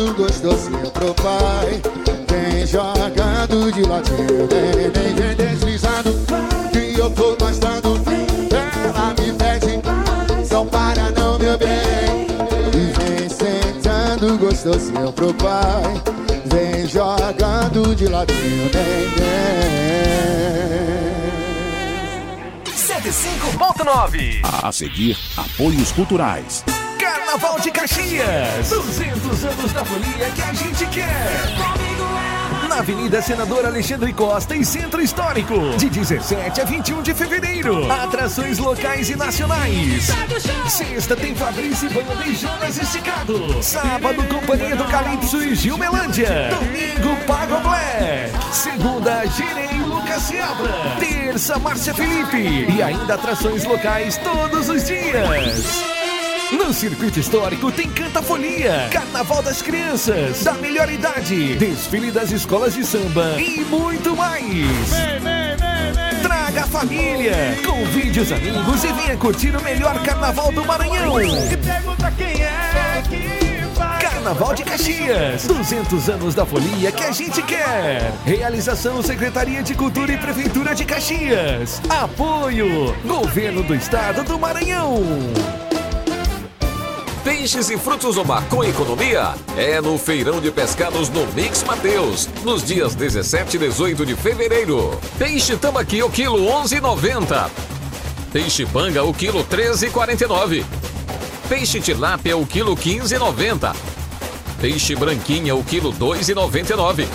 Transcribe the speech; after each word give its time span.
Sentando 0.00 0.14
gostosinho 0.14 0.90
pro 0.92 1.14
pai 1.14 1.82
Vem 2.26 2.66
jogando 2.66 3.70
de 3.70 3.82
ladinho 3.82 4.48
Vem, 4.48 4.90
vem, 4.90 5.14
vem 5.14 5.36
deslizando. 5.36 6.14
Que 6.72 6.98
eu 6.98 7.10
tô 7.10 7.36
gostando 7.36 8.00
Ela 8.82 9.10
me 9.10 9.32
pede 9.34 9.78
Não 10.50 10.66
para 10.66 11.10
não, 11.10 11.38
meu 11.38 11.58
bem 11.58 12.28
E 12.72 12.92
vem 12.98 13.28
sentando 13.28 14.38
gostosinho 14.38 15.12
pro 15.12 15.34
pai 15.34 16.02
Vem 16.46 16.88
jogando 16.88 17.94
de 17.94 18.06
ladinho 18.08 18.70
Vem, 18.72 19.10
vem. 19.16 19.50
105.9 22.64 24.40
A 24.62 24.72
seguir, 24.72 25.18
apoios 25.36 25.92
culturais. 25.92 26.64
Carnaval 27.30 27.60
de 27.60 27.70
Caxias. 27.70 28.70
200 28.70 29.44
anos 29.44 29.72
da 29.72 29.84
folia 29.84 30.30
que 30.34 30.42
a 30.42 30.52
gente 30.52 30.84
quer. 30.86 31.30
Na 32.68 32.78
Avenida 32.78 33.22
Senador 33.22 33.64
Alexandre 33.64 34.12
Costa 34.12 34.56
e 34.56 34.64
Centro 34.64 35.00
Histórico. 35.00 35.54
De 35.76 35.88
17 35.88 36.60
a 36.60 36.64
21 36.64 37.02
de 37.02 37.14
fevereiro. 37.14 37.88
Atrações 37.92 38.58
locais 38.58 39.10
e 39.10 39.16
nacionais. 39.16 40.08
Sexta 40.68 41.14
tem 41.14 41.32
Fabrício 41.36 41.88
Banda 41.90 42.26
e 42.26 42.34
Jonas 42.34 42.76
Esticado. 42.76 43.62
Sábado, 43.62 44.24
Companhia 44.24 44.74
do 44.74 44.84
Calypso 44.86 45.40
e 45.40 45.54
Gil 45.54 45.78
Melândia. 45.78 46.50
Domingo, 46.50 47.16
Pago 47.28 47.60
Black. 47.60 48.32
Segunda, 48.52 49.24
Girei 49.26 49.70
e 49.72 49.82
Lucas 49.84 50.22
Seabra. 50.22 50.72
Terça, 50.98 51.60
Márcia 51.60 51.94
Felipe. 51.94 52.72
E 52.76 52.82
ainda 52.82 53.14
atrações 53.14 53.62
locais 53.62 54.16
todos 54.16 54.68
os 54.68 54.84
dias. 54.84 55.99
No 56.52 56.72
Circuito 56.74 57.20
Histórico 57.20 57.70
tem 57.70 57.88
Canta 57.88 58.20
Folia, 58.20 58.88
Carnaval 58.90 59.40
das 59.40 59.62
Crianças, 59.62 60.42
da 60.42 60.54
melhor 60.54 60.90
idade, 60.90 61.54
desfile 61.54 62.10
das 62.10 62.32
escolas 62.32 62.74
de 62.74 62.84
samba 62.84 63.40
e 63.40 63.64
muito 63.64 64.16
mais. 64.16 64.90
Traga 66.22 66.62
a 66.62 66.66
família, 66.66 67.56
convide 67.64 68.20
os 68.20 68.32
amigos 68.32 68.82
e 68.82 68.92
venha 68.92 69.16
curtir 69.16 69.54
o 69.56 69.62
melhor 69.62 70.02
Carnaval 70.02 70.50
do 70.50 70.64
Maranhão. 70.64 71.20
E 71.20 71.56
pergunta 71.56 72.10
quem 72.16 72.42
é 72.42 73.02
que 73.08 73.64
vai. 73.76 74.02
Carnaval 74.02 74.52
de 74.52 74.64
Caxias, 74.64 75.46
200 75.46 76.08
anos 76.08 76.34
da 76.34 76.44
folia 76.44 76.90
que 76.90 77.04
a 77.04 77.12
gente 77.12 77.40
quer. 77.42 78.12
Realização 78.24 79.00
Secretaria 79.02 79.62
de 79.62 79.74
Cultura 79.74 80.12
e 80.12 80.18
Prefeitura 80.18 80.74
de 80.74 80.84
Caxias. 80.84 81.80
Apoio 81.88 82.92
Governo 83.04 83.62
do 83.62 83.74
Estado 83.74 84.24
do 84.24 84.36
Maranhão. 84.36 85.00
Peixes 87.24 87.68
e 87.68 87.76
frutos 87.76 88.14
do 88.14 88.24
mar 88.24 88.42
com 88.48 88.64
economia 88.64 89.34
é 89.54 89.78
no 89.78 89.98
Feirão 89.98 90.40
de 90.40 90.50
Pescados 90.50 91.10
no 91.10 91.26
Mix 91.34 91.62
Mateus, 91.64 92.26
nos 92.42 92.62
dias 92.64 92.94
17 92.94 93.56
e 93.56 93.60
18 93.60 94.06
de 94.06 94.14
fevereiro. 94.14 94.98
Peixe 95.18 95.54
tambaqui 95.56 96.02
o 96.02 96.08
quilo 96.08 96.38
11,90. 96.38 97.50
Peixe 98.32 98.64
panga 98.64 99.04
o 99.04 99.12
quilo 99.12 99.44
13,49. 99.44 100.64
Peixe 101.46 101.78
tilápia 101.78 102.38
o 102.38 102.46
quilo 102.46 102.74
15,90. 102.74 103.76
Peixe 104.58 104.96
branquinha 104.96 105.54
o 105.54 105.62
quilo 105.62 105.92
2,99. 105.92 107.06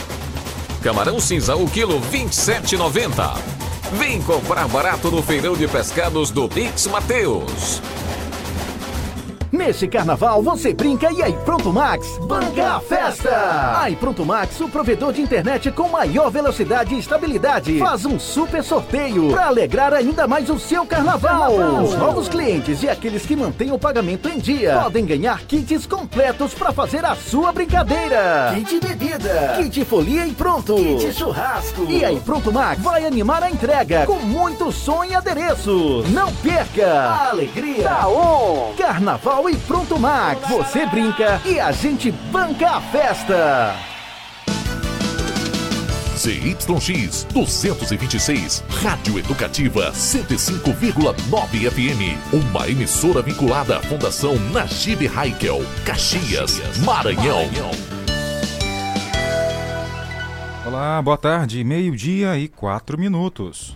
Camarão 0.84 1.20
cinza 1.20 1.56
o 1.56 1.68
quilo 1.68 2.00
27,90. 2.00 3.38
Vem 3.94 4.22
comprar 4.22 4.68
barato 4.68 5.10
no 5.10 5.24
Feirão 5.24 5.56
de 5.56 5.68
Pescados 5.68 6.30
do 6.30 6.48
Mix 6.54 6.86
Mateus. 6.86 7.82
Neste 9.56 9.88
carnaval 9.88 10.44
você 10.44 10.74
brinca 10.74 11.10
e 11.14 11.24
aí 11.24 11.32
Pronto 11.46 11.72
Max 11.72 12.18
banca 12.28 12.74
a 12.74 12.80
festa! 12.82 13.80
Aí 13.80 13.96
Pronto 13.96 14.26
Max, 14.26 14.60
o 14.60 14.68
provedor 14.68 15.14
de 15.14 15.22
internet 15.22 15.72
com 15.72 15.88
maior 15.88 16.30
velocidade 16.30 16.94
e 16.94 17.00
estabilidade, 17.00 17.80
faz 17.80 18.06
um 18.06 18.20
super 18.20 18.62
sorteio 18.62 19.32
para 19.32 19.48
alegrar 19.48 19.94
ainda 19.94 20.28
mais 20.28 20.50
o 20.50 20.60
seu 20.60 20.86
carnaval. 20.86 21.54
Os 21.82 21.96
novos 21.96 22.28
clientes 22.28 22.84
e 22.84 22.90
aqueles 22.90 23.26
que 23.26 23.34
mantêm 23.34 23.72
o 23.72 23.80
pagamento 23.80 24.28
em 24.28 24.40
dia 24.40 24.78
podem 24.84 25.06
ganhar 25.06 25.42
kits 25.44 25.86
completos 25.86 26.54
para 26.54 26.74
fazer 26.74 27.06
a 27.06 27.16
sua 27.16 27.54
brincadeira. 27.54 28.54
Kit 28.56 28.86
bebida, 28.86 29.54
kit 29.56 29.86
folia 29.86 30.28
e 30.28 30.34
pronto, 30.34 30.76
kit 30.76 31.14
churrasco. 31.14 31.86
E 31.90 32.04
aí 32.04 32.20
Pronto 32.20 32.52
Max 32.52 32.82
vai 32.82 33.06
animar 33.06 33.42
a 33.42 33.50
entrega 33.50 34.06
com 34.06 34.20
muito 34.20 34.70
som 34.74 35.06
e 35.06 35.16
adereço. 35.16 36.04
Não 36.10 36.30
perca! 36.36 36.92
A 36.92 37.30
alegria 37.30 37.88
tá 37.88 38.08
on! 38.10 38.74
Carnaval 38.78 39.45
e 39.50 39.58
Pronto 39.58 40.00
Max. 40.00 40.48
Você 40.50 40.86
brinca 40.86 41.42
e 41.46 41.60
a 41.60 41.72
gente 41.72 42.12
banca 42.32 42.72
a 42.72 42.82
festa. 42.82 43.76
ZYX 46.18 47.28
226, 47.34 48.64
Rádio 48.82 49.20
Educativa 49.20 49.92
105,9 49.92 51.70
FM. 51.70 52.34
Uma 52.34 52.68
emissora 52.68 53.22
vinculada 53.22 53.78
à 53.78 53.82
Fundação 53.82 54.36
Najib 54.52 55.08
Haikel, 55.08 55.60
Caxias, 55.86 56.60
Maranhão. 56.80 57.44
Olá, 60.66 61.00
boa 61.02 61.18
tarde, 61.18 61.64
meio-dia 61.64 62.40
e 62.40 62.48
quatro 62.48 62.98
minutos. 62.98 63.76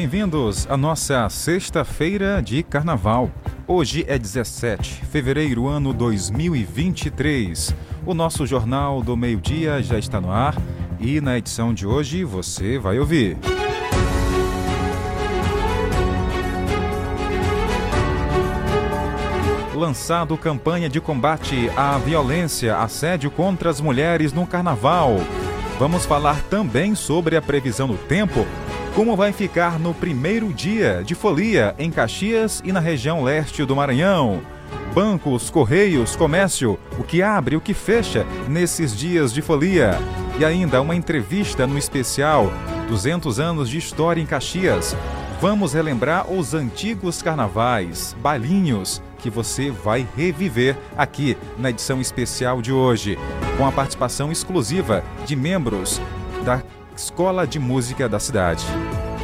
Bem-vindos 0.00 0.64
à 0.70 0.76
nossa 0.76 1.28
sexta-feira 1.28 2.40
de 2.40 2.62
carnaval. 2.62 3.32
Hoje 3.66 4.04
é 4.06 4.16
17 4.16 5.00
de 5.00 5.06
fevereiro, 5.06 5.66
ano 5.66 5.92
2023. 5.92 7.74
O 8.06 8.14
nosso 8.14 8.46
Jornal 8.46 9.02
do 9.02 9.16
Meio-Dia 9.16 9.82
já 9.82 9.98
está 9.98 10.20
no 10.20 10.30
ar 10.30 10.54
e 11.00 11.20
na 11.20 11.36
edição 11.36 11.74
de 11.74 11.84
hoje 11.84 12.22
você 12.22 12.78
vai 12.78 13.00
ouvir. 13.00 13.36
Lançado 19.74 20.38
campanha 20.38 20.88
de 20.88 21.00
combate 21.00 21.68
à 21.76 21.98
violência, 21.98 22.78
assédio 22.78 23.32
contra 23.32 23.68
as 23.68 23.80
mulheres 23.80 24.32
no 24.32 24.46
carnaval. 24.46 25.16
Vamos 25.76 26.06
falar 26.06 26.40
também 26.44 26.94
sobre 26.94 27.36
a 27.36 27.42
previsão 27.42 27.88
do 27.88 27.96
tempo 27.96 28.46
como 28.94 29.16
vai 29.16 29.32
ficar 29.32 29.78
no 29.78 29.94
primeiro 29.94 30.52
dia 30.52 31.02
de 31.04 31.14
folia 31.14 31.74
em 31.78 31.90
Caxias 31.90 32.60
e 32.64 32.72
na 32.72 32.80
região 32.80 33.22
leste 33.22 33.64
do 33.64 33.76
Maranhão. 33.76 34.40
Bancos, 34.94 35.50
correios, 35.50 36.16
comércio, 36.16 36.78
o 36.98 37.04
que 37.04 37.22
abre 37.22 37.56
o 37.56 37.60
que 37.60 37.74
fecha 37.74 38.26
nesses 38.48 38.96
dias 38.96 39.32
de 39.32 39.40
folia. 39.40 39.92
E 40.38 40.44
ainda 40.44 40.82
uma 40.82 40.96
entrevista 40.96 41.66
no 41.66 41.78
especial 41.78 42.52
200 42.88 43.38
anos 43.38 43.68
de 43.68 43.78
história 43.78 44.20
em 44.20 44.26
Caxias. 44.26 44.96
Vamos 45.40 45.72
relembrar 45.72 46.30
os 46.32 46.52
antigos 46.52 47.22
carnavais, 47.22 48.16
balinhos, 48.20 49.00
que 49.18 49.30
você 49.30 49.70
vai 49.70 50.06
reviver 50.16 50.76
aqui 50.96 51.36
na 51.56 51.70
edição 51.70 52.00
especial 52.00 52.60
de 52.60 52.72
hoje, 52.72 53.16
com 53.56 53.66
a 53.66 53.70
participação 53.72 54.32
exclusiva 54.32 55.04
de 55.24 55.36
membros 55.36 56.00
da 56.44 56.62
Escola 56.98 57.46
de 57.46 57.60
Música 57.60 58.08
da 58.08 58.18
cidade. 58.18 58.64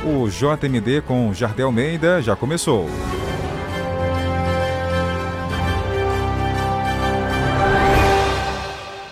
O 0.04 0.28
JMD 0.28 1.02
com 1.08 1.34
Jardel 1.34 1.66
Almeida 1.66 2.22
já 2.22 2.36
começou. 2.36 2.86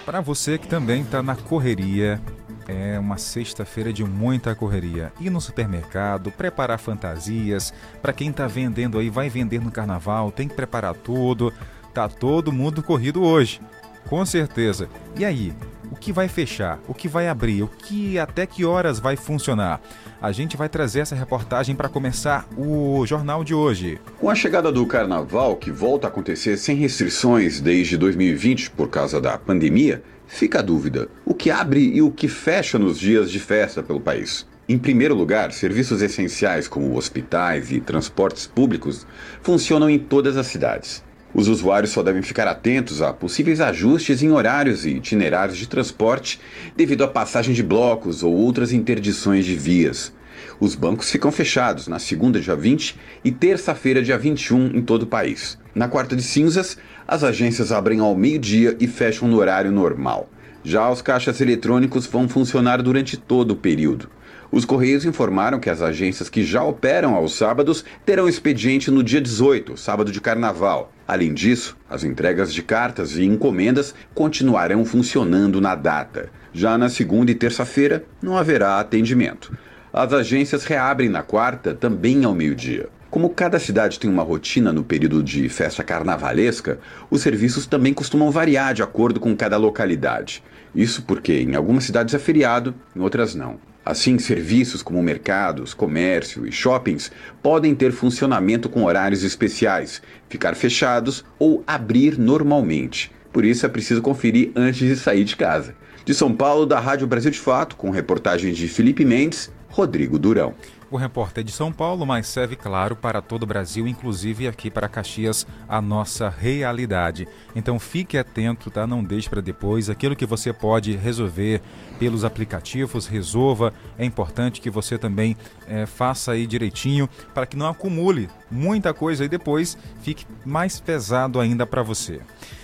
Para 0.06 0.20
você 0.20 0.58
que 0.58 0.68
também 0.68 1.02
está 1.02 1.20
na 1.24 1.34
correria, 1.34 2.22
é 2.68 2.96
uma 3.00 3.18
sexta-feira 3.18 3.92
de 3.92 4.04
muita 4.04 4.54
correria. 4.54 5.12
Ir 5.18 5.28
no 5.28 5.40
supermercado, 5.40 6.30
preparar 6.30 6.78
fantasias. 6.78 7.74
Para 8.00 8.12
quem 8.12 8.30
está 8.30 8.46
vendendo 8.46 8.96
aí, 9.00 9.10
vai 9.10 9.28
vender 9.28 9.60
no 9.60 9.72
carnaval, 9.72 10.30
tem 10.30 10.46
que 10.46 10.54
preparar 10.54 10.94
tudo. 10.94 11.52
Tá 11.92 12.08
todo 12.08 12.52
mundo 12.52 12.80
corrido 12.80 13.24
hoje. 13.24 13.60
Com 14.08 14.24
certeza. 14.24 14.88
E 15.16 15.24
aí, 15.24 15.52
o 15.92 15.94
que 15.94 16.10
vai 16.10 16.26
fechar, 16.26 16.80
o 16.88 16.94
que 16.94 17.06
vai 17.06 17.28
abrir, 17.28 17.62
o 17.62 17.68
que 17.68 18.18
até 18.18 18.46
que 18.46 18.64
horas 18.64 18.98
vai 18.98 19.14
funcionar. 19.14 19.78
A 20.22 20.32
gente 20.32 20.56
vai 20.56 20.66
trazer 20.66 21.00
essa 21.00 21.14
reportagem 21.14 21.76
para 21.76 21.88
começar 21.88 22.48
o 22.56 23.04
jornal 23.04 23.44
de 23.44 23.52
hoje. 23.52 24.00
Com 24.18 24.30
a 24.30 24.34
chegada 24.34 24.72
do 24.72 24.86
carnaval, 24.86 25.54
que 25.56 25.70
volta 25.70 26.06
a 26.06 26.10
acontecer 26.10 26.56
sem 26.56 26.76
restrições 26.76 27.60
desde 27.60 27.98
2020 27.98 28.70
por 28.70 28.88
causa 28.88 29.20
da 29.20 29.36
pandemia, 29.36 30.02
fica 30.26 30.60
a 30.60 30.62
dúvida: 30.62 31.08
o 31.26 31.34
que 31.34 31.50
abre 31.50 31.80
e 31.80 32.00
o 32.00 32.10
que 32.10 32.26
fecha 32.26 32.78
nos 32.78 32.98
dias 32.98 33.30
de 33.30 33.38
festa 33.38 33.82
pelo 33.82 34.00
país? 34.00 34.46
Em 34.66 34.78
primeiro 34.78 35.14
lugar, 35.14 35.52
serviços 35.52 36.00
essenciais 36.00 36.66
como 36.66 36.96
hospitais 36.96 37.70
e 37.70 37.80
transportes 37.80 38.46
públicos 38.46 39.06
funcionam 39.42 39.90
em 39.90 39.98
todas 39.98 40.38
as 40.38 40.46
cidades. 40.46 41.04
Os 41.34 41.48
usuários 41.48 41.92
só 41.92 42.02
devem 42.02 42.20
ficar 42.20 42.46
atentos 42.46 43.00
a 43.00 43.12
possíveis 43.12 43.60
ajustes 43.60 44.22
em 44.22 44.30
horários 44.30 44.84
e 44.84 44.90
itinerários 44.90 45.56
de 45.56 45.66
transporte 45.66 46.38
devido 46.76 47.04
à 47.04 47.08
passagem 47.08 47.54
de 47.54 47.62
blocos 47.62 48.22
ou 48.22 48.34
outras 48.34 48.72
interdições 48.72 49.46
de 49.46 49.56
vias. 49.56 50.12
Os 50.60 50.74
bancos 50.74 51.10
ficam 51.10 51.32
fechados 51.32 51.88
na 51.88 51.98
segunda, 51.98 52.38
dia 52.38 52.54
20 52.54 52.98
e 53.24 53.32
terça-feira, 53.32 54.02
dia 54.02 54.18
21, 54.18 54.76
em 54.76 54.82
todo 54.82 55.04
o 55.04 55.06
país. 55.06 55.58
Na 55.74 55.88
quarta 55.88 56.14
de 56.14 56.22
cinzas, 56.22 56.76
as 57.08 57.24
agências 57.24 57.72
abrem 57.72 58.00
ao 58.00 58.14
meio-dia 58.14 58.76
e 58.78 58.86
fecham 58.86 59.26
no 59.26 59.38
horário 59.38 59.72
normal. 59.72 60.28
Já 60.62 60.88
os 60.90 61.02
caixas 61.02 61.40
eletrônicos 61.40 62.06
vão 62.06 62.28
funcionar 62.28 62.82
durante 62.82 63.16
todo 63.16 63.52
o 63.52 63.56
período. 63.56 64.08
Os 64.52 64.66
Correios 64.66 65.06
informaram 65.06 65.58
que 65.58 65.70
as 65.70 65.80
agências 65.80 66.28
que 66.28 66.44
já 66.44 66.62
operam 66.62 67.14
aos 67.14 67.34
sábados 67.34 67.82
terão 68.04 68.28
expediente 68.28 68.90
no 68.90 69.02
dia 69.02 69.18
18, 69.18 69.78
sábado 69.78 70.12
de 70.12 70.20
carnaval. 70.20 70.92
Além 71.08 71.32
disso, 71.32 71.74
as 71.88 72.04
entregas 72.04 72.52
de 72.52 72.62
cartas 72.62 73.16
e 73.16 73.24
encomendas 73.24 73.94
continuarão 74.14 74.84
funcionando 74.84 75.58
na 75.58 75.74
data. 75.74 76.28
Já 76.52 76.76
na 76.76 76.90
segunda 76.90 77.30
e 77.30 77.34
terça-feira, 77.34 78.04
não 78.20 78.36
haverá 78.36 78.78
atendimento. 78.78 79.56
As 79.90 80.12
agências 80.12 80.64
reabrem 80.64 81.08
na 81.08 81.22
quarta, 81.22 81.72
também 81.72 82.22
ao 82.22 82.34
meio-dia. 82.34 82.90
Como 83.10 83.30
cada 83.30 83.58
cidade 83.58 83.98
tem 83.98 84.10
uma 84.10 84.22
rotina 84.22 84.70
no 84.70 84.84
período 84.84 85.22
de 85.22 85.48
festa 85.48 85.82
carnavalesca, 85.82 86.78
os 87.10 87.22
serviços 87.22 87.64
também 87.64 87.94
costumam 87.94 88.30
variar 88.30 88.74
de 88.74 88.82
acordo 88.82 89.18
com 89.18 89.34
cada 89.34 89.56
localidade. 89.56 90.44
Isso 90.74 91.02
porque 91.04 91.40
em 91.40 91.54
algumas 91.54 91.84
cidades 91.84 92.12
é 92.12 92.18
feriado, 92.18 92.74
em 92.94 93.00
outras 93.00 93.34
não. 93.34 93.71
Assim, 93.84 94.18
serviços 94.18 94.82
como 94.82 95.02
mercados, 95.02 95.74
comércio 95.74 96.46
e 96.46 96.52
shoppings 96.52 97.10
podem 97.42 97.74
ter 97.74 97.90
funcionamento 97.90 98.68
com 98.68 98.84
horários 98.84 99.24
especiais, 99.24 100.00
ficar 100.28 100.54
fechados 100.54 101.24
ou 101.38 101.64
abrir 101.66 102.16
normalmente. 102.18 103.10
Por 103.32 103.44
isso 103.44 103.66
é 103.66 103.68
preciso 103.68 104.00
conferir 104.00 104.52
antes 104.54 104.86
de 104.86 104.94
sair 104.94 105.24
de 105.24 105.34
casa. 105.34 105.74
De 106.04 106.14
São 106.14 106.32
Paulo, 106.34 106.66
da 106.66 106.78
Rádio 106.78 107.06
Brasil 107.06 107.30
de 107.30 107.38
Fato, 107.38 107.76
com 107.76 107.90
reportagens 107.90 108.56
de 108.56 108.68
Felipe 108.68 109.04
Mendes, 109.04 109.50
Rodrigo 109.68 110.18
Durão. 110.18 110.54
O 110.90 110.96
repórter 110.98 111.42
de 111.42 111.50
São 111.50 111.72
Paulo, 111.72 112.04
mas 112.04 112.26
serve, 112.26 112.54
claro, 112.54 112.94
para 112.94 113.22
todo 113.22 113.44
o 113.44 113.46
Brasil, 113.46 113.88
inclusive 113.88 114.46
aqui 114.46 114.70
para 114.70 114.90
Caxias, 114.90 115.46
a 115.66 115.80
nossa 115.80 116.28
realidade. 116.28 117.26
Então 117.56 117.78
fique 117.78 118.18
atento, 118.18 118.70
tá? 118.70 118.86
Não 118.86 119.02
deixe 119.02 119.30
para 119.30 119.40
depois. 119.40 119.88
Aquilo 119.88 120.14
que 120.14 120.26
você 120.26 120.52
pode 120.52 120.94
resolver 120.94 121.62
pelos 122.02 122.24
aplicativos, 122.24 123.06
resolva. 123.06 123.72
É 123.96 124.04
importante 124.04 124.60
que 124.60 124.68
você 124.68 124.98
também 124.98 125.36
é, 125.68 125.86
faça 125.86 126.32
aí 126.32 126.48
direitinho 126.48 127.08
para 127.32 127.46
que 127.46 127.56
não 127.56 127.68
acumule 127.68 128.28
muita 128.50 128.92
coisa 128.92 129.24
e 129.24 129.28
depois 129.28 129.78
fique 130.02 130.26
mais 130.44 130.80
pesado 130.80 131.38
ainda 131.38 131.64
para 131.64 131.80
você. 131.80 132.20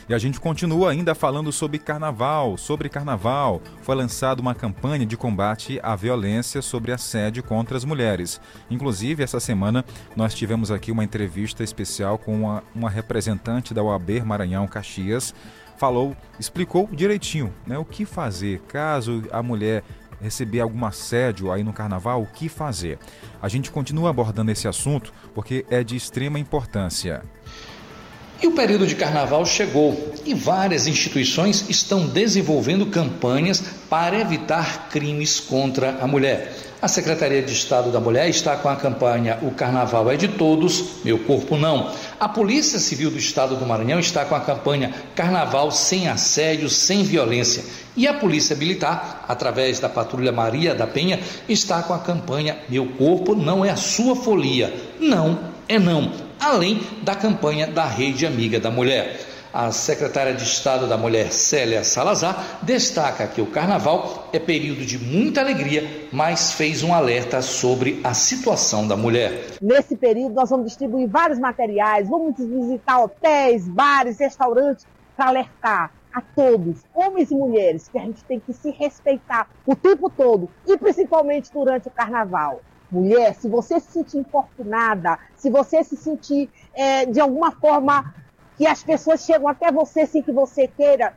E 0.08 0.14
a 0.14 0.18
gente 0.18 0.40
continua 0.40 0.90
ainda 0.90 1.14
falando 1.14 1.52
sobre 1.52 1.78
carnaval. 1.78 2.56
Sobre 2.56 2.88
carnaval, 2.88 3.62
foi 3.82 3.94
lançada 3.94 4.40
uma 4.40 4.56
campanha 4.56 5.06
de 5.06 5.16
combate 5.16 5.78
à 5.84 5.94
violência 5.94 6.60
sobre 6.60 6.90
assédio 6.90 7.44
contra 7.44 7.76
as 7.76 7.84
mulheres. 7.84 8.40
Inclusive, 8.68 9.22
essa 9.22 9.38
semana 9.38 9.84
nós 10.16 10.34
tivemos 10.34 10.72
aqui 10.72 10.90
uma 10.90 11.04
entrevista 11.04 11.62
especial 11.62 12.18
com 12.18 12.34
uma, 12.34 12.64
uma 12.74 12.90
representante 12.90 13.72
da 13.72 13.84
OAB 13.84 14.24
Maranhão 14.24 14.66
Caxias. 14.66 15.32
Falou, 15.78 16.16
explicou 16.40 16.88
direitinho 16.92 17.54
né, 17.64 17.78
o 17.78 17.84
que 17.84 18.04
fazer 18.04 18.60
caso 18.62 19.22
a 19.30 19.40
mulher 19.40 19.84
receber 20.20 20.58
algum 20.58 20.84
assédio 20.84 21.52
aí 21.52 21.62
no 21.62 21.72
carnaval, 21.72 22.20
o 22.20 22.26
que 22.26 22.48
fazer? 22.48 22.98
A 23.40 23.48
gente 23.48 23.70
continua 23.70 24.10
abordando 24.10 24.50
esse 24.50 24.66
assunto 24.66 25.12
porque 25.32 25.64
é 25.70 25.84
de 25.84 25.94
extrema 25.94 26.36
importância. 26.36 27.22
E 28.40 28.46
o 28.46 28.52
período 28.52 28.86
de 28.86 28.94
carnaval 28.94 29.44
chegou 29.44 30.14
e 30.24 30.32
várias 30.32 30.86
instituições 30.86 31.68
estão 31.68 32.06
desenvolvendo 32.06 32.86
campanhas 32.86 33.60
para 33.90 34.20
evitar 34.20 34.88
crimes 34.90 35.40
contra 35.40 35.98
a 36.00 36.06
mulher. 36.06 36.54
A 36.80 36.86
Secretaria 36.86 37.42
de 37.42 37.52
Estado 37.52 37.90
da 37.90 37.98
Mulher 37.98 38.28
está 38.28 38.56
com 38.56 38.68
a 38.68 38.76
campanha 38.76 39.40
O 39.42 39.50
Carnaval 39.50 40.08
é 40.12 40.16
de 40.16 40.28
Todos, 40.28 41.02
Meu 41.04 41.18
Corpo 41.18 41.56
Não. 41.56 41.90
A 42.20 42.28
Polícia 42.28 42.78
Civil 42.78 43.10
do 43.10 43.18
Estado 43.18 43.56
do 43.56 43.66
Maranhão 43.66 43.98
está 43.98 44.24
com 44.24 44.36
a 44.36 44.40
campanha 44.40 44.94
Carnaval 45.16 45.72
sem 45.72 46.08
assédio, 46.08 46.70
sem 46.70 47.02
violência. 47.02 47.64
E 47.96 48.06
a 48.06 48.14
Polícia 48.14 48.54
Militar, 48.54 49.24
através 49.26 49.80
da 49.80 49.88
Patrulha 49.88 50.30
Maria 50.30 50.76
da 50.76 50.86
Penha, 50.86 51.18
está 51.48 51.82
com 51.82 51.92
a 51.92 51.98
campanha 51.98 52.56
Meu 52.68 52.86
Corpo 52.86 53.34
Não 53.34 53.64
é 53.64 53.70
a 53.70 53.76
Sua 53.76 54.14
Folia. 54.14 54.72
Não 55.00 55.36
é 55.68 55.80
não 55.80 56.27
além 56.40 56.80
da 57.02 57.14
campanha 57.14 57.66
da 57.66 57.84
Rede 57.84 58.26
Amiga 58.26 58.60
da 58.60 58.70
Mulher. 58.70 59.18
A 59.52 59.72
secretária 59.72 60.34
de 60.34 60.42
Estado 60.42 60.86
da 60.86 60.96
Mulher, 60.96 61.32
Célia 61.32 61.82
Salazar, 61.82 62.58
destaca 62.62 63.26
que 63.26 63.40
o 63.40 63.46
carnaval 63.46 64.28
é 64.32 64.38
período 64.38 64.84
de 64.84 64.98
muita 64.98 65.40
alegria, 65.40 66.06
mas 66.12 66.52
fez 66.52 66.82
um 66.82 66.92
alerta 66.92 67.40
sobre 67.40 68.00
a 68.04 68.12
situação 68.12 68.86
da 68.86 68.94
mulher. 68.94 69.46
Nesse 69.60 69.96
período, 69.96 70.34
nós 70.34 70.50
vamos 70.50 70.66
distribuir 70.66 71.08
vários 71.08 71.38
materiais, 71.38 72.08
vamos 72.08 72.34
visitar 72.36 73.02
hotéis, 73.02 73.66
bares, 73.66 74.18
restaurantes, 74.18 74.86
para 75.16 75.28
alertar 75.28 75.92
a 76.14 76.20
todos, 76.20 76.82
homens 76.94 77.30
e 77.30 77.34
mulheres, 77.34 77.88
que 77.88 77.98
a 77.98 78.02
gente 78.02 78.22
tem 78.24 78.38
que 78.38 78.52
se 78.52 78.70
respeitar 78.70 79.48
o 79.66 79.74
tempo 79.74 80.10
todo 80.10 80.48
e 80.66 80.76
principalmente 80.76 81.50
durante 81.52 81.88
o 81.88 81.90
carnaval. 81.90 82.60
Mulher, 82.90 83.34
se 83.34 83.48
você 83.48 83.78
se 83.80 83.92
sentir 83.92 84.18
infortunada, 84.18 85.18
se 85.36 85.50
você 85.50 85.84
se 85.84 85.96
sentir 85.96 86.50
é, 86.72 87.04
de 87.04 87.20
alguma 87.20 87.50
forma 87.52 88.14
que 88.56 88.66
as 88.66 88.82
pessoas 88.82 89.24
chegam 89.24 89.46
até 89.46 89.70
você 89.70 90.06
sem 90.06 90.22
que 90.22 90.32
você 90.32 90.66
queira, 90.66 91.16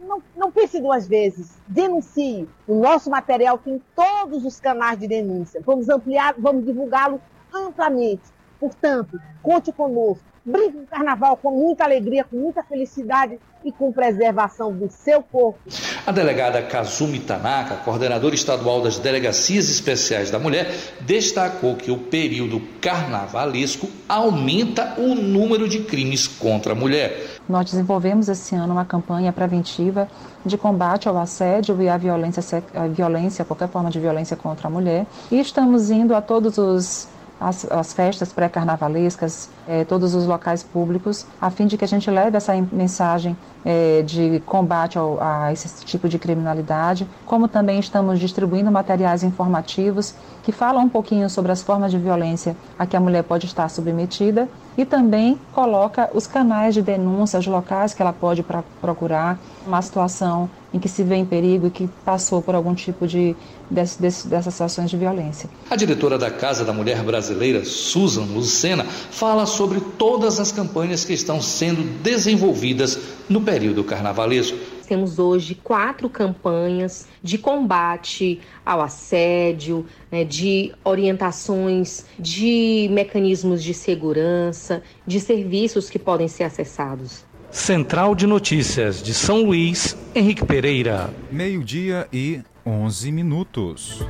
não, 0.00 0.22
não 0.36 0.52
pense 0.52 0.80
duas 0.80 1.06
vezes. 1.08 1.58
Denuncie. 1.66 2.48
O 2.66 2.74
nosso 2.74 3.10
material 3.10 3.58
tem 3.58 3.82
todos 3.94 4.44
os 4.44 4.60
canais 4.60 4.98
de 4.98 5.08
denúncia. 5.08 5.60
Vamos 5.64 5.88
ampliar, 5.88 6.34
vamos 6.38 6.64
divulgá-lo 6.64 7.20
amplamente. 7.52 8.22
Portanto, 8.60 9.20
conte 9.42 9.72
conosco. 9.72 10.24
Brinque 10.46 10.76
no 10.76 10.86
carnaval 10.86 11.36
com 11.36 11.50
muita 11.50 11.82
alegria, 11.82 12.22
com 12.22 12.36
muita 12.36 12.62
felicidade 12.62 13.36
e 13.64 13.72
com 13.72 13.90
preservação 13.90 14.72
do 14.72 14.88
seu 14.88 15.20
corpo. 15.20 15.58
A 16.06 16.12
delegada 16.12 16.62
Kazumi 16.62 17.18
Tanaka, 17.18 17.74
coordenadora 17.78 18.32
estadual 18.32 18.80
das 18.80 18.96
Delegacias 18.96 19.68
Especiais 19.68 20.30
da 20.30 20.38
Mulher, 20.38 20.72
destacou 21.00 21.74
que 21.74 21.90
o 21.90 21.98
período 21.98 22.62
carnavalesco 22.80 23.88
aumenta 24.08 24.94
o 24.98 25.16
número 25.16 25.68
de 25.68 25.80
crimes 25.80 26.28
contra 26.28 26.72
a 26.72 26.76
mulher. 26.76 27.38
Nós 27.48 27.72
desenvolvemos 27.72 28.28
esse 28.28 28.54
ano 28.54 28.72
uma 28.72 28.84
campanha 28.84 29.32
preventiva 29.32 30.08
de 30.44 30.56
combate 30.56 31.08
ao 31.08 31.18
assédio 31.18 31.82
e 31.82 31.88
à 31.88 31.96
violência, 31.96 32.62
à 32.72 32.86
violência, 32.86 33.44
qualquer 33.44 33.68
forma 33.68 33.90
de 33.90 33.98
violência 33.98 34.36
contra 34.36 34.68
a 34.68 34.70
mulher. 34.70 35.06
E 35.28 35.40
estamos 35.40 35.90
indo 35.90 36.14
a 36.14 36.22
todos 36.22 36.56
os 36.56 37.08
as, 37.40 37.70
as 37.70 37.92
festas 37.92 38.32
pré-carnavalescas, 38.32 39.50
eh, 39.68 39.84
todos 39.84 40.14
os 40.14 40.26
locais 40.26 40.62
públicos, 40.62 41.26
a 41.40 41.50
fim 41.50 41.66
de 41.66 41.76
que 41.76 41.84
a 41.84 41.88
gente 41.88 42.10
leve 42.10 42.36
essa 42.36 42.54
mensagem 42.72 43.36
eh, 43.64 44.02
de 44.06 44.42
combate 44.46 44.96
ao, 44.98 45.18
a 45.20 45.52
esse 45.52 45.84
tipo 45.84 46.08
de 46.08 46.18
criminalidade, 46.18 47.06
como 47.26 47.46
também 47.46 47.78
estamos 47.78 48.18
distribuindo 48.18 48.70
materiais 48.70 49.22
informativos 49.22 50.14
que 50.42 50.52
falam 50.52 50.84
um 50.84 50.88
pouquinho 50.88 51.28
sobre 51.28 51.52
as 51.52 51.62
formas 51.62 51.90
de 51.90 51.98
violência 51.98 52.56
a 52.78 52.86
que 52.86 52.96
a 52.96 53.00
mulher 53.00 53.24
pode 53.24 53.46
estar 53.46 53.68
submetida 53.68 54.48
e 54.78 54.84
também 54.84 55.38
coloca 55.52 56.10
os 56.14 56.26
canais 56.26 56.74
de 56.74 56.82
denúncia, 56.82 57.38
os 57.38 57.46
locais 57.46 57.92
que 57.92 58.02
ela 58.02 58.12
pode 58.12 58.42
pra, 58.42 58.62
procurar 58.80 59.38
uma 59.66 59.82
situação 59.82 60.48
em 60.76 60.78
que 60.78 60.88
se 60.88 61.02
vê 61.02 61.16
em 61.16 61.24
perigo 61.24 61.68
e 61.68 61.70
que 61.70 61.88
passou 62.04 62.42
por 62.42 62.54
algum 62.54 62.74
tipo 62.74 63.06
de 63.06 63.34
desse, 63.70 64.00
desse, 64.00 64.28
dessas 64.28 64.52
situações 64.52 64.90
de 64.90 64.96
violência. 64.96 65.48
A 65.70 65.74
diretora 65.74 66.18
da 66.18 66.30
Casa 66.30 66.64
da 66.64 66.72
Mulher 66.72 67.02
Brasileira, 67.02 67.64
Susan 67.64 68.24
Lucena, 68.24 68.84
fala 68.84 69.46
sobre 69.46 69.80
todas 69.80 70.38
as 70.38 70.52
campanhas 70.52 71.04
que 71.04 71.14
estão 71.14 71.40
sendo 71.40 71.82
desenvolvidas 72.02 72.98
no 73.28 73.40
período 73.40 73.82
carnavalesco. 73.82 74.58
Temos 74.86 75.18
hoje 75.18 75.54
quatro 75.54 76.08
campanhas 76.08 77.08
de 77.20 77.38
combate 77.38 78.38
ao 78.64 78.80
assédio, 78.80 79.84
né, 80.12 80.24
de 80.24 80.72
orientações, 80.84 82.04
de 82.18 82.86
mecanismos 82.92 83.64
de 83.64 83.74
segurança, 83.74 84.82
de 85.04 85.18
serviços 85.18 85.90
que 85.90 85.98
podem 85.98 86.28
ser 86.28 86.44
acessados. 86.44 87.24
Central 87.50 88.14
de 88.14 88.26
Notícias 88.26 89.02
de 89.02 89.14
São 89.14 89.42
Luís, 89.42 89.96
Henrique 90.14 90.44
Pereira. 90.44 91.10
Meio-dia 91.30 92.06
e 92.12 92.42
11 92.64 93.12
minutos. 93.12 94.04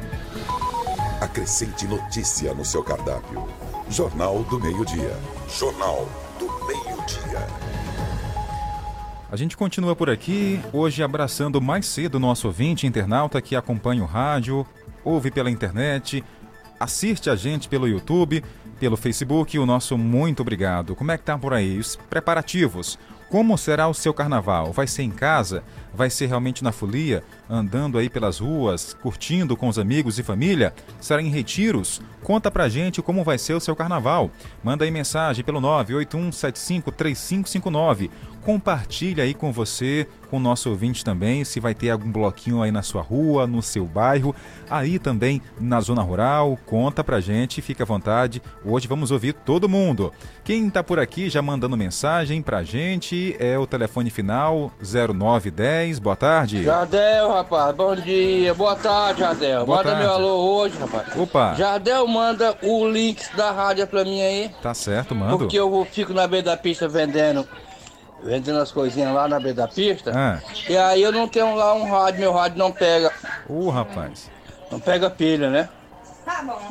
Acrescente 1.21 1.87
notícia 1.87 2.53
no 2.55 2.65
seu 2.65 2.83
cardápio. 2.83 3.47
Jornal 3.89 4.43
do 4.45 4.59
Meio-Dia. 4.59 5.17
Jornal 5.49 6.09
do 6.39 6.47
Meio-Dia. 6.67 7.47
A 9.31 9.37
gente 9.37 9.57
continua 9.57 9.95
por 9.95 10.09
aqui, 10.09 10.61
hoje 10.73 11.03
abraçando 11.03 11.61
mais 11.61 11.87
cedo 11.87 12.17
o 12.17 12.21
nosso 12.21 12.47
ouvinte 12.49 12.87
internauta 12.87 13.41
que 13.41 13.55
acompanha 13.55 14.03
o 14.03 14.07
rádio, 14.07 14.67
ouve 15.05 15.31
pela 15.31 15.51
internet, 15.51 16.25
assiste 16.81 17.29
a 17.29 17.37
gente 17.37 17.69
pelo 17.69 17.87
YouTube 17.87 18.43
pelo 18.79 18.97
Facebook, 18.97 19.59
o 19.59 19.67
nosso 19.67 19.97
muito 19.97 20.41
obrigado. 20.41 20.95
Como 20.95 21.11
é 21.11 21.19
que 21.19 21.25
tá 21.25 21.37
por 21.39 21.55
aí? 21.55 21.79
Os 21.79 21.97
preparativos. 21.97 22.99
Como 23.29 23.59
será 23.59 23.89
o 23.89 23.95
seu 23.95 24.15
carnaval? 24.15 24.73
Vai 24.73 24.87
ser 24.87 25.03
em 25.03 25.11
casa? 25.11 25.65
Vai 25.97 26.11
ser 26.11 26.27
realmente 26.27 26.63
na 26.63 26.73
folia? 26.73 27.25
Andando 27.49 27.97
aí 27.97 28.11
pelas 28.11 28.39
ruas, 28.39 28.95
curtindo 29.03 29.57
com 29.57 29.67
os 29.67 29.79
amigos 29.79 30.19
e 30.19 30.23
família? 30.23 30.75
Será 31.01 31.23
em 31.23 31.31
retiros? 31.31 32.03
Conta 32.23 32.51
pra 32.51 32.69
gente 32.69 33.01
como 33.01 33.25
vai 33.25 33.39
ser 33.39 33.55
o 33.55 33.61
seu 33.61 33.75
carnaval. 33.75 34.31
Manda 34.63 34.85
aí 34.85 34.91
mensagem 34.91 35.43
pelo 35.43 35.59
981753559 35.61 38.11
compartilha 38.47 39.25
aí 39.25 39.35
com 39.35 39.51
você, 39.51 40.07
com 40.31 40.37
o 40.37 40.41
nosso 40.41 40.71
ouvinte 40.71 41.05
também, 41.05 41.45
se 41.45 41.59
vai 41.59 41.75
ter 41.75 41.91
algum 41.91 42.13
bloquinho 42.13 42.63
aí 42.63 42.71
na 42.71 42.81
sua 42.81 43.03
rua, 43.03 43.45
no 43.45 43.61
seu 43.61 43.85
bairro, 43.85 44.33
aí 44.71 45.01
também 45.01 45.43
na 45.61 45.81
zona 45.81 46.01
rural, 46.01 46.57
conta 46.65 47.03
pra 47.03 47.19
gente, 47.19 47.61
fica 47.61 47.83
à 47.83 47.87
vontade. 47.87 48.41
Hoje 48.65 48.87
vamos 48.87 49.11
ouvir 49.11 49.33
todo 49.33 49.69
mundo. 49.69 50.13
Quem 50.45 50.71
tá 50.71 50.81
por 50.81 51.01
aqui 51.01 51.29
já 51.29 51.43
mandando 51.43 51.77
mensagem 51.77 52.41
pra 52.41 52.63
gente 52.63 53.35
é 53.41 53.59
o 53.59 53.67
telefone 53.67 54.11
final 54.11 54.71
0910. 54.81 55.86
Boa 55.95 56.17
tarde. 56.17 56.63
Jardel, 56.65 57.29
rapaz, 57.29 57.75
bom 57.75 57.95
dia. 57.95 58.53
Boa 58.55 58.75
tarde, 58.75 59.21
Jardel. 59.21 59.65
Boa 59.65 59.79
manda 59.79 59.91
tarde. 59.91 60.05
meu 60.05 60.13
alô 60.13 60.59
hoje, 60.59 60.77
rapaz. 60.79 61.17
Opa. 61.17 61.55
Jardel, 61.55 62.07
manda 62.07 62.57
o 62.63 62.89
link 62.89 63.23
da 63.37 63.53
rádio 63.53 63.87
pra 63.87 64.05
mim 64.05 64.21
aí. 64.21 64.51
Tá 64.63 64.75
certo, 64.75 65.15
mando. 65.15 65.39
Porque 65.39 65.59
eu 65.59 65.87
fico 65.91 66.13
na 66.13 66.27
beira 66.27 66.47
da 66.47 66.57
pista 66.57 66.89
vendendo. 66.89 67.47
Vendendo 68.23 68.59
as 68.59 68.73
coisinhas 68.73 69.15
lá 69.15 69.29
na 69.29 69.39
beira 69.39 69.55
da 69.55 69.69
pista. 69.69 70.13
Ah. 70.15 70.41
E 70.69 70.77
aí 70.77 71.03
eu 71.03 71.13
não 71.13 71.29
tenho 71.29 71.55
lá 71.55 71.75
um 71.75 71.89
rádio, 71.89 72.21
meu 72.21 72.33
rádio 72.33 72.59
não 72.59 72.73
pega. 72.73 73.13
Ô, 73.49 73.71
rapaz. 73.71 74.31
Não 74.71 74.81
pega 74.81 75.09
pilha, 75.09 75.49
né? 75.49 75.69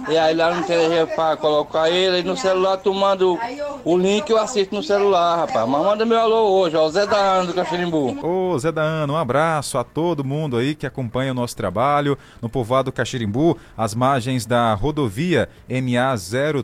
E 0.09 0.17
aí 0.17 0.35
lá 0.35 0.53
não 0.53 0.63
tem 0.63 1.05
pra 1.15 1.38
colocar 1.38 1.89
ele, 1.89 2.17
aí 2.17 2.24
no 2.24 2.35
celular 2.35 2.77
tu 2.77 2.93
manda 2.93 3.25
o, 3.25 3.39
o 3.85 3.97
link 3.97 4.29
eu 4.29 4.38
assisto 4.38 4.75
no 4.75 4.83
celular, 4.83 5.38
rapaz. 5.38 5.67
Mas 5.67 5.81
manda 5.81 6.05
meu 6.05 6.19
alô 6.19 6.59
hoje, 6.59 6.75
ó, 6.75 6.85
o 6.85 6.89
Zé 6.89 7.07
da 7.07 7.17
Ana 7.17 7.47
do 7.47 7.53
Caxirimbu. 7.53 8.25
Ô 8.25 8.59
Zé 8.59 8.71
da 8.71 8.81
Ana, 8.81 9.13
um 9.13 9.17
abraço 9.17 9.77
a 9.77 9.83
todo 9.83 10.25
mundo 10.25 10.57
aí 10.57 10.75
que 10.75 10.85
acompanha 10.85 11.31
o 11.31 11.35
nosso 11.35 11.55
trabalho 11.55 12.17
no 12.41 12.50
povoado 12.50 12.91
Caxirimbu, 12.91 13.57
às 13.77 13.95
margens 13.95 14.45
da 14.45 14.74
rodovia 14.74 15.47
MA 15.69 16.15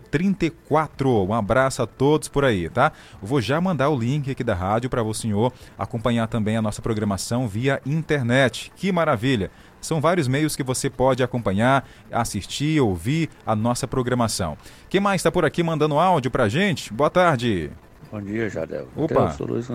034. 0.09 1.25
Um 1.27 1.33
abraço 1.33 1.81
a 1.81 1.87
todos 1.87 2.27
por 2.27 2.43
aí, 2.43 2.69
tá? 2.69 2.91
Eu 3.21 3.27
vou 3.27 3.39
já 3.39 3.61
mandar 3.61 3.89
o 3.89 3.97
link 3.97 4.29
aqui 4.29 4.43
da 4.43 4.53
rádio 4.53 4.89
para 4.89 5.01
o 5.01 5.13
senhor 5.13 5.53
acompanhar 5.77 6.27
também 6.27 6.57
a 6.57 6.61
nossa 6.61 6.81
programação 6.81 7.47
via 7.47 7.81
internet. 7.85 8.71
Que 8.75 8.91
maravilha! 8.91 9.49
São 9.81 9.99
vários 9.99 10.27
meios 10.27 10.55
que 10.55 10.63
você 10.63 10.89
pode 10.89 11.23
acompanhar, 11.23 11.85
assistir, 12.11 12.79
ouvir 12.79 13.29
a 13.45 13.55
nossa 13.55 13.87
programação. 13.87 14.55
Quem 14.89 15.01
mais 15.01 15.19
está 15.19 15.31
por 15.31 15.43
aqui 15.43 15.63
mandando 15.63 15.97
áudio 15.97 16.29
pra 16.29 16.47
gente? 16.47 16.93
Boa 16.93 17.09
tarde. 17.09 17.71
Bom 18.11 18.21
dia, 18.21 18.49
Jadel. 18.49 18.87
Opa. 18.95 19.13
Eu 19.13 19.31
sou 19.31 19.47
Luiz 19.47 19.67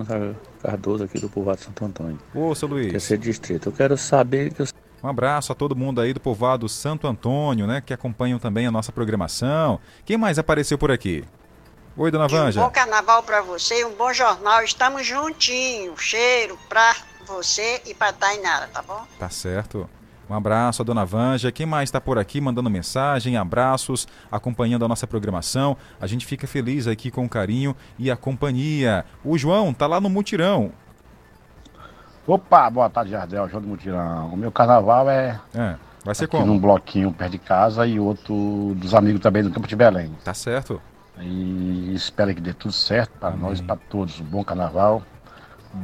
Cardoso 0.61 1.03
aqui 1.03 1.19
do 1.19 1.27
povoado 1.27 1.59
Santo 1.59 1.83
Antônio. 1.83 2.19
Ô, 2.33 2.53
seu 2.55 2.67
Luiz. 2.67 2.91
Terceiro 2.91 3.23
distrito. 3.23 3.69
Eu 3.69 3.73
quero 3.73 3.97
saber 3.97 4.53
que 4.53 4.61
eu... 4.61 4.67
Um 5.03 5.07
abraço 5.07 5.51
a 5.51 5.55
todo 5.55 5.75
mundo 5.75 6.01
aí 6.01 6.13
do 6.13 6.19
povoado 6.19 6.67
Santo 6.69 7.07
Antônio, 7.07 7.67
né? 7.67 7.81
Que 7.85 7.93
acompanham 7.93 8.39
também 8.39 8.65
a 8.65 8.71
nossa 8.71 8.91
programação. 8.91 9.79
Quem 10.05 10.17
mais 10.17 10.39
apareceu 10.39 10.77
por 10.77 10.91
aqui? 10.91 11.23
Oi, 11.95 12.11
dona 12.11 12.25
Um 12.25 12.29
Vanja. 12.29 12.61
bom 12.61 12.69
carnaval 12.69 13.23
pra 13.23 13.41
você, 13.41 13.83
um 13.83 13.95
bom 13.95 14.13
jornal. 14.13 14.63
Estamos 14.63 15.05
juntinhos. 15.05 15.99
Cheiro 15.99 16.57
pra 16.69 16.95
você 17.27 17.81
e 17.85 17.93
pra 17.93 18.13
Tainara, 18.13 18.67
tá 18.67 18.81
bom? 18.81 19.05
Tá 19.19 19.29
certo. 19.29 19.89
Um 20.29 20.33
abraço 20.33 20.81
a 20.81 20.85
dona 20.85 21.05
Vanja. 21.05 21.51
Quem 21.51 21.65
mais 21.65 21.87
está 21.87 22.01
por 22.01 22.17
aqui 22.17 22.41
mandando 22.41 22.69
mensagem, 22.69 23.37
abraços, 23.37 24.07
acompanhando 24.31 24.83
a 24.83 24.87
nossa 24.87 25.07
programação. 25.07 25.77
A 26.01 26.07
gente 26.07 26.25
fica 26.25 26.45
feliz 26.45 26.85
aqui 26.87 27.09
com 27.09 27.25
o 27.25 27.29
carinho 27.29 27.75
e 27.97 28.11
a 28.11 28.17
companhia. 28.17 29.05
O 29.23 29.37
João 29.37 29.73
tá 29.73 29.87
lá 29.87 30.01
no 30.01 30.09
mutirão. 30.09 30.71
Opa, 32.25 32.69
boa 32.69 32.89
tarde, 32.89 33.11
Jardel, 33.11 33.47
João 33.47 33.61
do 33.61 33.69
Mutirão. 33.69 34.33
O 34.33 34.35
meu 34.35 34.51
carnaval 34.51 35.09
é. 35.09 35.39
É, 35.55 35.75
vai 36.03 36.13
ser 36.13 36.25
aqui 36.25 36.35
como? 36.35 36.45
num 36.45 36.59
bloquinho 36.59 37.09
perto 37.13 37.31
de 37.31 37.37
casa 37.37 37.87
e 37.87 37.97
outro 38.01 38.75
dos 38.75 38.93
amigos 38.93 39.21
também 39.21 39.43
do 39.43 39.49
Campo 39.49 39.65
de 39.65 39.77
Belém. 39.77 40.11
Tá 40.25 40.33
certo. 40.33 40.81
E 41.21 41.93
espero 41.95 42.35
que 42.35 42.41
dê 42.41 42.53
tudo 42.53 42.73
certo 42.73 43.11
para 43.17 43.33
nós 43.33 43.59
e 43.59 43.63
para 43.63 43.77
todos. 43.77 44.19
Um 44.19 44.25
bom 44.25 44.43
carnaval. 44.43 45.01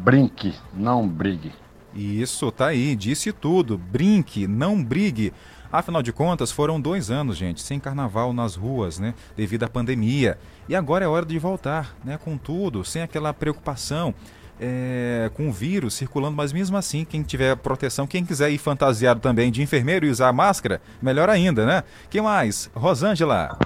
Brinque, 0.02 0.54
não 0.74 1.08
brigue. 1.08 1.52
Isso, 1.96 2.52
tá 2.52 2.68
aí, 2.68 2.96
disse 2.96 3.32
tudo. 3.32 3.78
Brinque, 3.78 4.48
não 4.48 4.84
brigue. 4.84 5.32
Afinal 5.72 6.02
de 6.04 6.12
contas, 6.12 6.52
foram 6.52 6.80
dois 6.80 7.10
anos, 7.10 7.38
gente, 7.38 7.62
sem 7.62 7.80
carnaval 7.80 8.34
nas 8.34 8.56
ruas, 8.56 9.00
né? 9.00 9.14
Devido 9.36 9.64
à 9.64 9.70
pandemia. 9.70 10.38
E 10.70 10.76
agora 10.76 11.06
é 11.06 11.08
hora 11.08 11.26
de 11.26 11.38
voltar, 11.40 11.96
né? 12.04 12.18
Com 12.24 12.38
tudo, 12.38 12.84
sem 12.84 13.02
aquela 13.02 13.34
preocupação. 13.34 14.14
é, 14.60 15.32
com 15.34 15.50
o 15.50 15.52
vírus 15.52 15.96
circulando, 15.96 16.38
mas 16.38 16.54
mesmo 16.54 16.78
assim, 16.78 17.04
quem 17.04 17.24
tiver 17.24 17.56
proteção, 17.58 18.06
quem 18.08 18.24
quiser 18.24 18.52
ir 18.52 18.60
fantasiado 18.60 19.20
também 19.20 19.52
de 19.52 19.62
enfermeiro 19.62 20.06
e 20.06 20.10
usar 20.10 20.32
máscara, 20.32 20.80
melhor 21.02 21.28
ainda, 21.30 21.66
né? 21.66 21.84
Quem 22.10 22.22
mais? 22.22 22.70
Rosângela. 22.74 23.58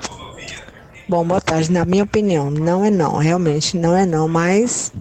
Bom, 1.07 1.25
boa 1.25 1.41
tarde. 1.41 1.71
Na 1.71 1.85
minha 1.85 2.03
opinião, 2.03 2.49
não 2.49 2.83
é 2.83 2.89
não, 2.89 3.17
realmente 3.17 3.77
não 3.77 3.95
é 3.95 4.05
não, 4.05 4.27
mas 4.27 4.91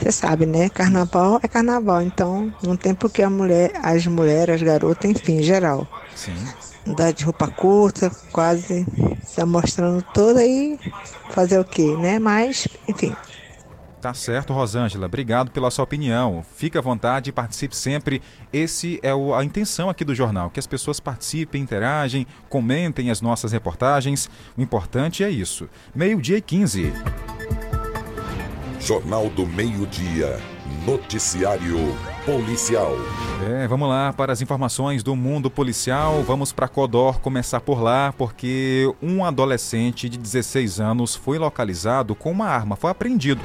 você 0.00 0.12
sabe, 0.12 0.46
né? 0.46 0.68
Carnaval 0.68 1.38
é 1.42 1.48
carnaval, 1.48 2.02
então 2.02 2.52
não 2.62 2.76
tem 2.76 2.94
por 2.94 3.10
que 3.10 3.22
a 3.22 3.30
mulher, 3.30 3.72
as 3.82 4.06
mulheres, 4.06 4.56
as 4.56 4.62
garotas, 4.62 5.10
enfim, 5.10 5.38
em 5.38 5.42
geral. 5.42 5.86
Sim. 6.16 6.34
Andar 6.86 7.12
de 7.12 7.24
roupa 7.24 7.46
curta, 7.48 8.10
quase 8.32 8.86
se 9.22 9.44
mostrando 9.44 10.02
toda 10.14 10.44
e 10.44 10.78
fazer 11.30 11.58
o 11.58 11.64
quê, 11.64 11.94
né? 11.96 12.18
Mas, 12.18 12.66
enfim, 12.88 13.14
Tá 14.00 14.14
certo, 14.14 14.54
Rosângela. 14.54 15.04
Obrigado 15.04 15.50
pela 15.50 15.70
sua 15.70 15.84
opinião. 15.84 16.42
Fique 16.56 16.78
à 16.78 16.80
vontade, 16.80 17.30
participe 17.30 17.76
sempre. 17.76 18.22
Esse 18.50 18.98
é 19.02 19.14
o- 19.14 19.34
a 19.34 19.44
intenção 19.44 19.90
aqui 19.90 20.06
do 20.06 20.14
jornal, 20.14 20.48
que 20.48 20.58
as 20.58 20.66
pessoas 20.66 20.98
participem, 20.98 21.60
interagem, 21.60 22.26
comentem 22.48 23.10
as 23.10 23.20
nossas 23.20 23.52
reportagens. 23.52 24.30
O 24.56 24.62
importante 24.62 25.22
é 25.22 25.28
isso. 25.28 25.68
Meio-dia 25.94 26.38
e 26.38 26.40
15. 26.40 26.94
Jornal 28.80 29.28
do 29.28 29.46
Meio-Dia. 29.46 30.40
Noticiário 30.86 31.76
Policial. 32.24 32.92
É, 33.46 33.68
vamos 33.68 33.88
lá 33.88 34.12
para 34.12 34.32
as 34.32 34.40
informações 34.40 35.02
do 35.02 35.14
mundo 35.14 35.50
policial. 35.50 36.22
Vamos 36.22 36.50
para 36.50 36.66
Codor 36.66 37.20
começar 37.20 37.60
por 37.60 37.82
lá, 37.82 38.14
porque 38.16 38.90
um 39.02 39.22
adolescente 39.22 40.08
de 40.08 40.16
16 40.16 40.80
anos 40.80 41.14
foi 41.14 41.38
localizado 41.38 42.14
com 42.14 42.30
uma 42.30 42.46
arma, 42.46 42.74
foi 42.74 42.90
apreendido 42.90 43.42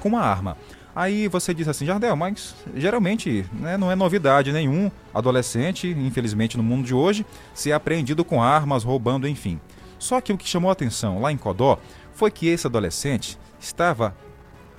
com 0.00 0.08
uma 0.08 0.20
arma. 0.20 0.56
Aí 0.94 1.26
você 1.28 1.52
diz 1.52 1.66
assim, 1.66 1.84
Jardel, 1.84 2.14
mas 2.14 2.54
geralmente 2.74 3.44
né, 3.52 3.76
não 3.76 3.90
é 3.90 3.96
novidade 3.96 4.52
nenhum 4.52 4.90
adolescente, 5.12 5.88
infelizmente 5.88 6.56
no 6.56 6.62
mundo 6.62 6.86
de 6.86 6.94
hoje, 6.94 7.26
ser 7.52 7.72
apreendido 7.72 8.24
com 8.24 8.42
armas, 8.42 8.84
roubando, 8.84 9.26
enfim. 9.26 9.60
Só 9.98 10.20
que 10.20 10.32
o 10.32 10.38
que 10.38 10.48
chamou 10.48 10.70
a 10.70 10.72
atenção 10.72 11.20
lá 11.20 11.32
em 11.32 11.36
Codó 11.36 11.78
foi 12.14 12.30
que 12.30 12.46
esse 12.46 12.66
adolescente 12.66 13.36
estava 13.58 14.14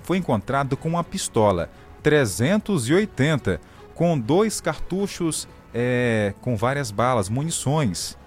foi 0.08 0.18
encontrado 0.18 0.78
com 0.78 0.88
uma 0.88 1.04
pistola 1.04 1.70
380 2.02 3.60
com 3.94 4.18
dois 4.18 4.62
cartuchos 4.62 5.46
é, 5.74 6.34
com 6.40 6.56
várias 6.56 6.92
balas, 6.92 7.28
munições. 7.28 8.18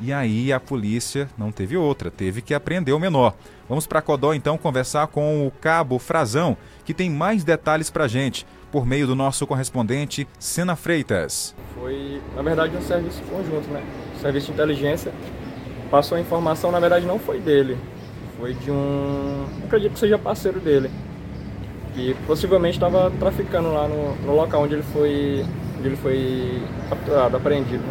E 0.00 0.12
aí 0.12 0.52
a 0.52 0.58
polícia 0.58 1.28
não 1.38 1.52
teve 1.52 1.76
outra, 1.76 2.10
teve 2.10 2.42
que 2.42 2.52
apreender 2.52 2.92
o 2.92 2.98
menor. 2.98 3.36
Vamos 3.68 3.86
para 3.86 4.02
Codó 4.02 4.34
então 4.34 4.58
conversar 4.58 5.06
com 5.06 5.46
o 5.46 5.52
Cabo 5.52 5.96
Frazão, 6.00 6.56
que 6.84 6.92
tem 6.92 7.08
mais 7.08 7.44
detalhes 7.44 7.88
para 7.88 8.08
gente, 8.08 8.44
por 8.72 8.84
meio 8.84 9.06
do 9.06 9.14
nosso 9.14 9.46
correspondente 9.46 10.26
Sena 10.40 10.74
Freitas. 10.74 11.54
Foi, 11.76 12.20
na 12.34 12.42
verdade, 12.42 12.76
um 12.76 12.82
serviço 12.82 13.22
conjunto, 13.30 13.68
né? 13.68 13.80
O 14.16 14.20
serviço 14.20 14.46
de 14.46 14.54
inteligência 14.54 15.12
passou 15.88 16.18
a 16.18 16.20
informação, 16.20 16.72
na 16.72 16.80
verdade, 16.80 17.06
não 17.06 17.20
foi 17.20 17.38
dele. 17.38 17.78
Foi 18.36 18.54
de 18.54 18.72
um. 18.72 19.46
Acredito 19.64 19.92
que 19.92 20.00
seja 20.00 20.18
parceiro 20.18 20.58
dele. 20.58 20.90
Que 21.94 22.14
possivelmente 22.26 22.76
estava 22.76 23.10
traficando 23.18 23.72
lá 23.72 23.86
no, 23.86 24.14
no 24.26 24.34
local 24.34 24.62
onde 24.62 24.74
ele 24.74 24.82
foi. 24.82 25.44
Onde 25.78 25.88
ele 25.88 25.96
foi 25.96 26.62
capturado, 26.88 27.36
apreendido. 27.36 27.82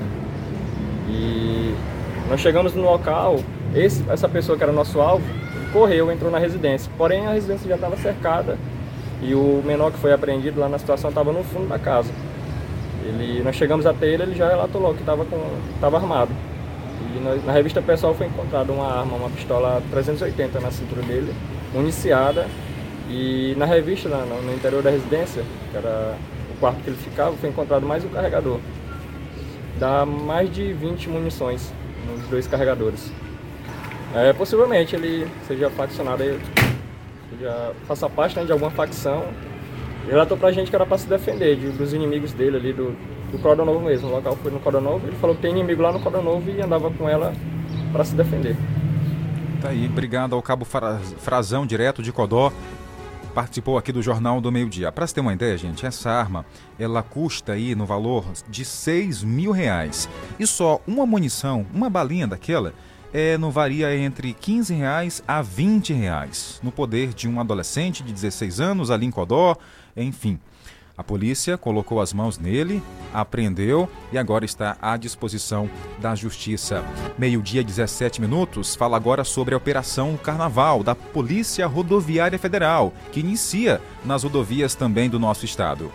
E 1.09 1.75
nós 2.29 2.39
chegamos 2.39 2.73
no 2.73 2.83
local, 2.83 3.39
esse, 3.75 4.03
essa 4.09 4.29
pessoa 4.29 4.57
que 4.57 4.63
era 4.63 4.71
nosso 4.71 5.01
alvo, 5.01 5.23
correu, 5.73 6.11
entrou 6.11 6.31
na 6.31 6.39
residência. 6.39 6.91
Porém 6.97 7.27
a 7.27 7.31
residência 7.33 7.67
já 7.67 7.75
estava 7.75 7.97
cercada 7.97 8.57
e 9.21 9.35
o 9.35 9.61
menor 9.65 9.91
que 9.91 9.97
foi 9.99 10.13
apreendido 10.13 10.59
lá 10.59 10.69
na 10.69 10.79
situação 10.79 11.09
estava 11.09 11.31
no 11.31 11.43
fundo 11.43 11.67
da 11.67 11.77
casa. 11.77 12.11
Ele, 13.05 13.41
nós 13.43 13.55
chegamos 13.55 13.85
até 13.85 14.07
ele, 14.07 14.23
ele 14.23 14.35
já 14.35 14.47
relatou 14.47 14.81
logo 14.81 14.93
que 14.95 15.01
estava 15.01 15.25
tava 15.79 15.97
armado. 15.97 16.31
E 17.15 17.19
nós- 17.19 17.43
na 17.45 17.51
revista 17.51 17.81
pessoal 17.81 18.13
foi 18.13 18.27
encontrada 18.27 18.71
uma 18.71 18.85
arma, 18.99 19.17
uma 19.17 19.29
pistola 19.29 19.81
380 19.91 20.59
na 20.59 20.71
cintura 20.71 21.01
dele, 21.01 21.33
municiada. 21.73 22.45
E 23.13 23.53
na 23.57 23.65
revista, 23.65 24.07
na- 24.07 24.25
no, 24.25 24.53
interior 24.53 24.81
da 24.81 24.89
residência, 24.89 25.43
que 25.69 25.77
era 25.77 26.15
o 26.55 26.59
quarto 26.59 26.81
que 26.81 26.89
ele 26.89 26.97
ficava, 26.97 27.35
foi 27.35 27.49
encontrado 27.49 27.85
mais 27.85 28.05
um 28.05 28.07
carregador. 28.07 28.57
Dá 29.77 30.05
mais 30.05 30.49
de 30.49 30.71
20 30.71 31.09
munições 31.09 31.73
nos 32.07 32.25
dois 32.29 32.47
carregadores. 32.47 33.11
É, 34.15 34.31
possivelmente 34.31 34.95
ele 34.95 35.27
seja 35.45 35.69
faccionado 35.69 36.23
seja, 37.31 37.73
faça 37.85 38.09
parte 38.09 38.37
né, 38.37 38.45
de 38.45 38.51
alguma 38.53 38.71
facção. 38.71 39.25
Ele 40.03 40.11
relatou 40.11 40.37
pra 40.37 40.51
gente 40.53 40.69
que 40.69 40.75
era 40.75 40.85
pra 40.85 40.97
se 40.97 41.07
defender 41.07 41.57
de, 41.57 41.69
dos 41.69 41.93
inimigos 41.93 42.31
dele 42.31 42.57
ali, 42.57 42.73
do, 42.73 42.95
do 43.29 43.39
Coronovo 43.39 43.81
mesmo. 43.81 44.07
O 44.07 44.11
local 44.11 44.37
foi 44.37 44.51
no 44.51 44.59
Coronovo, 44.59 45.05
ele 45.05 45.17
falou 45.17 45.35
que 45.35 45.41
tem 45.41 45.51
inimigo 45.51 45.81
lá 45.81 45.91
no 45.91 45.99
Coronovo 45.99 46.49
e 46.49 46.61
andava 46.61 46.89
com 46.91 47.09
ela 47.09 47.33
para 47.91 48.05
se 48.05 48.15
defender. 48.15 48.55
Tá 49.61 49.69
aí, 49.69 49.85
obrigado 49.85 50.33
ao 50.33 50.41
Cabo 50.41 50.65
Frazão, 50.65 51.67
direto 51.67 52.01
de 52.01 52.11
Codó, 52.11 52.51
participou 53.31 53.77
aqui 53.77 53.91
do 53.91 54.01
Jornal 54.01 54.39
do 54.39 54.51
Meio 54.51 54.69
Dia. 54.69 54.91
Para 54.91 55.07
você 55.07 55.15
ter 55.15 55.21
uma 55.21 55.33
ideia, 55.33 55.57
gente, 55.57 55.85
essa 55.85 56.11
arma, 56.11 56.45
ela 56.77 57.01
custa 57.01 57.53
aí 57.53 57.73
no 57.73 57.85
valor 57.85 58.25
de 58.49 58.63
6 58.63 59.23
mil 59.23 59.51
reais. 59.51 60.07
E 60.39 60.45
só 60.45 60.81
uma 60.85 61.05
munição, 61.05 61.65
uma 61.73 61.89
balinha 61.89 62.27
daquela, 62.27 62.73
é, 63.13 63.37
não 63.37 63.51
varia 63.51 63.95
entre 63.95 64.33
15 64.33 64.73
reais 64.73 65.23
a 65.27 65.41
20 65.41 65.93
reais. 65.93 66.59
No 66.61 66.71
poder 66.71 67.13
de 67.13 67.27
um 67.27 67.39
adolescente 67.39 68.03
de 68.03 68.13
16 68.13 68.59
anos 68.59 68.91
ali 68.91 69.05
em 69.05 69.11
Codó, 69.11 69.55
enfim. 69.95 70.39
A 70.97 71.03
polícia 71.03 71.57
colocou 71.57 72.01
as 72.01 72.13
mãos 72.13 72.37
nele, 72.37 72.81
apreendeu 73.13 73.89
e 74.11 74.17
agora 74.17 74.45
está 74.45 74.77
à 74.81 74.97
disposição 74.97 75.69
da 75.99 76.13
justiça. 76.15 76.83
Meio-dia 77.17 77.63
17 77.63 78.19
minutos, 78.21 78.75
fala 78.75 78.97
agora 78.97 79.23
sobre 79.23 79.53
a 79.53 79.57
Operação 79.57 80.17
Carnaval 80.17 80.83
da 80.83 80.93
Polícia 80.93 81.65
Rodoviária 81.65 82.37
Federal, 82.37 82.93
que 83.11 83.21
inicia 83.21 83.81
nas 84.05 84.23
rodovias 84.23 84.75
também 84.75 85.09
do 85.09 85.17
nosso 85.17 85.45
estado. 85.45 85.91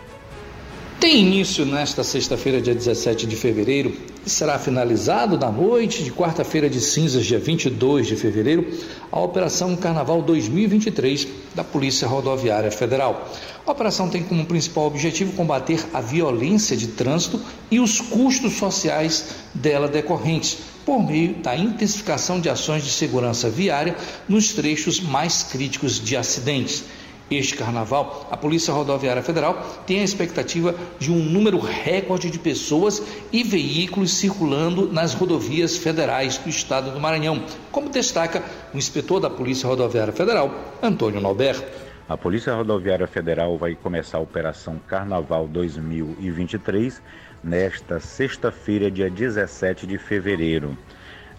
Tem 0.99 1.21
início 1.21 1.63
nesta 1.63 2.03
sexta-feira, 2.03 2.59
dia 2.59 2.73
17 2.73 3.27
de 3.27 3.35
fevereiro, 3.35 3.95
será 4.29 4.59
finalizado 4.59 5.37
na 5.37 5.51
noite 5.51 6.03
de 6.03 6.11
quarta-feira 6.11 6.69
de 6.69 6.81
cinzas, 6.81 7.25
dia 7.25 7.39
22 7.39 8.07
de 8.07 8.15
fevereiro, 8.15 8.67
a 9.11 9.19
Operação 9.19 9.75
Carnaval 9.75 10.21
2023 10.21 11.27
da 11.55 11.63
Polícia 11.63 12.07
Rodoviária 12.07 12.71
Federal. 12.71 13.29
A 13.65 13.71
operação 13.71 14.09
tem 14.09 14.23
como 14.23 14.45
principal 14.45 14.85
objetivo 14.85 15.33
combater 15.33 15.85
a 15.93 16.01
violência 16.01 16.75
de 16.75 16.87
trânsito 16.87 17.39
e 17.69 17.79
os 17.79 17.99
custos 17.99 18.53
sociais 18.53 19.25
dela 19.53 19.87
decorrentes, 19.87 20.57
por 20.85 21.03
meio 21.03 21.35
da 21.35 21.55
intensificação 21.55 22.39
de 22.39 22.49
ações 22.49 22.83
de 22.83 22.91
segurança 22.91 23.49
viária 23.49 23.95
nos 24.27 24.53
trechos 24.53 25.01
mais 25.01 25.43
críticos 25.43 25.99
de 25.99 26.15
acidentes. 26.15 26.83
Este 27.29 27.57
carnaval, 27.57 28.27
a 28.31 28.37
Polícia 28.37 28.73
Rodoviária 28.73 29.21
Federal 29.21 29.81
tem 29.85 29.99
a 29.99 30.03
expectativa 30.03 30.73
de 30.97 31.11
um 31.11 31.17
número 31.17 31.59
recorde 31.59 32.29
de 32.29 32.39
pessoas 32.39 33.03
e 33.33 33.43
veículos 33.43 34.13
circulando 34.13 34.91
nas 34.91 35.13
rodovias 35.13 35.75
federais 35.75 36.37
do 36.37 36.49
estado 36.49 36.91
do 36.91 36.99
Maranhão, 36.99 37.43
como 37.71 37.89
destaca 37.89 38.41
o 38.73 38.77
inspetor 38.77 39.19
da 39.19 39.29
Polícia 39.29 39.67
Rodoviária 39.67 40.13
Federal, 40.13 40.51
Antônio 40.81 41.19
Norberto. 41.19 41.65
A 42.07 42.15
Polícia 42.15 42.55
Rodoviária 42.55 43.07
Federal 43.07 43.57
vai 43.57 43.75
começar 43.75 44.19
a 44.19 44.21
Operação 44.21 44.79
Carnaval 44.87 45.45
2023 45.49 47.01
nesta 47.43 47.99
sexta-feira, 47.99 48.89
dia 48.89 49.09
17 49.09 49.85
de 49.85 49.97
fevereiro. 49.97 50.77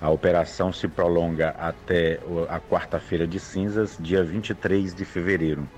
A 0.00 0.10
operação 0.10 0.72
se 0.72 0.86
prolonga 0.86 1.50
até 1.58 2.20
a 2.48 2.60
quarta-feira 2.60 3.26
de 3.26 3.40
cinzas, 3.40 3.96
dia 3.98 4.22
23 4.22 4.94
de 4.94 5.04
fevereiro. 5.04 5.68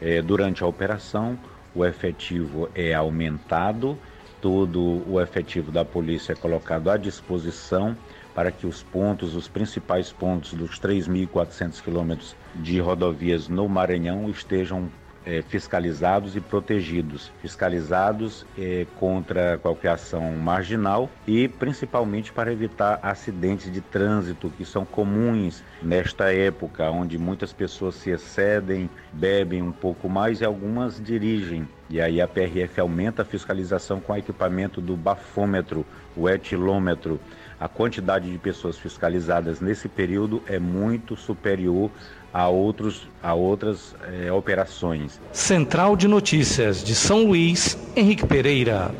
É, 0.00 0.22
durante 0.22 0.64
a 0.64 0.66
operação, 0.66 1.38
o 1.74 1.84
efetivo 1.84 2.70
é 2.74 2.94
aumentado, 2.94 3.98
todo 4.40 5.02
o 5.06 5.20
efetivo 5.20 5.70
da 5.70 5.84
polícia 5.84 6.32
é 6.32 6.36
colocado 6.36 6.90
à 6.90 6.96
disposição 6.96 7.96
para 8.34 8.50
que 8.50 8.66
os 8.66 8.82
pontos, 8.82 9.36
os 9.36 9.48
principais 9.48 10.10
pontos 10.10 10.54
dos 10.54 10.80
3.400 10.80 11.82
quilômetros 11.82 12.34
de 12.54 12.80
rodovias 12.80 13.48
no 13.48 13.68
Maranhão 13.68 14.30
estejam 14.30 14.90
é, 15.24 15.42
fiscalizados 15.42 16.36
e 16.36 16.40
protegidos. 16.40 17.30
Fiscalizados 17.40 18.46
é, 18.58 18.86
contra 18.98 19.58
qualquer 19.58 19.90
ação 19.92 20.32
marginal 20.36 21.10
e 21.26 21.48
principalmente 21.48 22.32
para 22.32 22.52
evitar 22.52 22.98
acidentes 23.02 23.72
de 23.72 23.80
trânsito 23.80 24.50
que 24.50 24.64
são 24.64 24.84
comuns 24.84 25.62
nesta 25.82 26.32
época, 26.32 26.90
onde 26.90 27.18
muitas 27.18 27.52
pessoas 27.52 27.94
se 27.96 28.10
excedem, 28.10 28.88
bebem 29.12 29.62
um 29.62 29.72
pouco 29.72 30.08
mais 30.08 30.40
e 30.40 30.44
algumas 30.44 31.02
dirigem. 31.02 31.68
E 31.88 32.00
aí 32.00 32.20
a 32.20 32.28
PRF 32.28 32.80
aumenta 32.80 33.22
a 33.22 33.24
fiscalização 33.24 34.00
com 34.00 34.12
o 34.12 34.16
equipamento 34.16 34.80
do 34.80 34.96
bafômetro, 34.96 35.84
o 36.16 36.28
etilômetro 36.28 37.20
a 37.62 37.68
quantidade 37.68 38.28
de 38.28 38.36
pessoas 38.38 38.76
fiscalizadas 38.76 39.60
nesse 39.60 39.88
período 39.88 40.42
é 40.48 40.58
muito 40.58 41.14
superior 41.14 41.92
a, 42.34 42.48
outros, 42.48 43.06
a 43.22 43.34
outras 43.34 43.94
é, 44.12 44.32
operações. 44.32 45.20
Central 45.32 45.94
de 45.94 46.08
Notícias 46.08 46.82
de 46.82 46.92
São 46.92 47.24
Luís, 47.24 47.78
Henrique 47.94 48.26
Pereira. 48.26 48.92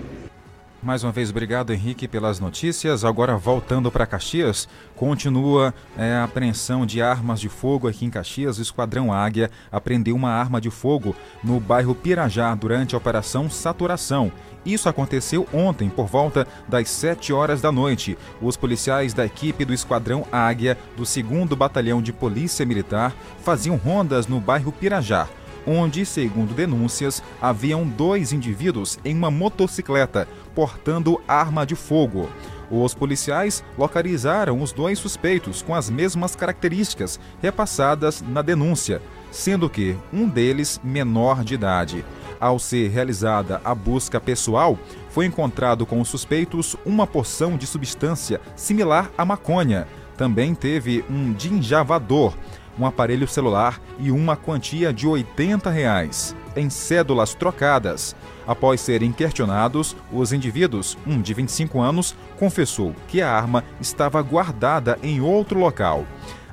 Mais 0.83 1.05
uma 1.05 1.13
vez, 1.13 1.31
obrigado 1.31 1.73
Henrique 1.73 2.09
pelas 2.09 2.41
notícias. 2.41 3.05
Agora 3.05 3.37
voltando 3.37 3.89
para 3.89 4.05
Caxias, 4.05 4.69
continua 4.97 5.73
é, 5.97 6.15
a 6.15 6.25
apreensão 6.25 6.85
de 6.85 7.01
armas 7.01 7.39
de 7.39 7.49
fogo 7.49 7.87
aqui 7.87 8.05
em 8.05 8.11
Caxias. 8.11 8.59
O 8.59 8.63
Esquadrão 8.63 9.13
Águia 9.13 9.49
apreendeu 9.71 10.17
uma 10.17 10.31
arma 10.31 10.61
de 10.61 10.71
fogo 10.71 11.15
no 11.45 11.61
bairro 11.61 11.95
Pirajá 11.95 12.53
durante 12.57 12.97
a 12.97 12.99
Operação 12.99 13.49
Saturação. 13.49 14.33
Isso 14.67 14.89
aconteceu 14.89 15.47
ontem, 15.53 15.89
por 15.89 16.07
volta 16.07 16.49
das 16.69 16.91
7 16.91 17.33
horas 17.33 17.61
da 17.61 17.71
noite. 17.71 18.19
Os 18.41 18.57
policiais 18.57 19.15
da 19.15 19.25
equipe 19.25 19.65
do 19.65 19.73
Esquadrão 19.73 20.27
Águia, 20.33 20.77
do 20.97 21.05
2 21.05 21.57
Batalhão 21.57 22.03
de 22.03 22.13
Polícia 22.13 22.67
Militar, 22.67 23.15
faziam 23.45 23.77
rondas 23.77 24.27
no 24.27 24.41
bairro 24.41 24.73
Pirajá 24.73 25.29
onde, 25.67 26.05
segundo 26.05 26.55
denúncias, 26.55 27.23
haviam 27.41 27.87
dois 27.87 28.33
indivíduos 28.33 28.99
em 29.05 29.17
uma 29.17 29.31
motocicleta 29.31 30.29
portando 30.55 31.21
arma 31.27 31.65
de 31.65 31.75
fogo. 31.75 32.29
Os 32.71 32.95
policiais 32.95 33.63
localizaram 33.77 34.63
os 34.63 34.73
dois 34.73 34.99
suspeitos 34.99 35.61
com 35.61 35.75
as 35.75 35.91
mesmas 35.91 36.35
características 36.35 37.21
repassadas 37.43 38.23
na 38.23 38.41
denúncia, 38.41 39.03
sendo 39.31 39.69
que 39.69 39.97
um 40.13 40.27
deles 40.27 40.81
menor 40.83 41.45
de 41.45 41.55
idade. 41.55 42.05
Ao 42.41 42.59
ser 42.59 42.89
realizada 42.89 43.61
a 43.63 43.75
busca 43.75 44.19
pessoal, 44.21 44.79
foi 45.11 45.27
encontrado 45.27 45.85
com 45.85 46.01
os 46.01 46.09
suspeitos 46.09 46.75
uma 46.85 47.07
porção 47.07 47.57
de 47.57 47.67
substância 47.67 48.41
similar 48.57 49.11
à 49.17 49.25
maconha. 49.25 49.87
Também 50.17 50.55
teve 50.55 51.05
um 51.11 51.33
dinjavador, 51.33 52.35
um 52.79 52.87
aparelho 52.87 53.27
celular 53.29 53.81
e 53.99 54.11
uma 54.11 54.37
quantia 54.37 54.93
de 54.93 55.07
80 55.07 55.71
reais, 55.71 56.35
em 56.57 56.69
cédulas 56.71 57.35
trocadas. 57.35 58.15
Após 58.47 58.81
serem 58.81 59.13
questionados, 59.13 59.97
os 60.13 60.33
indivíduos, 60.33 60.99
um 61.07 61.21
de 61.21 61.33
25 61.33 61.81
anos, 61.81 62.15
confessou 62.39 62.95
que 63.09 63.23
a 63.23 63.31
arma 63.31 63.65
estava 63.81 64.21
guardada 64.23 64.99
em 65.03 65.21
outro 65.21 65.59
local. 65.59 66.05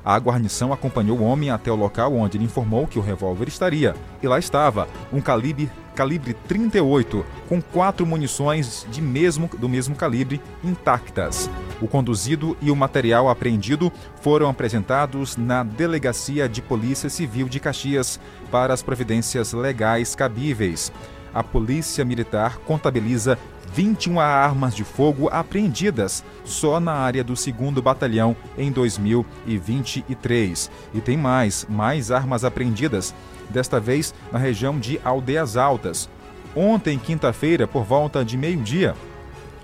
A 0.04 0.16
guarnição 0.16 0.72
acompanhou 0.72 1.18
o 1.18 1.24
homem 1.24 1.50
até 1.50 1.70
o 1.70 1.76
local 1.76 2.14
onde 2.14 2.38
ele 2.38 2.44
informou 2.44 2.86
que 2.86 2.98
o 2.98 3.02
revólver 3.02 3.48
estaria. 3.48 3.94
E 4.22 4.26
lá 4.26 4.38
estava, 4.38 4.88
um 5.12 5.20
calibre, 5.20 5.70
calibre 6.00 6.32
38, 6.32 7.26
com 7.46 7.60
quatro 7.60 8.06
munições 8.06 8.86
de 8.90 9.02
mesmo, 9.02 9.50
do 9.58 9.68
mesmo 9.68 9.94
calibre 9.94 10.40
intactas. 10.64 11.50
O 11.78 11.86
conduzido 11.86 12.56
e 12.62 12.70
o 12.70 12.74
material 12.74 13.28
apreendido 13.28 13.92
foram 14.22 14.48
apresentados 14.48 15.36
na 15.36 15.62
Delegacia 15.62 16.48
de 16.48 16.62
Polícia 16.62 17.10
Civil 17.10 17.50
de 17.50 17.60
Caxias 17.60 18.18
para 18.50 18.72
as 18.72 18.82
providências 18.82 19.52
legais 19.52 20.14
cabíveis. 20.14 20.90
A 21.34 21.44
Polícia 21.44 22.02
Militar 22.02 22.56
contabiliza 22.60 23.38
21 23.72 24.18
armas 24.18 24.74
de 24.74 24.82
fogo 24.82 25.28
apreendidas 25.30 26.24
só 26.44 26.80
na 26.80 26.92
área 26.92 27.22
do 27.22 27.34
2 27.34 27.78
Batalhão 27.82 28.36
em 28.58 28.72
2023. 28.72 30.70
E 30.92 31.00
tem 31.00 31.16
mais, 31.16 31.66
mais 31.68 32.10
armas 32.10 32.44
apreendidas, 32.44 33.14
desta 33.48 33.78
vez 33.78 34.12
na 34.32 34.38
região 34.38 34.78
de 34.78 35.00
Aldeias 35.04 35.56
Altas. 35.56 36.08
Ontem, 36.54 36.98
quinta-feira, 36.98 37.66
por 37.66 37.84
volta 37.84 38.24
de 38.24 38.36
meio-dia, 38.36 38.94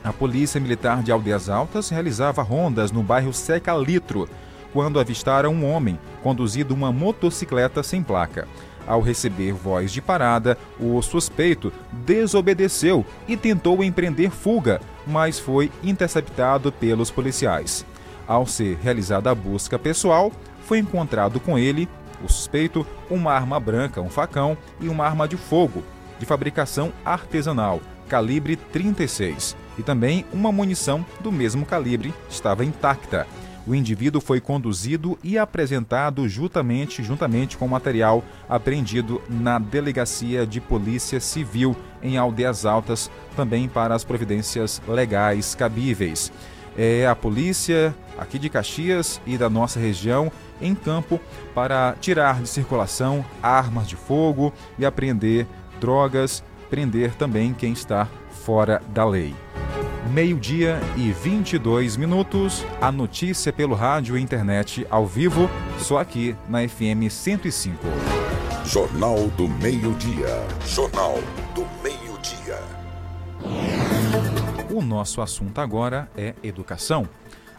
a 0.05 0.13
Polícia 0.13 0.61
Militar 0.61 1.03
de 1.03 1.11
Aldeias 1.11 1.49
Altas 1.49 1.89
realizava 1.89 2.43
rondas 2.43 2.93
no 2.93 3.03
bairro 3.03 3.33
Seca 3.33 3.75
Litro, 3.75 4.29
quando 4.73 5.01
avistaram 5.01 5.53
um 5.53 5.69
homem 5.69 5.99
conduzindo 6.23 6.75
uma 6.75 6.93
motocicleta 6.93 7.83
sem 7.83 8.03
placa. 8.03 8.47
Ao 8.87 9.01
receber 9.01 9.53
voz 9.53 9.91
de 9.91 10.01
parada, 10.01 10.57
o 10.79 11.03
suspeito 11.03 11.73
desobedeceu 11.93 13.05
e 13.27 13.37
tentou 13.37 13.83
empreender 13.83 14.31
fuga, 14.31 14.81
mas 15.07 15.39
foi 15.39 15.71
interceptado 15.83 16.71
pelos 16.71 17.11
policiais. 17.11 17.85
Ao 18.29 18.47
ser 18.47 18.79
realizada 18.83 19.31
a 19.31 19.35
busca 19.35 19.79
pessoal, 19.79 20.33
foi 20.65 20.79
encontrado 20.79 21.41
com 21.41 21.59
ele, 21.59 21.89
o 22.23 22.29
suspeito, 22.29 22.87
uma 23.11 23.33
arma 23.33 23.59
branca, 23.59 24.01
um 24.01 24.09
facão 24.09 24.57
e 24.81 24.89
uma 24.89 25.05
arma 25.05 25.29
de 25.29 25.37
fogo, 25.37 25.83
de 26.19 26.27
fabricação 26.27 26.93
artesanal, 27.05 27.81
calibre 28.09 28.57
36, 28.57 29.57
e 29.79 29.83
também 29.83 30.25
uma 30.33 30.51
munição 30.51 31.05
do 31.21 31.31
mesmo 31.31 31.67
calibre 31.67 32.15
estava 32.31 32.65
intacta. 32.65 33.27
O 33.67 33.75
indivíduo 33.75 34.21
foi 34.21 34.41
conduzido 34.41 35.19
e 35.25 35.37
apresentado 35.37 36.29
juntamente, 36.29 37.03
juntamente 37.03 37.57
com 37.57 37.67
o 37.67 37.69
material 37.69 38.23
apreendido 38.49 39.21
na 39.29 39.59
Delegacia 39.59 40.47
de 40.47 40.61
Polícia 40.61 41.19
Civil 41.19 41.77
em 42.01 42.17
Aldeias 42.17 42.65
Altas, 42.65 43.11
também 43.35 43.69
para 43.69 43.95
as 43.95 44.05
providências 44.05 44.81
legais 44.87 45.55
cabíveis. 45.55 46.33
É 46.79 47.07
a 47.07 47.17
polícia 47.17 47.95
aqui 48.17 48.39
de 48.39 48.49
Caxias 48.49 49.21
e 49.27 49.37
da 49.37 49.51
nossa 49.51 49.81
região 49.81 50.31
em 50.61 50.75
campo 50.75 51.19
para 51.55 51.97
tirar 52.01 52.41
de 52.41 52.49
circulação 52.49 53.25
armas 53.43 53.89
de 53.89 53.97
fogo 53.97 54.53
e 54.79 54.87
apreender 54.87 55.47
drogas, 55.81 56.45
prender 56.71 57.15
também 57.15 57.53
quem 57.53 57.73
está 57.73 58.07
fora 58.31 58.81
da 58.93 59.05
lei. 59.05 59.46
Meio-dia 60.11 60.81
e 60.97 61.11
22 61.11 61.97
minutos, 61.97 62.65
a 62.81 62.93
notícia 62.93 63.53
pelo 63.53 63.75
rádio 63.75 64.17
e 64.17 64.23
internet 64.23 64.87
ao 64.89 65.07
vivo, 65.07 65.51
só 65.79 65.99
aqui 65.99 66.37
na 66.49 66.67
FM 66.67 67.11
105. 67.11 67.77
Jornal 68.65 69.29
do 69.37 69.49
Meio-Dia. 69.49 70.47
Jornal 70.65 71.19
do 71.55 71.67
Meio-Dia. 71.83 72.59
O 74.71 74.81
nosso 74.81 75.21
assunto 75.21 75.61
agora 75.61 76.09
é 76.17 76.35
educação. 76.43 77.09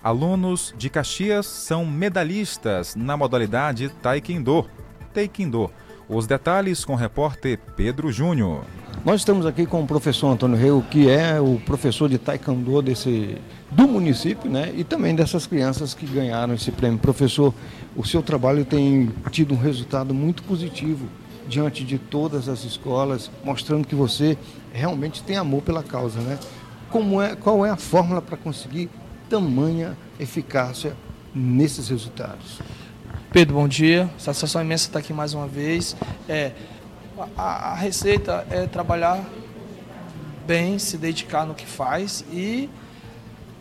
Alunos 0.04 0.74
de 0.78 0.90
Caxias 0.90 1.46
são 1.46 1.86
medalhistas 1.86 2.96
na 2.96 3.18
modalidade 3.18 3.90
Taekwondo. 4.02 4.66
Taekwondo. 5.14 5.70
Os 6.08 6.26
detalhes 6.26 6.86
com 6.86 6.94
o 6.94 6.98
repórter 6.98 7.60
Pedro 7.76 8.12
Júnior. 8.12 8.64
Nós 9.08 9.22
estamos 9.22 9.46
aqui 9.46 9.65
com 9.65 9.82
o 9.82 9.88
professor 9.88 10.28
Antônio 10.28 10.58
Reu, 10.58 10.84
que 10.91 11.10
é 11.10 11.39
o 11.39 11.62
professor 11.65 12.10
de 12.10 12.17
Taekwondo 12.17 12.82
desse, 12.82 13.38
do 13.72 13.88
município, 13.88 14.52
né? 14.52 14.74
E 14.76 14.84
também 14.84 15.15
dessas 15.15 15.48
crianças 15.48 15.93
que 15.93 16.06
ganharam 16.06 16.54
esse 16.54 16.72
prêmio. 16.72 17.00
Professor, 17.00 17.54
o 17.96 18.06
seu 18.06 18.22
trabalho 18.22 18.65
tem 18.65 19.10
tido 19.32 19.54
um 19.54 19.58
resultado 19.58 20.13
muito 20.13 20.43
positivo 20.43 21.08
diante 21.48 21.86
de 21.86 21.98
todas 21.98 22.50
as 22.50 22.65
escolas, 22.65 23.32
mostrando 23.46 23.88
que 23.88 23.96
você 23.96 24.38
realmente 24.74 25.24
tem 25.24 25.38
amor 25.38 25.62
pela 25.62 25.82
causa, 25.82 26.20
né? 26.20 26.38
Como 26.89 27.22
é, 27.22 27.34
qual 27.34 27.65
é 27.65 27.70
a 27.70 27.78
fórmula 27.78 28.22
para 28.22 28.36
conseguir 28.36 28.89
tamanha 29.30 29.98
eficácia 30.20 30.98
nesses 31.34 31.88
resultados? 31.88 32.60
Pedro, 33.32 33.56
bom 33.56 33.70
dia. 33.70 34.10
Satisfação 34.17 34.62
imensa 34.62 34.88
estar 34.88 35.00
aqui 35.00 35.13
mais 35.13 35.34
uma 35.34 35.48
vez. 35.48 35.96
É, 36.28 36.52
a, 37.36 37.72
a 37.72 37.76
receita 37.76 38.46
é 38.50 38.68
trabalhar 38.68 39.24
bem, 40.46 40.80
se 40.80 40.98
dedicar 40.98 41.46
no 41.46 41.54
que 41.54 41.66
faz 41.66 42.24
e 42.32 42.70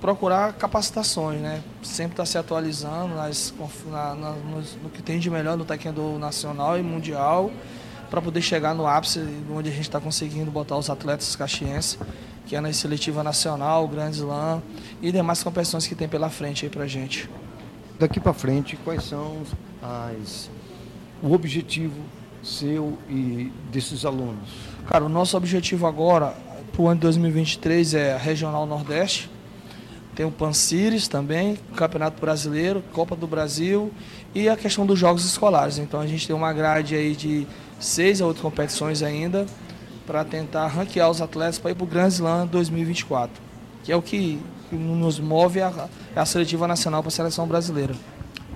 procurar 0.01 0.53
capacitações, 0.53 1.41
né? 1.41 1.63
Sempre 1.83 2.13
estar 2.13 2.23
tá 2.23 2.27
se 2.27 2.39
atualizando 2.39 3.15
nas, 3.15 3.53
na, 3.87 4.15
na, 4.15 4.31
no, 4.33 4.63
no, 4.83 4.91
que 4.91 5.03
tem 5.03 5.19
de 5.19 5.31
melhor 5.31 5.57
no 5.57 5.65
taekwondo 5.65 6.19
nacional 6.19 6.79
e 6.79 6.83
mundial 6.83 7.51
para 8.11 8.23
poder 8.23 8.41
chegar 8.41 8.75
no 8.75 8.87
ápice 8.87 9.27
onde 9.51 9.69
a 9.69 9.73
gente 9.73 9.83
está 9.83 10.01
conseguindo 10.01 10.51
botar 10.51 10.77
os 10.77 10.89
atletas 10.89 11.35
caxienses, 11.35 11.99
que 12.47 12.55
é 12.55 12.61
na 12.61 12.73
seletiva 12.73 13.25
nacional, 13.25 13.89
Grand 13.89 14.11
Slam 14.11 14.63
e 15.03 15.11
demais 15.11 15.43
competições 15.43 15.87
que 15.87 15.95
tem 15.95 16.09
pela 16.09 16.31
frente 16.31 16.65
aí 16.65 16.71
para 16.71 16.87
gente. 16.87 17.29
Daqui 17.99 18.21
para 18.21 18.33
frente, 18.33 18.77
quais 18.77 19.03
são 19.03 19.43
as, 19.83 20.49
o 21.23 21.33
objetivo 21.33 22.01
seu 22.47 22.97
e 23.09 23.53
desses 23.71 24.05
alunos? 24.05 24.49
Cara, 24.89 25.05
o 25.05 25.09
nosso 25.09 25.37
objetivo 25.37 25.87
agora, 25.87 26.35
para 26.73 26.83
o 26.83 26.87
ano 26.87 26.97
de 26.97 27.03
2023, 27.03 27.95
é 27.95 28.15
a 28.15 28.19
Regional 28.19 28.65
Nordeste. 28.67 29.31
Tem 30.15 30.25
o 30.25 30.31
Pancires 30.31 31.09
também, 31.09 31.59
Campeonato 31.75 32.19
Brasileiro, 32.21 32.83
Copa 32.93 33.15
do 33.15 33.27
Brasil 33.27 33.93
e 34.35 34.49
a 34.49 34.57
questão 34.57 34.87
dos 34.87 34.99
Jogos 34.99 35.25
Escolares. 35.27 35.77
Então 35.77 36.01
a 36.01 36.07
gente 36.07 36.27
tem 36.27 36.35
uma 36.35 36.53
grade 36.53 36.95
aí 36.95 37.15
de 37.15 37.47
seis 37.79 38.23
a 38.23 38.27
oito 38.27 38.41
competições 38.41 39.03
ainda 39.03 39.45
para 40.07 40.25
tentar 40.25 40.69
ranquear 40.69 41.11
os 41.11 41.21
atletas 41.21 41.59
para 41.59 41.73
ir 41.73 41.75
para 41.75 41.85
o 41.85 41.87
Grand 41.87 42.09
Slam 42.09 42.47
2024, 42.47 43.43
que 43.85 43.93
é 43.93 43.97
o 43.97 44.01
que, 44.01 44.41
nos 44.73 45.21
move 45.21 45.61
a, 45.61 45.89
a 46.15 46.25
seletiva 46.25 46.67
nacional 46.67 47.03
para 47.03 47.09
a 47.09 47.13
seleção 47.13 47.47
brasileira 47.47 47.95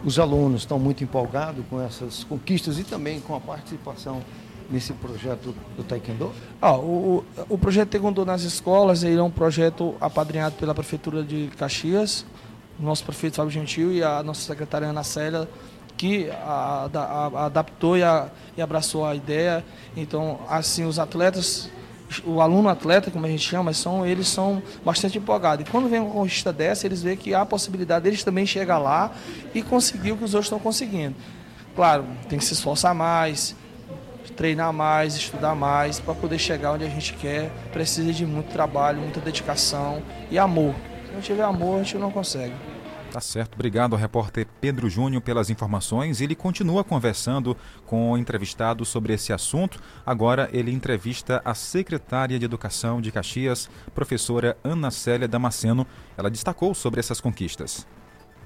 os 0.05 0.19
alunos 0.19 0.63
estão 0.63 0.79
muito 0.79 1.05
empolgados 1.05 1.65
com 1.69 1.81
essas 1.81 2.25
conquistas 2.25 2.79
e 2.79 2.85
também 2.85 3.21
com 3.21 3.35
a 3.35 3.41
participação 3.41 4.23
nesse 4.71 4.93
projeto 4.95 5.55
do 5.77 5.83
Taekwondo? 5.83 6.33
Ah, 6.61 6.77
o, 6.77 7.25
o 7.49 7.59
projeto 7.59 7.91
Taekwondo 7.91 8.25
nas 8.25 8.43
escolas 8.43 9.03
ele 9.03 9.19
é 9.19 9.23
um 9.23 9.31
projeto 9.31 9.95
apadrinhado 10.01 10.55
pela 10.57 10.75
Prefeitura 10.75 11.23
de 11.23 11.51
Caxias, 11.59 12.25
nosso 12.79 13.05
prefeito 13.05 13.37
Fábio 13.37 13.51
Gentil 13.51 13.93
e 13.93 14.03
a 14.03 14.23
nossa 14.23 14.41
secretária 14.41 14.89
Ana 14.89 15.03
Célia, 15.03 15.49
que 15.97 16.31
a, 16.31 16.89
a, 16.93 16.99
a, 16.99 17.47
adaptou 17.47 17.97
e, 17.97 18.01
e 18.57 18.63
abraçou 18.63 19.05
a 19.05 19.15
ideia. 19.15 19.65
Então, 19.97 20.41
assim, 20.49 20.85
os 20.87 20.99
atletas 20.99 21.71
o 22.25 22.41
aluno 22.41 22.69
atleta, 22.69 23.11
como 23.11 23.27
a 23.27 23.29
gente 23.29 23.49
chama, 23.49 23.73
são, 23.73 24.05
eles 24.05 24.29
são 24.29 24.63
bastante 24.85 25.19
empolgados. 25.19 25.67
E 25.67 25.71
quando 25.71 25.89
vem 25.89 26.01
uma 26.01 26.11
conquista 26.11 26.53
dessa, 26.53 26.87
eles 26.87 27.03
veem 27.03 27.17
que 27.17 27.35
há 27.35 27.43
a 27.43 27.47
possibilidade 27.47 28.05
deles 28.05 28.25
também 28.25 28.45
chegar 28.47 28.79
lá 28.79 29.13
e 29.55 29.63
conseguir 29.63 30.13
o 30.13 30.17
que 30.17 30.25
os 30.25 30.35
outros 30.35 30.47
estão 30.47 30.59
conseguindo. 30.59 31.15
Claro, 31.75 32.05
tem 32.29 32.39
que 32.39 32.45
se 32.45 32.53
esforçar 32.53 32.95
mais, 32.95 33.55
treinar 34.37 34.73
mais, 34.73 35.15
estudar 35.15 35.55
mais, 35.55 36.01
para 36.01 36.15
poder 36.15 36.39
chegar 36.39 36.73
onde 36.73 36.85
a 36.85 36.89
gente 36.89 37.13
quer. 37.15 37.51
Precisa 37.73 38.13
de 38.13 38.25
muito 38.25 38.51
trabalho, 38.51 39.01
muita 39.01 39.21
dedicação 39.21 40.03
e 40.31 40.39
amor. 40.39 40.75
Se 41.07 41.13
não 41.13 41.21
tiver 41.21 41.43
amor, 41.43 41.81
a 41.81 41.83
gente 41.83 41.99
não 41.99 42.11
consegue. 42.11 42.70
Tá 43.11 43.21
certo. 43.21 43.55
Obrigado 43.55 43.95
ao 43.95 43.99
repórter 43.99 44.47
Pedro 44.61 44.89
Júnior 44.89 45.21
pelas 45.21 45.51
informações. 45.51 46.21
Ele 46.21 46.35
continua 46.35 46.85
conversando 46.85 47.57
com 47.85 48.13
o 48.13 48.19
entrevistado 48.19 48.85
sobre 48.85 49.13
esse 49.13 49.33
assunto. 49.33 49.81
Agora 50.07 50.49
ele 50.53 50.71
entrevista 50.71 51.43
a 51.45 51.53
secretária 51.53 52.39
de 52.39 52.45
Educação 52.45 53.01
de 53.01 53.11
Caxias, 53.11 53.69
professora 53.95 54.57
Ana 54.63 54.91
Célia 54.93 55.27
Damasceno. 55.27 55.87
Ela 56.17 56.31
destacou 56.31 56.73
sobre 56.73 57.01
essas 57.01 57.21
conquistas. 57.21 57.87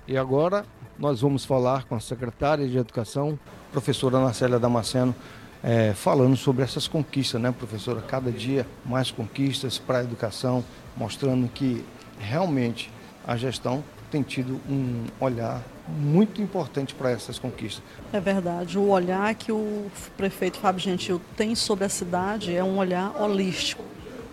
E 0.08 0.16
agora 0.16 0.64
nós 0.98 1.20
vamos 1.20 1.44
falar 1.44 1.84
com 1.84 1.94
a 1.94 2.00
secretária 2.00 2.66
de 2.66 2.78
Educação, 2.78 3.38
professora 3.70 4.16
Ana 4.16 4.32
Célia 4.32 4.58
Damasceno, 4.58 5.14
é, 5.62 5.92
falando 5.94 6.36
sobre 6.36 6.62
essas 6.62 6.86
conquistas, 6.86 7.40
né, 7.40 7.52
professora? 7.52 8.02
Cada 8.02 8.30
dia 8.30 8.66
mais 8.84 9.10
conquistas 9.10 9.78
para 9.78 9.98
a 9.98 10.02
educação, 10.02 10.64
mostrando 10.96 11.48
que 11.48 11.84
realmente 12.18 12.90
a 13.26 13.36
gestão 13.36 13.82
tem 14.14 14.22
tido 14.22 14.60
um 14.70 15.06
olhar 15.18 15.60
muito 15.88 16.40
importante 16.40 16.94
para 16.94 17.10
essas 17.10 17.36
conquistas. 17.36 17.82
É 18.12 18.20
verdade. 18.20 18.78
O 18.78 18.90
olhar 18.90 19.34
que 19.34 19.50
o 19.50 19.90
prefeito 20.16 20.56
Fábio 20.58 20.80
Gentil 20.80 21.20
tem 21.36 21.56
sobre 21.56 21.84
a 21.84 21.88
cidade 21.88 22.54
é 22.54 22.62
um 22.62 22.78
olhar 22.78 23.20
holístico, 23.20 23.82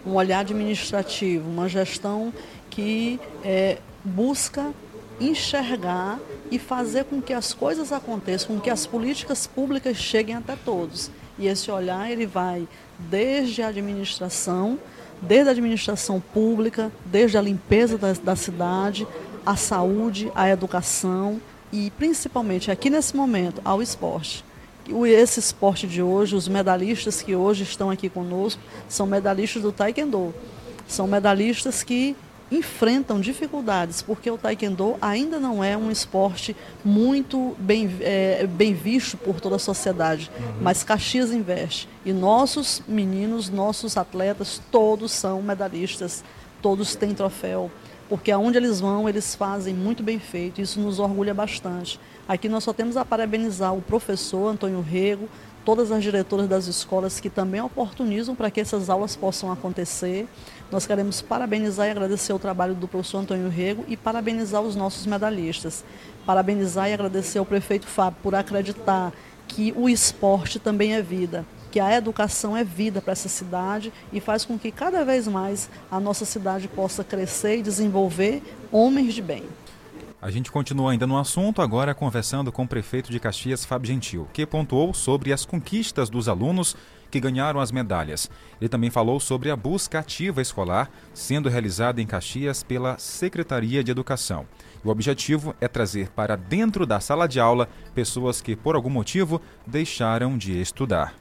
um 0.05 0.13
olhar 0.13 0.41
administrativo, 0.41 1.49
uma 1.49 1.67
gestão 1.67 2.31
que 2.69 3.19
é, 3.43 3.79
busca 4.05 4.71
enxergar 5.19 6.19
e 6.51 6.59
fazer 6.59 7.05
com 7.05 7.19
que 7.19 7.33
as 7.33 7.51
coisas 7.51 7.91
aconteçam, 7.91 8.55
com 8.55 8.61
que 8.61 8.69
as 8.69 8.85
políticas 8.85 9.47
públicas 9.47 9.97
cheguem 9.97 10.35
até 10.35 10.55
todos. 10.55 11.09
E 11.39 11.47
esse 11.47 11.71
olhar 11.71 12.11
ele 12.11 12.27
vai 12.27 12.67
desde 12.99 13.63
a 13.63 13.69
administração, 13.69 14.77
desde 15.19 15.49
a 15.49 15.51
administração 15.51 16.19
pública, 16.19 16.91
desde 17.03 17.35
a 17.35 17.41
limpeza 17.41 17.97
da, 17.97 18.13
da 18.13 18.35
cidade, 18.35 19.07
à 19.45 19.55
saúde, 19.55 20.31
à 20.35 20.49
educação 20.49 21.39
e 21.71 21.91
principalmente 21.91 22.69
aqui 22.69 22.89
nesse 22.89 23.15
momento 23.15 23.61
ao 23.63 23.81
esporte. 23.81 24.43
Esse 25.07 25.39
esporte 25.39 25.87
de 25.87 26.01
hoje, 26.01 26.35
os 26.35 26.47
medalhistas 26.47 27.21
que 27.21 27.35
hoje 27.35 27.63
estão 27.63 27.89
aqui 27.89 28.09
conosco, 28.09 28.61
são 28.89 29.05
medalhistas 29.05 29.61
do 29.61 29.71
Taekwondo. 29.71 30.33
São 30.87 31.07
medalhistas 31.07 31.83
que 31.83 32.15
enfrentam 32.51 33.21
dificuldades, 33.21 34.01
porque 34.01 34.29
o 34.29 34.37
taekwondo 34.37 34.97
ainda 35.01 35.39
não 35.39 35.63
é 35.63 35.77
um 35.77 35.89
esporte 35.89 36.55
muito 36.83 37.55
bem, 37.57 37.89
é, 38.01 38.45
bem 38.45 38.73
visto 38.73 39.15
por 39.15 39.39
toda 39.39 39.55
a 39.55 39.59
sociedade, 39.59 40.29
uhum. 40.37 40.55
mas 40.61 40.83
Caxias 40.83 41.31
investe. 41.31 41.87
E 42.05 42.11
nossos 42.11 42.83
meninos, 42.85 43.49
nossos 43.49 43.95
atletas, 43.95 44.61
todos 44.69 45.13
são 45.13 45.41
medalhistas, 45.41 46.25
todos 46.61 46.93
têm 46.93 47.15
troféu 47.15 47.71
porque 48.11 48.29
aonde 48.29 48.57
eles 48.57 48.81
vão, 48.81 49.07
eles 49.07 49.35
fazem 49.35 49.73
muito 49.73 50.03
bem 50.03 50.19
feito, 50.19 50.59
isso 50.59 50.81
nos 50.81 50.99
orgulha 50.99 51.33
bastante. 51.33 51.97
Aqui 52.27 52.49
nós 52.49 52.61
só 52.61 52.73
temos 52.73 52.97
a 52.97 53.05
parabenizar 53.05 53.73
o 53.73 53.81
professor 53.81 54.49
Antônio 54.49 54.81
Rego, 54.81 55.29
todas 55.63 55.93
as 55.93 56.03
diretoras 56.03 56.45
das 56.45 56.67
escolas 56.67 57.21
que 57.21 57.29
também 57.29 57.61
oportunizam 57.61 58.35
para 58.35 58.51
que 58.51 58.59
essas 58.59 58.89
aulas 58.89 59.15
possam 59.15 59.49
acontecer. 59.49 60.27
Nós 60.69 60.85
queremos 60.85 61.21
parabenizar 61.21 61.87
e 61.87 61.91
agradecer 61.91 62.33
o 62.33 62.39
trabalho 62.39 62.75
do 62.75 62.85
professor 62.85 63.19
Antônio 63.19 63.47
Rego 63.47 63.85
e 63.87 63.95
parabenizar 63.95 64.61
os 64.61 64.75
nossos 64.75 65.05
medalhistas. 65.05 65.85
Parabenizar 66.25 66.89
e 66.89 66.93
agradecer 66.93 67.39
ao 67.39 67.45
prefeito 67.45 67.87
Fábio 67.87 68.19
por 68.21 68.35
acreditar 68.35 69.13
que 69.47 69.73
o 69.77 69.87
esporte 69.87 70.59
também 70.59 70.95
é 70.95 71.01
vida 71.01 71.45
que 71.71 71.79
a 71.79 71.95
educação 71.95 72.55
é 72.55 72.63
vida 72.63 73.01
para 73.01 73.13
essa 73.13 73.29
cidade 73.29 73.93
e 74.11 74.19
faz 74.19 74.43
com 74.43 74.59
que 74.59 74.71
cada 74.71 75.05
vez 75.05 75.27
mais 75.27 75.69
a 75.89 75.99
nossa 75.99 76.25
cidade 76.25 76.67
possa 76.67 77.03
crescer 77.03 77.59
e 77.59 77.61
desenvolver 77.61 78.43
homens 78.71 79.13
de 79.13 79.21
bem. 79.21 79.45
A 80.21 80.29
gente 80.29 80.51
continua 80.51 80.91
ainda 80.91 81.07
no 81.07 81.17
assunto, 81.17 81.63
agora 81.63 81.95
conversando 81.95 82.51
com 82.51 82.63
o 82.63 82.67
prefeito 82.67 83.11
de 83.11 83.19
Caxias, 83.19 83.65
Fábio 83.65 83.87
Gentil, 83.87 84.27
que 84.31 84.45
pontuou 84.45 84.93
sobre 84.93 85.33
as 85.33 85.45
conquistas 85.45 86.11
dos 86.11 86.29
alunos 86.29 86.75
que 87.09 87.19
ganharam 87.19 87.59
as 87.59 87.71
medalhas. 87.71 88.29
Ele 88.59 88.69
também 88.69 88.91
falou 88.91 89.19
sobre 89.19 89.49
a 89.49 89.55
busca 89.55 89.97
ativa 89.97 90.41
escolar 90.41 90.91
sendo 91.13 91.49
realizada 91.49 92.01
em 92.01 92.05
Caxias 92.05 92.63
pela 92.63 92.99
Secretaria 92.99 93.83
de 93.83 93.89
Educação. 93.89 94.45
O 94.83 94.89
objetivo 94.89 95.55
é 95.59 95.67
trazer 95.67 96.09
para 96.09 96.35
dentro 96.35 96.85
da 96.85 96.99
sala 96.99 97.27
de 97.27 97.39
aula 97.39 97.67
pessoas 97.95 98.41
que, 98.41 98.55
por 98.55 98.75
algum 98.75 98.89
motivo, 98.89 99.41
deixaram 99.65 100.37
de 100.37 100.59
estudar. 100.59 101.20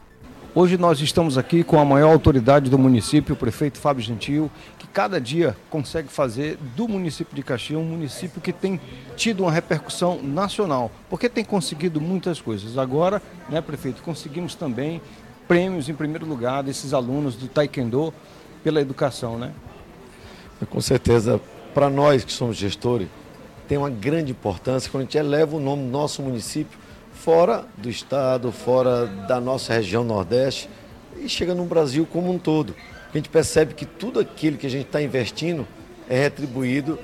Hoje 0.52 0.76
nós 0.76 1.00
estamos 1.00 1.38
aqui 1.38 1.62
com 1.62 1.78
a 1.78 1.84
maior 1.84 2.10
autoridade 2.10 2.68
do 2.68 2.76
município, 2.76 3.34
o 3.34 3.38
prefeito 3.38 3.78
Fábio 3.78 4.02
Gentil, 4.02 4.50
que 4.80 4.86
cada 4.88 5.20
dia 5.20 5.56
consegue 5.70 6.08
fazer 6.08 6.58
do 6.74 6.88
município 6.88 7.36
de 7.36 7.42
Caxias 7.44 7.78
um 7.78 7.84
município 7.84 8.40
que 8.40 8.52
tem 8.52 8.80
tido 9.14 9.44
uma 9.44 9.52
repercussão 9.52 10.20
nacional, 10.20 10.90
porque 11.08 11.28
tem 11.28 11.44
conseguido 11.44 12.00
muitas 12.00 12.40
coisas. 12.40 12.76
Agora, 12.76 13.22
né, 13.48 13.60
prefeito, 13.60 14.02
conseguimos 14.02 14.56
também 14.56 15.00
prêmios 15.46 15.88
em 15.88 15.94
primeiro 15.94 16.26
lugar 16.26 16.64
desses 16.64 16.92
alunos 16.92 17.36
do 17.36 17.46
Taekwondo 17.46 18.12
pela 18.64 18.80
educação, 18.80 19.38
né? 19.38 19.52
Com 20.68 20.80
certeza, 20.80 21.40
para 21.72 21.88
nós 21.88 22.24
que 22.24 22.32
somos 22.32 22.56
gestores, 22.56 23.06
tem 23.68 23.78
uma 23.78 23.88
grande 23.88 24.32
importância 24.32 24.90
quando 24.90 25.02
a 25.02 25.04
gente 25.04 25.16
eleva 25.16 25.56
o 25.56 25.60
nome 25.60 25.84
do 25.84 25.90
nosso 25.90 26.20
município 26.22 26.76
fora 27.20 27.66
do 27.76 27.90
estado, 27.90 28.50
fora 28.50 29.06
da 29.06 29.38
nossa 29.38 29.74
região 29.74 30.02
Nordeste 30.02 30.70
e 31.18 31.28
chega 31.28 31.54
no 31.54 31.66
Brasil 31.66 32.08
como 32.10 32.32
um 32.32 32.38
todo. 32.38 32.74
A 33.12 33.16
gente 33.16 33.28
percebe 33.28 33.74
que 33.74 33.84
tudo 33.84 34.20
aquilo 34.20 34.56
que 34.56 34.66
a 34.66 34.70
gente 34.70 34.86
está 34.86 35.02
investindo 35.02 35.68
é 36.08 36.18
retribuído 36.18 36.98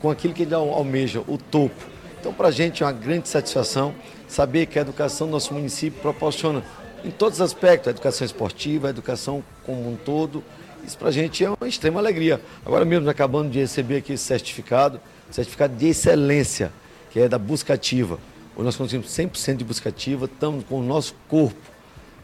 com 0.00 0.10
aquilo 0.10 0.34
que 0.34 0.42
ele 0.42 0.54
almeja, 0.54 1.22
o 1.26 1.38
topo. 1.38 1.74
Então, 2.20 2.34
para 2.34 2.48
a 2.48 2.50
gente 2.50 2.82
é 2.82 2.86
uma 2.86 2.92
grande 2.92 3.28
satisfação 3.28 3.94
saber 4.28 4.66
que 4.66 4.78
a 4.78 4.82
educação 4.82 5.26
do 5.26 5.30
nosso 5.30 5.54
município 5.54 6.00
proporciona 6.02 6.62
em 7.02 7.10
todos 7.10 7.38
os 7.38 7.40
aspectos, 7.40 7.88
a 7.88 7.90
educação 7.92 8.26
esportiva, 8.26 8.88
a 8.88 8.90
educação 8.90 9.42
como 9.64 9.90
um 9.90 9.96
todo. 9.96 10.44
Isso 10.86 10.98
para 10.98 11.08
a 11.08 11.12
gente 11.12 11.42
é 11.42 11.48
uma 11.48 11.68
extrema 11.68 11.98
alegria. 11.98 12.40
Agora 12.64 12.84
mesmo, 12.84 13.08
acabando 13.08 13.48
de 13.48 13.60
receber 13.60 13.98
aqui 13.98 14.12
esse 14.12 14.24
certificado, 14.24 15.00
certificado 15.30 15.74
de 15.74 15.88
excelência, 15.88 16.70
que 17.10 17.20
é 17.20 17.28
da 17.28 17.38
busca 17.38 17.72
ativa. 17.72 18.18
Nós 18.56 18.76
conseguimos 18.76 19.08
100% 19.08 19.56
de 19.56 19.64
busca 19.64 19.90
ativa, 19.90 20.24
estamos 20.24 20.64
com 20.64 20.80
o 20.80 20.82
nosso 20.82 21.14
corpo 21.28 21.56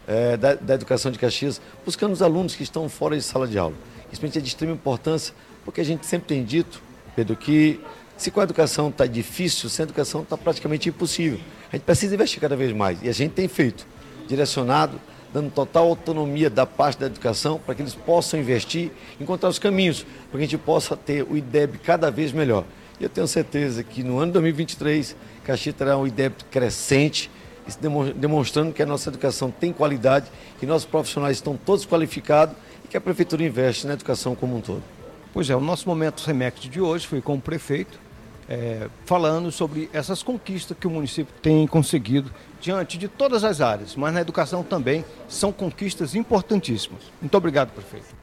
é, 0.07 0.35
da, 0.35 0.55
da, 0.55 0.73
educação 0.73 1.11
de 1.11 1.19
Caxias, 1.19 1.61
buscando 1.85 2.11
os 2.11 2.21
alunos 2.21 2.55
que 2.55 2.63
estão 2.63 2.89
fora 2.89 3.15
de 3.15 3.21
sala 3.21 3.47
de 3.47 3.57
aula. 3.57 3.75
Isso 4.11 4.25
é 4.25 4.29
de 4.29 4.47
extrema 4.47 4.73
importância, 4.73 5.33
porque 5.63 5.81
a 5.81 5.85
gente 5.85 6.05
sempre 6.05 6.27
tem 6.27 6.43
dito, 6.43 6.81
Pedro, 7.15 7.35
que 7.35 7.79
se 8.17 8.31
com 8.31 8.39
a 8.39 8.43
educação 8.43 8.89
está 8.89 9.05
difícil, 9.05 9.69
sem 9.69 9.83
a 9.83 9.85
educação 9.85 10.21
está 10.21 10.37
praticamente 10.37 10.89
impossível. 10.89 11.39
A 11.71 11.75
gente 11.75 11.85
precisa 11.85 12.13
investir 12.15 12.39
cada 12.39 12.55
vez 12.55 12.71
mais, 12.73 13.01
e 13.01 13.09
a 13.09 13.13
gente 13.13 13.31
tem 13.31 13.47
feito, 13.47 13.85
direcionado, 14.27 14.99
dando 15.33 15.49
total 15.49 15.87
autonomia 15.87 16.49
da 16.49 16.65
parte 16.65 16.99
da 16.99 17.07
educação 17.07 17.59
para 17.59 17.73
que 17.73 17.81
eles 17.81 17.95
possam 17.95 18.39
investir, 18.39 18.91
encontrar 19.19 19.49
os 19.49 19.57
caminhos, 19.57 20.05
para 20.29 20.37
que 20.37 20.37
a 20.37 20.47
gente 20.47 20.57
possa 20.59 20.95
ter 20.95 21.23
o 21.23 21.35
IDEB 21.35 21.79
cada 21.79 22.11
vez 22.11 22.31
melhor. 22.31 22.65
E 22.99 23.03
eu 23.03 23.09
tenho 23.09 23.27
certeza 23.27 23.83
que 23.83 24.03
no 24.03 24.19
ano 24.19 24.33
2023 24.33 25.15
Caxias 25.43 25.75
terá 25.75 25.97
um 25.97 26.07
IDEB 26.07 26.35
crescente, 26.49 27.29
demonstrando 28.15 28.73
que 28.73 28.81
a 28.81 28.85
nossa 28.85 29.09
educação 29.09 29.51
tem 29.51 29.71
qualidade, 29.71 30.29
que 30.59 30.65
nossos 30.65 30.85
profissionais 30.85 31.37
estão 31.37 31.57
todos 31.57 31.85
qualificados 31.85 32.55
e 32.83 32.87
que 32.87 32.97
a 32.97 33.01
Prefeitura 33.01 33.43
investe 33.43 33.87
na 33.87 33.93
educação 33.93 34.35
como 34.35 34.57
um 34.57 34.61
todo. 34.61 34.83
Pois 35.33 35.49
é, 35.49 35.55
o 35.55 35.61
nosso 35.61 35.87
momento 35.87 36.23
Remect 36.25 36.69
de 36.69 36.79
hoje 36.79 37.07
foi 37.07 37.21
com 37.21 37.35
o 37.35 37.41
prefeito, 37.41 37.99
é, 38.47 38.87
falando 39.05 39.51
sobre 39.51 39.89
essas 39.93 40.21
conquistas 40.21 40.77
que 40.77 40.85
o 40.85 40.89
município 40.89 41.33
tem 41.41 41.65
conseguido 41.65 42.31
diante 42.61 42.97
de 42.97 43.07
todas 43.07 43.43
as 43.43 43.59
áreas, 43.59 43.95
mas 43.95 44.13
na 44.13 44.21
educação 44.21 44.63
também 44.63 45.03
são 45.27 45.51
conquistas 45.51 46.13
importantíssimas. 46.13 47.01
Muito 47.19 47.35
obrigado, 47.35 47.71
prefeito. 47.71 48.15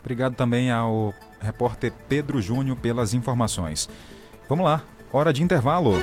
Obrigado 0.00 0.34
também 0.34 0.70
ao 0.70 1.12
repórter 1.40 1.92
Pedro 2.08 2.40
Júnior 2.40 2.76
pelas 2.76 3.14
informações. 3.14 3.88
Vamos 4.48 4.64
lá, 4.64 4.82
hora 5.12 5.32
de 5.32 5.42
intervalo. 5.42 5.94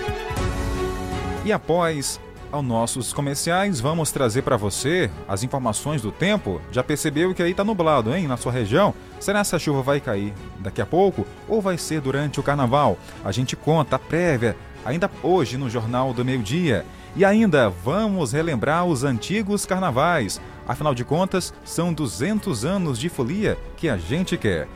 E 1.44 1.52
após 1.52 2.20
aos 2.52 2.64
nossos 2.64 3.14
comerciais, 3.14 3.80
vamos 3.80 4.12
trazer 4.12 4.42
para 4.42 4.58
você 4.58 5.10
as 5.28 5.42
informações 5.42 6.02
do 6.02 6.12
tempo. 6.12 6.62
Já 6.72 6.84
percebeu 6.84 7.34
que 7.34 7.42
aí 7.42 7.54
tá 7.54 7.64
nublado, 7.64 8.14
hein, 8.14 8.28
na 8.28 8.38
sua 8.38 8.52
região? 8.52 8.94
Será 9.20 9.40
que 9.40 9.42
essa 9.42 9.58
chuva 9.58 9.82
vai 9.82 10.00
cair 10.00 10.34
daqui 10.60 10.82
a 10.82 10.86
pouco 10.86 11.26
ou 11.48 11.62
vai 11.62 11.78
ser 11.78 12.02
durante 12.02 12.40
o 12.40 12.44
carnaval? 12.44 12.98
A 13.24 13.32
gente 13.32 13.56
conta 13.56 13.96
a 13.96 14.00
prévia 14.00 14.56
ainda 14.86 15.10
hoje 15.24 15.58
no 15.58 15.70
Jornal 15.70 16.14
do 16.14 16.26
Meio 16.26 16.44
Dia. 16.44 16.86
E 17.16 17.26
ainda 17.26 17.70
vamos 17.70 18.32
relembrar 18.32 18.86
os 18.86 19.04
antigos 19.04 19.66
carnavais. 19.66 20.40
Afinal 20.68 20.94
de 20.94 21.04
contas, 21.04 21.54
são 21.66 21.92
200 21.92 22.64
anos 22.64 23.00
de 23.00 23.10
folia 23.10 23.58
que 23.76 23.90
a 23.90 23.98
gente 23.98 24.38
quer. 24.38 24.68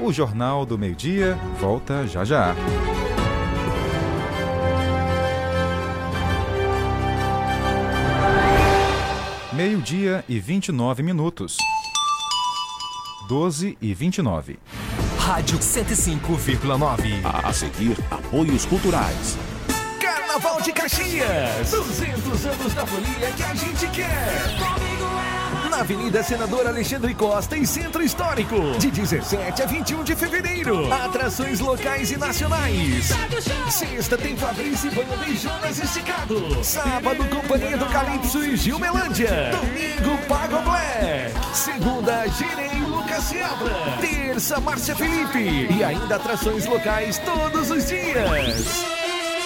O 0.00 0.12
Jornal 0.12 0.64
do 0.64 0.78
Meio 0.78 0.94
Dia 0.94 1.38
volta 1.60 2.06
já 2.06 2.24
já. 2.24 2.54
Meio-dia 9.54 10.24
e 10.26 10.40
29 10.40 11.02
minutos. 11.02 11.58
12 13.28 13.76
e 13.82 13.92
29. 13.92 14.58
Rádio 15.18 15.58
105,9. 15.58 17.20
A 17.22 17.52
seguir, 17.52 17.98
apoios 18.10 18.64
culturais. 18.64 19.36
Carnaval 20.00 20.62
de 20.62 20.72
Caxias. 20.72 21.70
200 21.70 22.46
anos 22.46 22.72
da 22.72 22.86
folia 22.86 23.30
que 23.32 23.42
a 23.42 23.54
gente 23.54 23.86
quer 23.88 24.81
Avenida 25.82 26.22
Senador 26.22 26.64
Alexandre 26.64 27.12
Costa 27.12 27.56
e 27.56 27.66
Centro 27.66 28.04
Histórico, 28.04 28.54
de 28.78 28.88
17 28.88 29.62
a 29.62 29.66
21 29.66 30.04
de 30.04 30.14
fevereiro. 30.14 30.92
Atrações 30.92 31.58
locais 31.58 32.12
e 32.12 32.16
nacionais. 32.16 33.08
Sexta 33.68 34.16
tem 34.16 34.36
Fabrício 34.36 34.92
Banda 34.92 35.26
e 35.26 35.36
Jonas 35.36 35.82
Esticado. 35.82 36.62
Sábado, 36.62 37.24
Companhia 37.28 37.76
do 37.76 37.86
Calypso 37.86 38.44
e 38.44 38.56
Gil 38.56 38.78
Melândia. 38.78 39.50
Domingo, 39.50 40.16
Pago 40.28 40.62
Black. 40.62 41.34
Segunda, 41.52 42.28
Girei 42.28 42.80
Lucas 42.86 43.24
Seabra. 43.24 43.74
Terça, 44.00 44.60
Márcia 44.60 44.94
Felipe. 44.94 45.66
E 45.68 45.82
ainda 45.82 46.14
atrações 46.14 46.64
locais 46.64 47.18
todos 47.18 47.72
os 47.72 47.88
dias. 47.88 49.01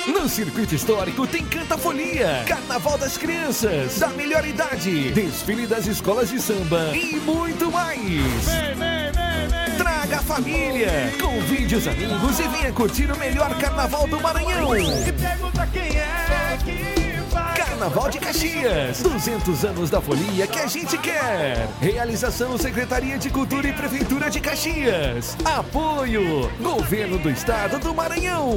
No 0.07 0.29
Circuito 0.29 0.73
Histórico 0.75 1.27
tem 1.27 1.45
Canta 1.45 1.77
Folia, 1.77 2.45
Carnaval 2.47 2.97
das 2.97 3.19
Crianças, 3.19 3.99
da 3.99 4.09
melhor 4.09 4.47
idade, 4.47 5.11
desfile 5.11 5.67
das 5.67 5.87
escolas 5.87 6.31
de 6.31 6.41
samba 6.41 6.97
e 6.97 7.17
muito 7.17 7.71
mais. 7.73 7.99
Vem, 7.99 8.75
vem, 8.77 9.13
vem, 9.13 9.77
Traga 9.77 10.19
a 10.19 10.23
família, 10.23 11.13
convide 11.21 11.75
os 11.75 11.89
amigos 11.89 12.39
e 12.39 12.49
venha 12.49 12.73
curtir 12.73 13.11
o 13.11 13.17
melhor 13.19 13.53
Carnaval 13.59 14.07
do 14.07 14.21
Maranhão. 14.21 14.77
E 14.77 15.13
pergunta 15.13 15.67
quem 15.73 15.99
é 15.99 16.59
que 16.65 17.21
vai. 17.33 17.57
Carnaval 17.57 18.09
de 18.09 18.19
Caxias, 18.21 19.03
200 19.03 19.65
anos 19.65 19.91
da 19.91 20.01
folia 20.01 20.47
que 20.47 20.61
a 20.61 20.69
gente 20.69 20.97
quer. 20.99 21.69
Realização 21.81 22.57
Secretaria 22.57 23.19
de 23.19 23.29
Cultura 23.29 23.67
e 23.67 23.73
Prefeitura 23.73 24.31
de 24.31 24.41
Caxias. 24.41 25.37
Apoio 25.45 26.49
Governo 26.61 27.19
do 27.19 27.29
Estado 27.29 27.81
do 27.81 27.93
Maranhão. 27.93 28.57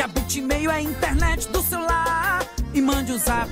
Que 0.00 0.04
a 0.04 0.08
Bitmail 0.08 0.70
é 0.70 0.76
a 0.76 0.80
internet 0.80 1.46
do 1.50 1.60
celular. 1.60 2.42
e 2.72 2.80
mande 2.80 3.12
um 3.12 3.18
zap, 3.18 3.50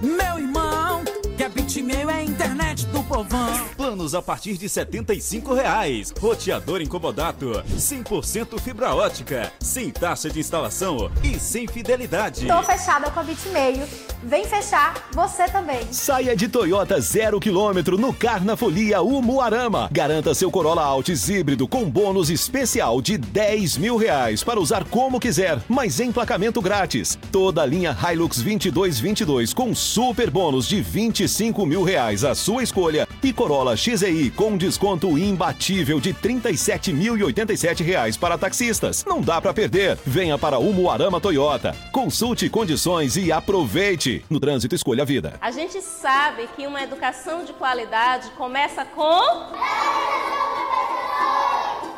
meu 0.00 0.38
irmão. 0.38 1.02
Que 1.40 1.44
a 1.44 1.48
Bitmail 1.48 2.10
é 2.10 2.14
a 2.16 2.22
internet 2.22 2.84
do 2.88 3.02
povão. 3.02 3.66
Planos 3.74 4.14
a 4.14 4.20
partir 4.20 4.58
de 4.58 4.68
75 4.68 5.54
reais. 5.54 6.12
Roteador 6.20 6.82
incomodato, 6.82 7.64
100% 7.78 8.60
fibra 8.60 8.94
ótica, 8.94 9.50
sem 9.58 9.88
taxa 9.88 10.28
de 10.28 10.38
instalação 10.38 11.10
e 11.24 11.40
sem 11.40 11.66
fidelidade. 11.66 12.46
Tô 12.46 12.62
fechada 12.62 13.10
com 13.10 13.20
a 13.20 13.22
Bitmail. 13.22 13.88
Vem 14.22 14.44
fechar 14.44 15.08
você 15.14 15.48
também. 15.48 15.80
Saia 15.90 16.36
de 16.36 16.46
Toyota 16.46 17.00
zero 17.00 17.40
quilômetro 17.40 17.96
no 17.96 18.12
Carnafolia 18.12 19.00
Umuarama. 19.00 19.88
Garanta 19.90 20.34
seu 20.34 20.50
Corolla 20.50 20.84
Altis 20.84 21.26
híbrido 21.30 21.66
com 21.66 21.88
bônus 21.88 22.28
especial 22.28 23.00
de 23.00 23.16
10 23.16 23.78
mil 23.78 23.96
reais 23.96 24.44
para 24.44 24.60
usar 24.60 24.84
como 24.84 25.18
quiser, 25.18 25.58
mas 25.66 26.00
emplacamento 26.00 26.60
grátis. 26.60 27.18
Toda 27.32 27.62
a 27.62 27.66
linha 27.66 27.96
Hilux 27.98 28.42
2222 28.42 29.54
com 29.54 29.74
super 29.74 30.30
bônus 30.30 30.68
de 30.68 30.82
25 30.82 31.29
mil 31.66 31.82
reais 31.82 32.24
à 32.24 32.34
sua 32.34 32.62
escolha 32.62 33.06
e 33.22 33.32
Corolla 33.32 33.76
XEI 33.76 34.30
com 34.30 34.56
desconto 34.56 35.16
imbatível 35.16 36.00
de 36.00 36.12
37.087 36.12 37.84
reais 37.84 38.16
para 38.16 38.36
taxistas. 38.36 39.04
Não 39.04 39.20
dá 39.20 39.40
para 39.40 39.54
perder. 39.54 39.98
Venha 40.04 40.36
para 40.36 40.58
Umuarama 40.58 41.20
Toyota. 41.20 41.74
Consulte 41.92 42.48
condições 42.48 43.16
e 43.16 43.30
aproveite. 43.30 44.24
No 44.28 44.40
trânsito, 44.40 44.74
escolha 44.74 45.02
a 45.02 45.06
vida. 45.06 45.34
A 45.40 45.50
gente 45.50 45.80
sabe 45.80 46.48
que 46.56 46.66
uma 46.66 46.82
educação 46.82 47.44
de 47.44 47.52
qualidade 47.52 48.30
começa 48.30 48.84
com. 48.84 49.20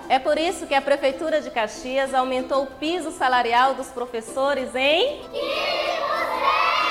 É 0.08 0.18
por 0.18 0.36
isso 0.36 0.66
que 0.66 0.74
a 0.74 0.82
Prefeitura 0.82 1.40
de 1.40 1.50
Caxias 1.50 2.12
aumentou 2.12 2.64
o 2.64 2.66
piso 2.66 3.10
salarial 3.10 3.74
dos 3.74 3.86
professores 3.86 4.74
em. 4.74 5.20
15%! 5.22 6.81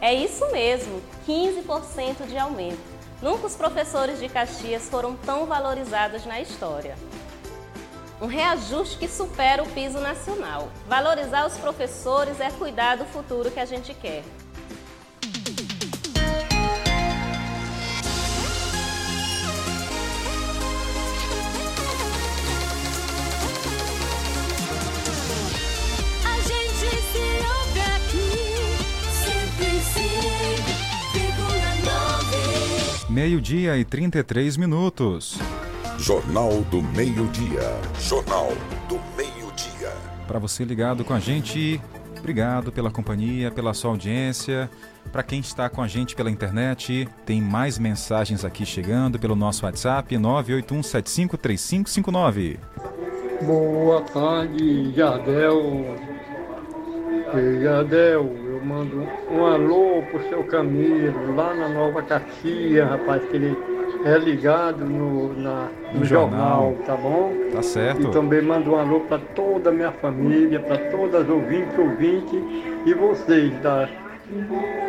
É 0.00 0.12
isso 0.12 0.50
mesmo, 0.52 1.00
15% 1.26 2.26
de 2.26 2.36
aumento. 2.36 2.78
Nunca 3.22 3.46
os 3.46 3.54
professores 3.54 4.18
de 4.18 4.28
Caxias 4.28 4.88
foram 4.88 5.16
tão 5.16 5.46
valorizados 5.46 6.26
na 6.26 6.40
história. 6.40 6.96
Um 8.20 8.26
reajuste 8.26 8.98
que 8.98 9.08
supera 9.08 9.62
o 9.62 9.70
piso 9.70 9.98
nacional. 9.98 10.68
Valorizar 10.86 11.46
os 11.46 11.56
professores 11.58 12.40
é 12.40 12.50
cuidar 12.50 12.96
do 12.96 13.04
futuro 13.06 13.50
que 13.50 13.60
a 13.60 13.64
gente 13.64 13.94
quer. 13.94 14.22
Meio-dia 33.16 33.76
e 33.78 33.84
33 33.84 34.58
minutos. 34.58 35.38
Jornal 35.98 36.60
do 36.70 36.82
Meio-Dia. 36.82 37.62
Jornal 37.98 38.52
do 38.90 39.00
Meio-Dia. 39.16 39.90
Para 40.28 40.38
você 40.38 40.64
ligado 40.64 41.02
com 41.02 41.14
a 41.14 41.18
gente, 41.18 41.80
obrigado 42.18 42.70
pela 42.70 42.90
companhia, 42.90 43.50
pela 43.50 43.72
sua 43.72 43.92
audiência. 43.92 44.68
Para 45.10 45.22
quem 45.22 45.40
está 45.40 45.70
com 45.70 45.80
a 45.80 45.88
gente 45.88 46.14
pela 46.14 46.30
internet, 46.30 47.08
tem 47.24 47.40
mais 47.40 47.78
mensagens 47.78 48.44
aqui 48.44 48.66
chegando 48.66 49.18
pelo 49.18 49.34
nosso 49.34 49.64
WhatsApp 49.64 50.14
981753559. 50.14 52.58
Boa 53.46 54.02
tarde, 54.02 54.92
Jardel. 54.94 55.96
E, 57.34 57.62
Jardel, 57.62 58.45
eu 58.56 58.64
mando 58.64 59.06
um 59.30 59.44
alô 59.46 60.02
pro 60.10 60.22
seu 60.28 60.42
Camilo, 60.44 61.34
lá 61.36 61.54
na 61.54 61.68
Nova 61.68 62.02
Caxias, 62.02 62.88
rapaz, 62.88 63.22
que 63.24 63.36
ele 63.36 63.56
é 64.04 64.18
ligado 64.18 64.84
no, 64.84 65.32
na- 65.34 65.68
no, 65.92 66.00
No 66.00 66.04
jornal, 66.04 66.74
jornal. 66.74 66.76
tá 66.86 66.96
bom? 66.96 67.32
Tá 67.52 67.62
certo. 67.62 68.02
E 68.02 68.10
também 68.10 68.42
mando 68.42 68.72
um 68.72 68.76
alô 68.78 69.00
para 69.00 69.18
toda 69.34 69.70
a 69.70 69.72
minha 69.72 69.92
família, 69.92 70.60
para 70.60 70.78
todas 70.90 71.22
as 71.22 71.28
ouvintes, 71.28 71.78
ouvintes 71.78 72.40
e 72.84 72.94
vocês 72.94 73.52
da, 73.60 73.88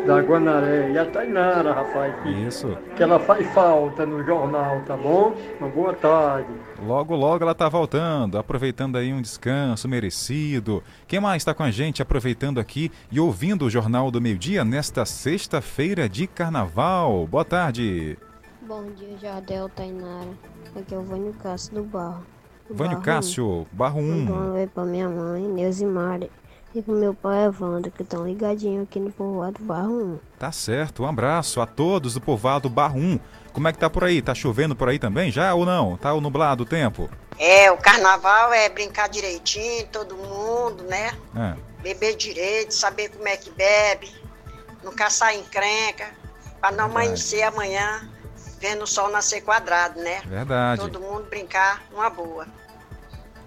da 0.05 0.21
Guanaré 0.21 0.91
e 0.91 0.97
a 0.97 1.05
Tainara, 1.05 1.73
rapaz, 1.73 2.15
que, 2.23 2.29
Isso. 2.29 2.75
que 2.95 3.03
ela 3.03 3.19
faz 3.19 3.45
falta 3.53 4.05
no 4.05 4.23
jornal, 4.23 4.81
tá 4.81 4.97
bom? 4.97 5.35
Uma 5.59 5.69
boa 5.69 5.93
tarde. 5.93 6.49
Logo, 6.81 7.15
logo 7.15 7.43
ela 7.43 7.53
tá 7.53 7.69
voltando, 7.69 8.37
aproveitando 8.37 8.97
aí 8.97 9.13
um 9.13 9.21
descanso 9.21 9.87
merecido. 9.87 10.81
Quem 11.07 11.19
mais 11.19 11.41
está 11.41 11.53
com 11.53 11.63
a 11.63 11.69
gente 11.69 12.01
aproveitando 12.01 12.59
aqui 12.59 12.91
e 13.11 13.19
ouvindo 13.19 13.65
o 13.65 13.69
Jornal 13.69 14.09
do 14.09 14.19
Meio 14.19 14.37
Dia 14.37 14.65
nesta 14.65 15.05
sexta-feira 15.05 16.09
de 16.09 16.25
carnaval? 16.25 17.27
Boa 17.27 17.45
tarde. 17.45 18.17
Bom 18.61 18.85
dia, 18.95 19.17
Jardel, 19.21 19.69
Tainara. 19.69 20.31
Aqui 20.75 20.95
é 20.95 20.97
o 20.97 21.03
Vânio 21.03 21.33
Cássio 21.33 21.75
do 21.75 21.83
Barro. 21.83 22.23
Vânio 22.69 22.93
Barro 22.93 23.03
Cássio, 23.03 23.67
Barro 23.71 23.99
1. 24.01 24.03
1. 24.03 24.25
Boa 24.25 24.43
noite 24.47 24.71
pra 24.73 24.83
minha 24.83 25.07
mãe, 25.07 25.43
Neusimara, 25.43 26.29
e 26.73 26.81
pro 26.81 26.93
meu 26.93 27.13
pai 27.13 27.45
Evandro, 27.45 27.91
que 27.91 28.03
estão 28.03 28.27
ligadinhos 28.27 28.83
aqui 28.83 28.99
no 28.99 29.11
povoado 29.11 29.61
Barro 29.61 29.93
1. 29.93 30.19
Tá 30.37 30.51
certo, 30.51 31.03
um 31.03 31.07
abraço 31.07 31.61
a 31.61 31.65
todos 31.65 32.13
do 32.13 32.21
povoado 32.21 32.69
Barro 32.69 32.99
1. 32.99 33.19
Como 33.53 33.67
é 33.67 33.73
que 33.73 33.79
tá 33.79 33.89
por 33.89 34.03
aí? 34.03 34.21
Tá 34.21 34.35
chovendo 34.35 34.75
por 34.75 34.87
aí 34.87 34.99
também 34.99 35.31
já 35.31 35.53
ou 35.53 35.65
não? 35.65 35.97
Tá 35.97 36.13
nublado 36.13 36.63
o 36.63 36.65
tempo? 36.65 37.09
É, 37.39 37.71
o 37.71 37.77
carnaval 37.77 38.53
é 38.53 38.69
brincar 38.69 39.09
direitinho, 39.09 39.87
todo 39.87 40.15
mundo, 40.15 40.83
né? 40.83 41.17
É. 41.35 41.55
Beber 41.81 42.15
direito, 42.15 42.73
saber 42.73 43.09
como 43.09 43.27
é 43.27 43.37
que 43.37 43.49
bebe, 43.51 44.13
não 44.83 44.91
caçar 44.91 45.35
encrenca, 45.35 46.05
pra 46.59 46.71
não 46.71 46.85
amanhecer 46.85 47.43
amanhã 47.43 48.07
vendo 48.59 48.83
o 48.83 48.87
sol 48.87 49.09
nascer 49.09 49.41
quadrado, 49.41 49.99
né? 49.99 50.21
Verdade. 50.25 50.81
Todo 50.81 50.99
mundo 50.99 51.27
brincar 51.29 51.83
uma 51.91 52.09
boa. 52.09 52.47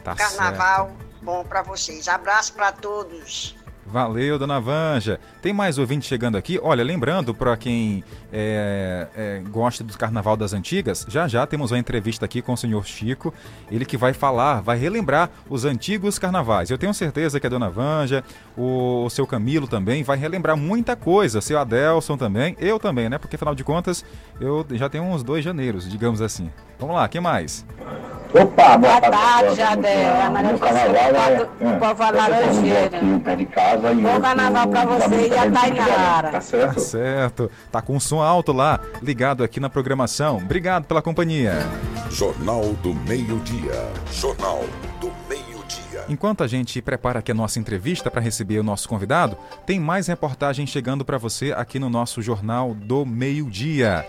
Tá 0.03 0.15
Carnaval 0.15 0.93
bom 1.23 1.45
pra 1.45 1.63
vocês. 1.63 2.09
Abraço 2.09 2.53
pra 2.53 2.73
todos. 2.73 3.55
Valeu, 3.91 4.39
dona 4.39 4.61
Vanja. 4.61 5.19
Tem 5.43 5.53
mais 5.53 5.77
ouvinte 5.77 6.07
chegando 6.07 6.37
aqui. 6.37 6.61
Olha, 6.63 6.85
lembrando 6.85 7.35
para 7.35 7.57
quem 7.57 8.05
é, 8.33 9.09
é, 9.17 9.43
gosta 9.51 9.83
do 9.83 9.99
Carnaval 9.99 10.37
das 10.37 10.53
Antigas, 10.53 11.05
já 11.09 11.27
já 11.27 11.45
temos 11.45 11.73
uma 11.73 11.79
entrevista 11.79 12.25
aqui 12.25 12.41
com 12.41 12.53
o 12.53 12.57
senhor 12.57 12.87
Chico. 12.87 13.35
Ele 13.69 13.85
que 13.85 13.97
vai 13.97 14.13
falar, 14.13 14.61
vai 14.61 14.79
relembrar 14.79 15.29
os 15.49 15.65
antigos 15.65 16.21
carnavais. 16.21 16.71
Eu 16.71 16.79
tenho 16.79 16.95
certeza 16.95 17.41
que 17.41 17.47
a 17.47 17.51
dona 17.51 17.69
Vanja, 17.69 18.23
o, 18.57 19.05
o 19.07 19.11
seu 19.11 19.27
Camilo 19.27 19.67
também, 19.67 20.05
vai 20.05 20.17
relembrar 20.17 20.57
muita 20.57 20.95
coisa. 20.95 21.41
Seu 21.41 21.59
Adelson 21.59 22.17
também, 22.17 22.57
eu 22.61 22.79
também, 22.79 23.09
né? 23.09 23.19
Porque 23.19 23.35
afinal 23.35 23.57
de 23.57 23.65
contas, 23.65 24.05
eu 24.41 24.65
já 24.71 24.89
tenho 24.89 25.03
uns 25.03 25.25
dois 25.25 25.45
janeiros, 25.45 25.91
digamos 25.91 26.21
assim. 26.21 26.49
Vamos 26.79 26.95
lá, 26.95 27.09
quem 27.09 27.21
mais? 27.21 27.67
Opa, 28.33 28.79
Boa 28.79 29.01
tarde, 29.01 29.57
Jadel. 29.57 29.91
É 29.91 30.23
a 30.23 30.31
Maria 30.31 30.57
José 30.57 31.39
do 31.39 31.81
Povo 31.81 32.03
Laranjeira. 32.13 33.01
Bom 33.01 34.21
carnaval 34.21 34.69
pra 34.69 34.85
você 34.85 35.29
e 35.29 35.37
a 35.37 35.51
Tainara. 35.51 36.31
Tá 36.31 36.41
certo? 36.41 36.75
Tá 36.75 36.81
certo. 36.81 37.51
Tá 37.73 37.83
com 37.83 37.97
um 37.97 38.01
som 38.01 38.21
alto 38.21 38.53
lá, 38.53 38.79
ligado 39.03 39.43
aqui 39.43 39.59
na 39.59 39.69
programação. 39.69 40.37
Obrigado 40.37 40.85
pela 40.85 41.03
companhia. 41.03 41.55
Jornal 42.11 42.73
do 42.83 42.95
Meio-Dia. 42.95 43.89
Jornal 44.13 44.65
do 45.01 45.11
Meio-Dia. 45.29 46.05
Enquanto 46.09 46.45
a 46.45 46.47
gente 46.47 46.81
prepara 46.81 47.19
aqui 47.19 47.33
a 47.33 47.35
nossa 47.35 47.59
entrevista 47.59 48.11
para 48.11 48.21
receber 48.21 48.61
o 48.61 48.65
nosso 48.65 48.89
convidado, 48.89 49.37
tem 49.67 49.81
mais 49.81 50.07
reportagem 50.07 50.67
chegando 50.67 51.05
para 51.05 51.19
você 51.19 51.53
aqui 51.57 51.81
no 51.81 51.91
nosso 51.91 52.23
Jornal 52.23 52.75
do 52.75 53.05
Meio-Dia. 53.05 54.07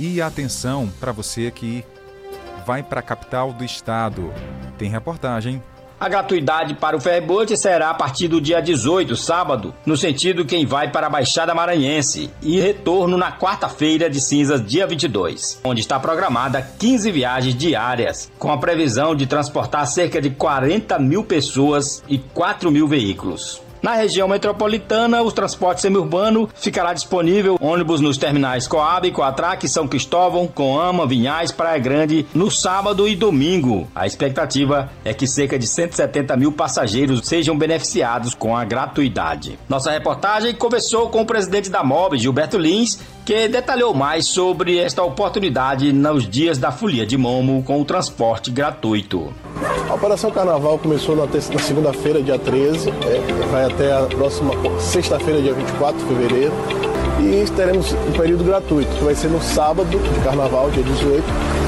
E 0.00 0.20
atenção 0.20 0.90
para 0.98 1.12
você 1.12 1.50
que 1.50 1.84
vai 2.64 2.82
para 2.82 3.00
a 3.00 3.02
capital 3.02 3.52
do 3.52 3.64
estado. 3.64 4.32
Tem 4.78 4.88
reportagem. 4.88 5.62
A 6.02 6.08
gratuidade 6.08 6.74
para 6.74 6.96
o 6.96 7.00
ferryboat 7.00 7.56
será 7.56 7.90
a 7.90 7.94
partir 7.94 8.26
do 8.26 8.40
dia 8.40 8.60
18, 8.60 9.14
sábado, 9.14 9.72
no 9.86 9.96
sentido 9.96 10.44
quem 10.44 10.66
vai 10.66 10.90
para 10.90 11.06
a 11.06 11.10
Baixada 11.10 11.54
Maranhense, 11.54 12.28
e 12.42 12.58
retorno 12.58 13.16
na 13.16 13.30
quarta-feira 13.30 14.10
de 14.10 14.20
cinzas, 14.20 14.66
dia 14.66 14.84
22, 14.84 15.60
onde 15.62 15.80
está 15.80 16.00
programada 16.00 16.60
15 16.60 17.08
viagens 17.12 17.54
diárias, 17.54 18.32
com 18.36 18.50
a 18.50 18.58
previsão 18.58 19.14
de 19.14 19.28
transportar 19.28 19.86
cerca 19.86 20.20
de 20.20 20.30
40 20.30 20.98
mil 20.98 21.22
pessoas 21.22 22.02
e 22.08 22.18
4 22.18 22.68
mil 22.72 22.88
veículos. 22.88 23.62
Na 23.82 23.94
região 23.94 24.28
metropolitana, 24.28 25.22
o 25.22 25.32
transporte 25.32 25.80
semiurbano 25.80 26.48
ficará 26.54 26.92
disponível 26.92 27.58
ônibus 27.60 28.00
nos 28.00 28.16
terminais 28.16 28.68
Coab, 28.68 29.10
Coatraque, 29.10 29.68
São 29.68 29.88
Cristóvão, 29.88 30.46
Coama, 30.46 31.04
Vinhais, 31.04 31.50
Praia 31.50 31.80
Grande, 31.80 32.24
no 32.32 32.48
sábado 32.48 33.08
e 33.08 33.16
domingo. 33.16 33.88
A 33.92 34.06
expectativa 34.06 34.88
é 35.04 35.12
que 35.12 35.26
cerca 35.26 35.58
de 35.58 35.66
170 35.66 36.36
mil 36.36 36.52
passageiros 36.52 37.26
sejam 37.26 37.58
beneficiados 37.58 38.34
com 38.34 38.56
a 38.56 38.64
gratuidade. 38.64 39.58
Nossa 39.68 39.90
reportagem 39.90 40.54
conversou 40.54 41.08
com 41.08 41.22
o 41.22 41.26
presidente 41.26 41.68
da 41.68 41.82
MOB, 41.82 42.18
Gilberto 42.18 42.58
Lins, 42.58 43.00
que 43.24 43.48
detalhou 43.48 43.94
mais 43.94 44.26
sobre 44.26 44.78
esta 44.78 45.02
oportunidade 45.02 45.92
nos 45.92 46.28
dias 46.28 46.58
da 46.58 46.72
Folia 46.72 47.06
de 47.06 47.16
Momo 47.16 47.62
com 47.62 47.80
o 47.80 47.84
transporte 47.84 48.50
gratuito. 48.50 49.32
A 49.88 49.94
Operação 49.94 50.30
Carnaval 50.30 50.78
começou 50.78 51.14
na, 51.14 51.26
na 51.26 51.58
segunda-feira, 51.60 52.22
dia 52.22 52.38
13, 52.38 52.88
é, 52.88 53.46
vai 53.50 53.64
até 53.64 53.92
a 53.92 54.02
próxima 54.06 54.52
sexta-feira, 54.80 55.40
dia 55.40 55.54
24 55.54 56.00
de 56.00 56.06
fevereiro 56.06 56.52
e 57.20 57.48
teremos 57.54 57.92
um 57.92 58.12
período 58.12 58.42
gratuito, 58.42 58.90
que 58.96 59.04
vai 59.04 59.14
ser 59.14 59.28
no 59.28 59.40
sábado 59.40 59.88
de 59.88 60.20
carnaval, 60.24 60.70
dia 60.70 60.82
18. 60.82 61.22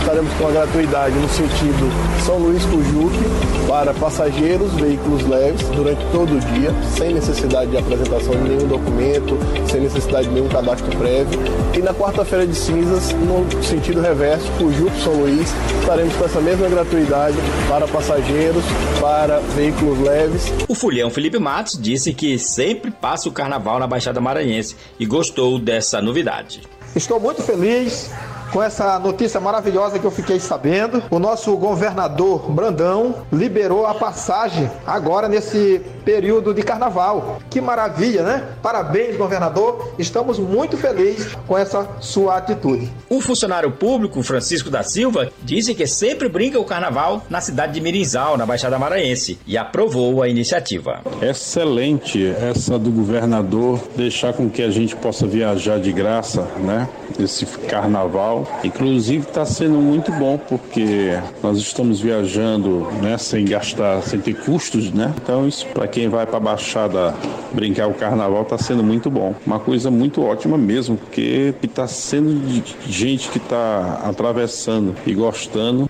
Estaremos 0.05 0.33
com 0.35 0.49
a 0.49 0.51
gratuidade 0.51 1.15
no 1.15 1.29
sentido 1.29 1.91
São 2.25 2.39
Luís 2.39 2.63
Cujuque 2.67 3.19
para 3.67 3.95
passageiros, 3.95 4.73
veículos 4.75 5.27
leves, 5.27 5.67
durante 5.71 6.05
todo 6.13 6.35
o 6.35 6.41
dia, 6.41 6.71
sem 6.97 7.15
necessidade 7.15 7.71
de 7.71 7.79
apresentação 7.79 8.33
de 8.35 8.51
nenhum 8.51 8.69
documento, 8.69 9.39
sem 9.67 9.81
necessidade 9.81 10.29
de 10.29 10.35
nenhum 10.35 10.49
cadastro 10.49 10.95
prévio. 10.97 11.41
E 11.75 11.79
na 11.79 11.95
quarta-feira 11.95 12.47
de 12.47 12.55
cinzas, 12.55 13.13
no 13.13 13.63
sentido 13.63 14.03
reverso, 14.03 14.47
Cujuque 14.59 15.03
São 15.03 15.15
Luís, 15.15 15.49
estaremos 15.81 16.15
com 16.15 16.25
essa 16.27 16.41
mesma 16.41 16.69
gratuidade 16.69 17.37
para 17.69 17.89
passageiros, 17.89 18.65
para 19.01 19.41
veículos 19.57 19.99
leves. 20.01 20.53
O 20.69 20.75
fulhão 20.75 21.09
Felipe 21.11 21.39
Matos 21.39 21.81
disse 21.81 22.13
que 22.13 22.39
sempre 22.39 22.91
passa 22.91 23.29
o 23.29 23.33
carnaval 23.33 23.79
na 23.79 23.87
Baixada 23.87 24.21
Maranhense 24.21 24.77
e 25.01 25.07
gostou 25.07 25.25
gostou 25.25 25.59
dessa 25.59 26.01
novidade. 26.01 26.63
Estou 26.95 27.19
muito 27.19 27.43
feliz 27.43 28.11
com 28.55 28.63
essa 28.63 29.01
notícia 29.01 29.41
maravilhosa 29.41 29.99
que 29.99 30.05
eu 30.05 30.13
fiquei 30.13 30.39
sabendo. 30.39 31.03
O 31.11 31.19
nosso 31.19 31.57
governador 31.57 32.49
Brandão 32.53 33.27
liberou 33.33 33.85
a 33.85 33.95
passagem 33.95 34.71
agora 34.87 35.29
nesse 35.29 35.85
período 36.05 36.53
de 36.53 36.63
carnaval. 36.63 37.39
Que 37.51 37.61
maravilha, 37.61 38.23
né? 38.23 38.45
Parabéns, 38.63 39.17
governador. 39.17 39.93
Estamos 39.99 40.39
muito 40.39 40.77
felizes 40.77 41.37
com 41.47 41.57
essa 41.57 41.89
sua 42.01 42.37
atitude. 42.37 42.91
O 43.09 43.21
funcionário 43.21 43.71
público 43.71 44.23
Francisco 44.23 44.71
da 44.71 44.83
Silva 44.83 45.31
disse 45.43 45.75
que 45.75 45.87
sempre 45.87 46.29
brinca 46.29 46.59
o 46.59 46.65
carnaval 46.65 47.23
na 47.29 47.41
cidade 47.41 47.73
de 47.75 47.81
Mirinzal, 47.81 48.37
na 48.37 48.47
Baixada 48.47 48.79
Maranhense, 48.79 49.39
e 49.47 49.57
aprovou 49.57 50.23
a 50.23 50.29
iniciativa. 50.29 51.01
Excelente 51.23 52.27
essa 52.27 52.79
do 52.79 52.91
governador 52.91 53.81
deixar 53.97 54.33
com 54.33 54.51
que 54.51 54.63
a 54.63 54.71
gente 54.71 54.95
possa 54.97 55.27
viajar 55.27 55.79
de 55.79 55.93
graça, 55.93 56.43
né? 56.59 56.89
Esse 57.19 57.47
carnaval. 57.47 58.47
Inclusive 58.65 59.25
está 59.27 59.45
sendo 59.47 59.79
muito 59.79 60.11
bom 60.13 60.39
porque 60.39 61.19
nós 61.43 61.59
estamos 61.59 62.01
viajando, 62.01 62.89
né, 63.01 63.17
sem 63.19 63.45
gastar, 63.45 64.03
sem 64.03 64.21
ter 64.21 64.35
custos, 64.35 64.93
né? 64.93 65.13
Então 65.23 65.47
isso 65.47 65.67
para 65.69 65.87
quem 65.95 66.09
vai 66.09 66.27
para 66.27 66.39
a 66.39 66.41
Baixada 66.41 67.15
brincar 67.53 67.87
o 67.87 67.95
carnaval 67.95 68.43
está 68.43 68.59
sendo 68.59 68.83
muito 68.83 69.09
bom. 69.09 69.33
Uma 69.47 69.61
coisa 69.61 69.93
muito 69.93 70.25
ótima 70.25 70.59
mesmo, 70.59 70.97
porque 70.97 71.55
está 71.63 71.87
sendo 71.87 72.65
gente 72.85 73.31
que 73.31 73.39
está 73.39 74.01
atravessando 74.05 74.93
e 75.07 75.15
gostando. 75.15 75.89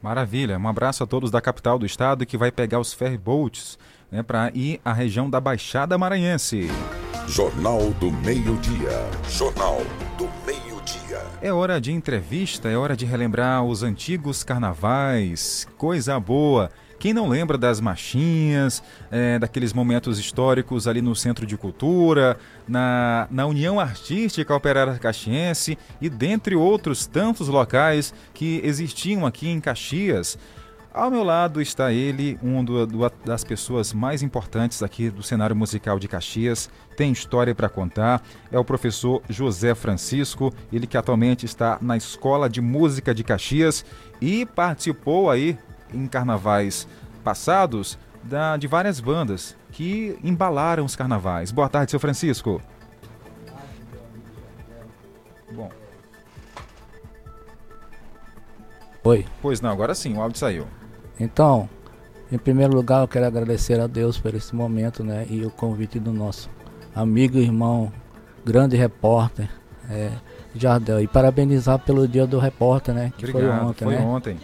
Maravilha, 0.00 0.56
um 0.56 0.68
abraço 0.68 1.02
a 1.02 1.06
todos 1.06 1.32
da 1.32 1.40
capital 1.40 1.80
do 1.80 1.84
estado 1.84 2.24
que 2.24 2.36
vai 2.36 2.52
pegar 2.52 2.78
os 2.78 2.92
ferryboats 2.92 3.76
né, 4.08 4.22
para 4.22 4.52
ir 4.54 4.80
à 4.84 4.92
região 4.92 5.28
da 5.28 5.40
Baixada 5.40 5.98
Maranhense. 5.98 6.70
Jornal 7.26 7.90
do 7.98 8.12
Meio-Dia. 8.12 9.10
Jornal 9.28 9.78
do 10.16 10.28
Meio-Dia. 10.46 11.22
É 11.42 11.52
hora 11.52 11.80
de 11.80 11.90
entrevista, 11.90 12.68
é 12.68 12.76
hora 12.76 12.96
de 12.96 13.04
relembrar 13.04 13.64
os 13.64 13.82
antigos 13.82 14.44
carnavais. 14.44 15.66
Coisa 15.76 16.20
boa. 16.20 16.70
Quem 16.98 17.12
não 17.12 17.28
lembra 17.28 17.58
das 17.58 17.80
marchinhas, 17.80 18.82
é, 19.10 19.38
daqueles 19.38 19.72
momentos 19.72 20.18
históricos 20.18 20.88
ali 20.88 21.02
no 21.02 21.14
Centro 21.14 21.46
de 21.46 21.56
Cultura, 21.56 22.38
na, 22.66 23.26
na 23.30 23.46
União 23.46 23.78
Artística 23.78 24.54
Operária 24.54 24.98
Caxiense 24.98 25.78
e 26.00 26.08
dentre 26.08 26.56
outros 26.56 27.06
tantos 27.06 27.48
locais 27.48 28.14
que 28.32 28.60
existiam 28.64 29.26
aqui 29.26 29.48
em 29.48 29.60
Caxias. 29.60 30.38
Ao 30.94 31.10
meu 31.10 31.24
lado 31.24 31.60
está 31.60 31.92
ele, 31.92 32.38
um 32.40 32.64
do, 32.64 32.86
do, 32.86 33.10
das 33.24 33.42
pessoas 33.42 33.92
mais 33.92 34.22
importantes 34.22 34.80
aqui 34.80 35.10
do 35.10 35.24
cenário 35.24 35.56
musical 35.56 35.98
de 35.98 36.06
Caxias, 36.06 36.70
tem 36.96 37.10
história 37.10 37.52
para 37.52 37.68
contar, 37.68 38.22
é 38.52 38.56
o 38.56 38.64
professor 38.64 39.20
José 39.28 39.74
Francisco, 39.74 40.54
ele 40.72 40.86
que 40.86 40.96
atualmente 40.96 41.44
está 41.44 41.78
na 41.82 41.96
Escola 41.96 42.48
de 42.48 42.60
Música 42.60 43.12
de 43.12 43.24
Caxias 43.24 43.84
e 44.20 44.46
participou 44.46 45.28
aí 45.28 45.58
em 45.92 46.06
carnavais 46.06 46.86
passados 47.22 47.98
da, 48.22 48.56
de 48.56 48.66
várias 48.66 49.00
bandas 49.00 49.56
que 49.70 50.18
embalaram 50.22 50.84
os 50.84 50.96
carnavais. 50.96 51.50
Boa 51.50 51.68
tarde, 51.68 51.90
seu 51.90 52.00
Francisco. 52.00 52.60
Bom. 55.52 55.70
Oi. 59.04 59.26
Pois 59.42 59.60
não, 59.60 59.70
agora 59.70 59.94
sim, 59.94 60.16
o 60.16 60.20
áudio 60.20 60.38
saiu. 60.38 60.66
Então, 61.18 61.68
em 62.32 62.38
primeiro 62.38 62.74
lugar, 62.74 63.02
eu 63.02 63.08
quero 63.08 63.26
agradecer 63.26 63.78
a 63.78 63.86
Deus 63.86 64.18
por 64.18 64.34
esse 64.34 64.54
momento, 64.54 65.04
né? 65.04 65.26
E 65.28 65.44
o 65.44 65.50
convite 65.50 65.98
do 66.00 66.12
nosso 66.12 66.48
amigo 66.94 67.38
e 67.38 67.42
irmão, 67.42 67.92
grande 68.44 68.76
repórter, 68.76 69.48
é, 69.90 70.10
Jardel. 70.54 71.00
E 71.00 71.06
parabenizar 71.06 71.78
pelo 71.78 72.08
dia 72.08 72.26
do 72.26 72.38
repórter, 72.38 72.94
né? 72.94 73.12
Que 73.16 73.26
Obrigado, 73.26 73.58
foi 73.58 73.68
ontem, 73.68 73.84
foi 73.84 73.94
né? 73.96 74.02
ontem. 74.02 74.38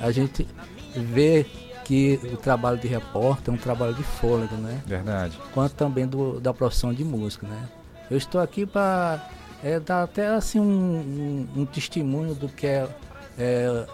A 0.00 0.10
gente 0.10 0.46
vê 0.94 1.46
que 1.84 2.20
o 2.32 2.36
trabalho 2.36 2.78
de 2.78 2.86
repórter 2.86 3.52
é 3.52 3.56
um 3.56 3.60
trabalho 3.60 3.94
de 3.94 4.02
fôlego, 4.02 4.54
né? 4.54 4.80
Verdade. 4.86 5.36
Quanto 5.52 5.74
também 5.74 6.06
do, 6.06 6.40
da 6.40 6.54
profissão 6.54 6.94
de 6.94 7.04
músico, 7.04 7.46
né? 7.46 7.68
Eu 8.10 8.16
estou 8.16 8.40
aqui 8.40 8.64
para 8.64 9.28
é, 9.62 9.80
dar 9.80 10.04
até 10.04 10.28
assim 10.28 10.60
um, 10.60 10.64
um, 10.64 11.62
um, 11.62 11.66
testemunho 11.66 12.34
do 12.34 12.48
que 12.48 12.66
é, 12.66 12.88
é 13.38 13.86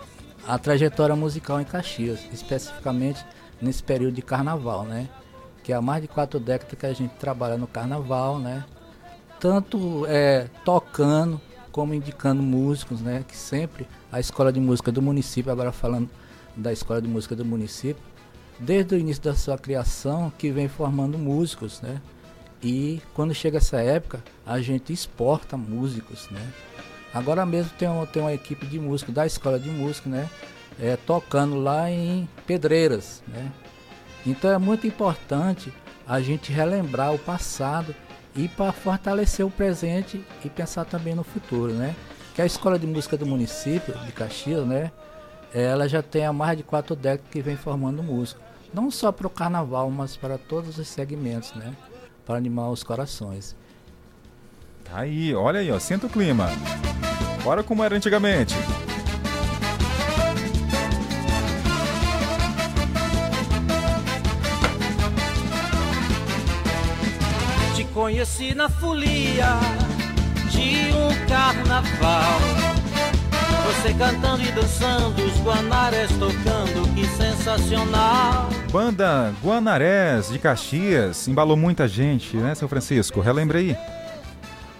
a 0.47 0.59
trajetória 0.59 1.17
musical 1.17 1.61
em 1.61 1.65
Caxias, 1.65 2.21
especificamente 2.33 3.25
nesse 3.61 3.83
período 3.83 4.15
de 4.15 4.23
carnaval, 4.23 4.85
né? 4.85 5.09
Que 5.63 5.73
há 5.73 5.81
mais 5.81 6.03
de 6.03 6.09
quatro 6.09 6.39
décadas 6.39 6.79
que 6.79 6.87
a 6.87 6.93
gente 6.93 7.15
trabalha 7.15 7.57
no 7.57 7.67
carnaval, 7.67 8.39
né? 8.39 8.65
Tanto 9.41 10.05
é, 10.07 10.49
tocando 10.65 11.41
como 11.73 11.95
indicando 11.95 12.43
músicos, 12.43 13.01
né? 13.01 13.25
Que 13.27 13.37
sempre 13.37 13.89
a 14.13 14.21
escola 14.21 14.53
de 14.53 14.61
música 14.61 14.93
do 14.93 15.03
município, 15.03 15.51
agora 15.51 15.73
falando 15.73 16.09
da 16.57 16.73
escola 16.73 17.03
de 17.03 17.09
música 17.09 17.37
do 17.37 17.45
município, 17.45 18.03
desde 18.59 18.95
o 18.95 18.99
início 18.99 19.23
da 19.23 19.35
sua 19.35 19.59
criação, 19.59 20.33
que 20.37 20.51
vem 20.51 20.69
formando 20.69 21.19
músicos, 21.19 21.81
né? 21.81 22.01
E 22.63 23.01
quando 23.15 23.35
chega 23.35 23.59
essa 23.59 23.79
época, 23.79 24.25
a 24.45 24.61
gente 24.61 24.93
exporta 24.93 25.57
músicos, 25.57 26.29
né? 26.31 26.53
Agora 27.13 27.47
mesmo 27.47 27.71
tem, 27.79 27.89
um, 27.89 28.05
tem 28.07 28.23
uma 28.23 28.33
equipe 28.33 28.67
de 28.67 28.79
músicos 28.79 29.15
da 29.15 29.27
escola 29.27 29.59
de 29.59 29.71
música, 29.71 30.09
né? 30.09 30.29
É, 30.81 30.97
tocando 30.97 31.57
lá 31.57 31.91
em 31.91 32.29
Pedreiras, 32.47 33.23
né? 33.29 33.53
Então 34.27 34.51
é 34.51 34.59
muito 34.59 34.87
importante 34.87 35.73
a 36.07 36.21
gente 36.21 36.53
relembrar 36.53 37.15
o 37.15 37.19
passado 37.19 37.95
e 38.35 38.49
para 38.49 38.73
fortalecer 38.73 39.47
o 39.47 39.51
presente 39.51 40.23
e 40.45 40.51
pensar 40.51 40.85
também 40.85 41.15
no 41.15 41.25
futuro, 41.25 41.73
né? 41.73 41.95
Que 42.35 42.43
a 42.43 42.47
escola 42.47 42.79
de 42.79 42.87
música 42.87 43.17
do 43.17 43.25
município 43.25 43.95
de 44.05 44.13
Caxias, 44.13 44.67
né? 44.67 44.91
Ela 45.59 45.89
já 45.89 46.03
tem 46.03 46.27
há 46.27 46.35
mais 46.35 46.59
de 46.59 46.63
quatro 46.63 46.95
décadas 46.95 47.31
que 47.33 47.41
vem 47.41 47.57
formando 47.57 48.03
música, 48.03 48.39
não 48.75 48.91
só 48.91 49.11
para 49.11 49.27
o 49.27 49.31
carnaval, 49.31 49.91
mas 49.91 50.15
para 50.15 50.37
todos 50.37 50.77
os 50.77 50.87
segmentos, 50.87 51.55
né? 51.55 51.73
Para 52.27 52.37
animar 52.37 52.69
os 52.69 52.83
corações. 52.83 53.57
Tá 54.85 54.99
aí, 54.99 55.35
olha 55.35 55.61
aí, 55.61 55.73
ó, 55.73 55.79
senta 55.79 56.09
o 56.09 56.11
clima. 56.11 56.51
Bora 57.43 57.63
como 57.63 57.83
era 57.83 57.97
antigamente. 57.97 58.55
Te 67.75 67.85
conheci 67.95 68.55
na 68.55 68.69
folia 68.69 69.55
de 70.51 70.93
um 70.93 71.27
carnaval. 71.27 72.86
Você 73.67 73.93
cantando 73.95 74.43
e 74.43 74.53
dançando, 74.53 75.25
os 75.25 75.41
guanarés 75.41 76.09
tocando, 76.13 76.95
que 76.95 77.05
sensacional. 77.05 78.49
Banda 78.71 79.35
Guanarés 79.43 80.29
de 80.29 80.39
Caxias, 80.39 81.27
embalou 81.27 81.57
muita 81.57 81.89
gente, 81.89 82.37
né, 82.37 82.55
seu 82.55 82.69
Francisco? 82.69 83.21
Relembra 83.21 83.59
aí. 83.59 83.77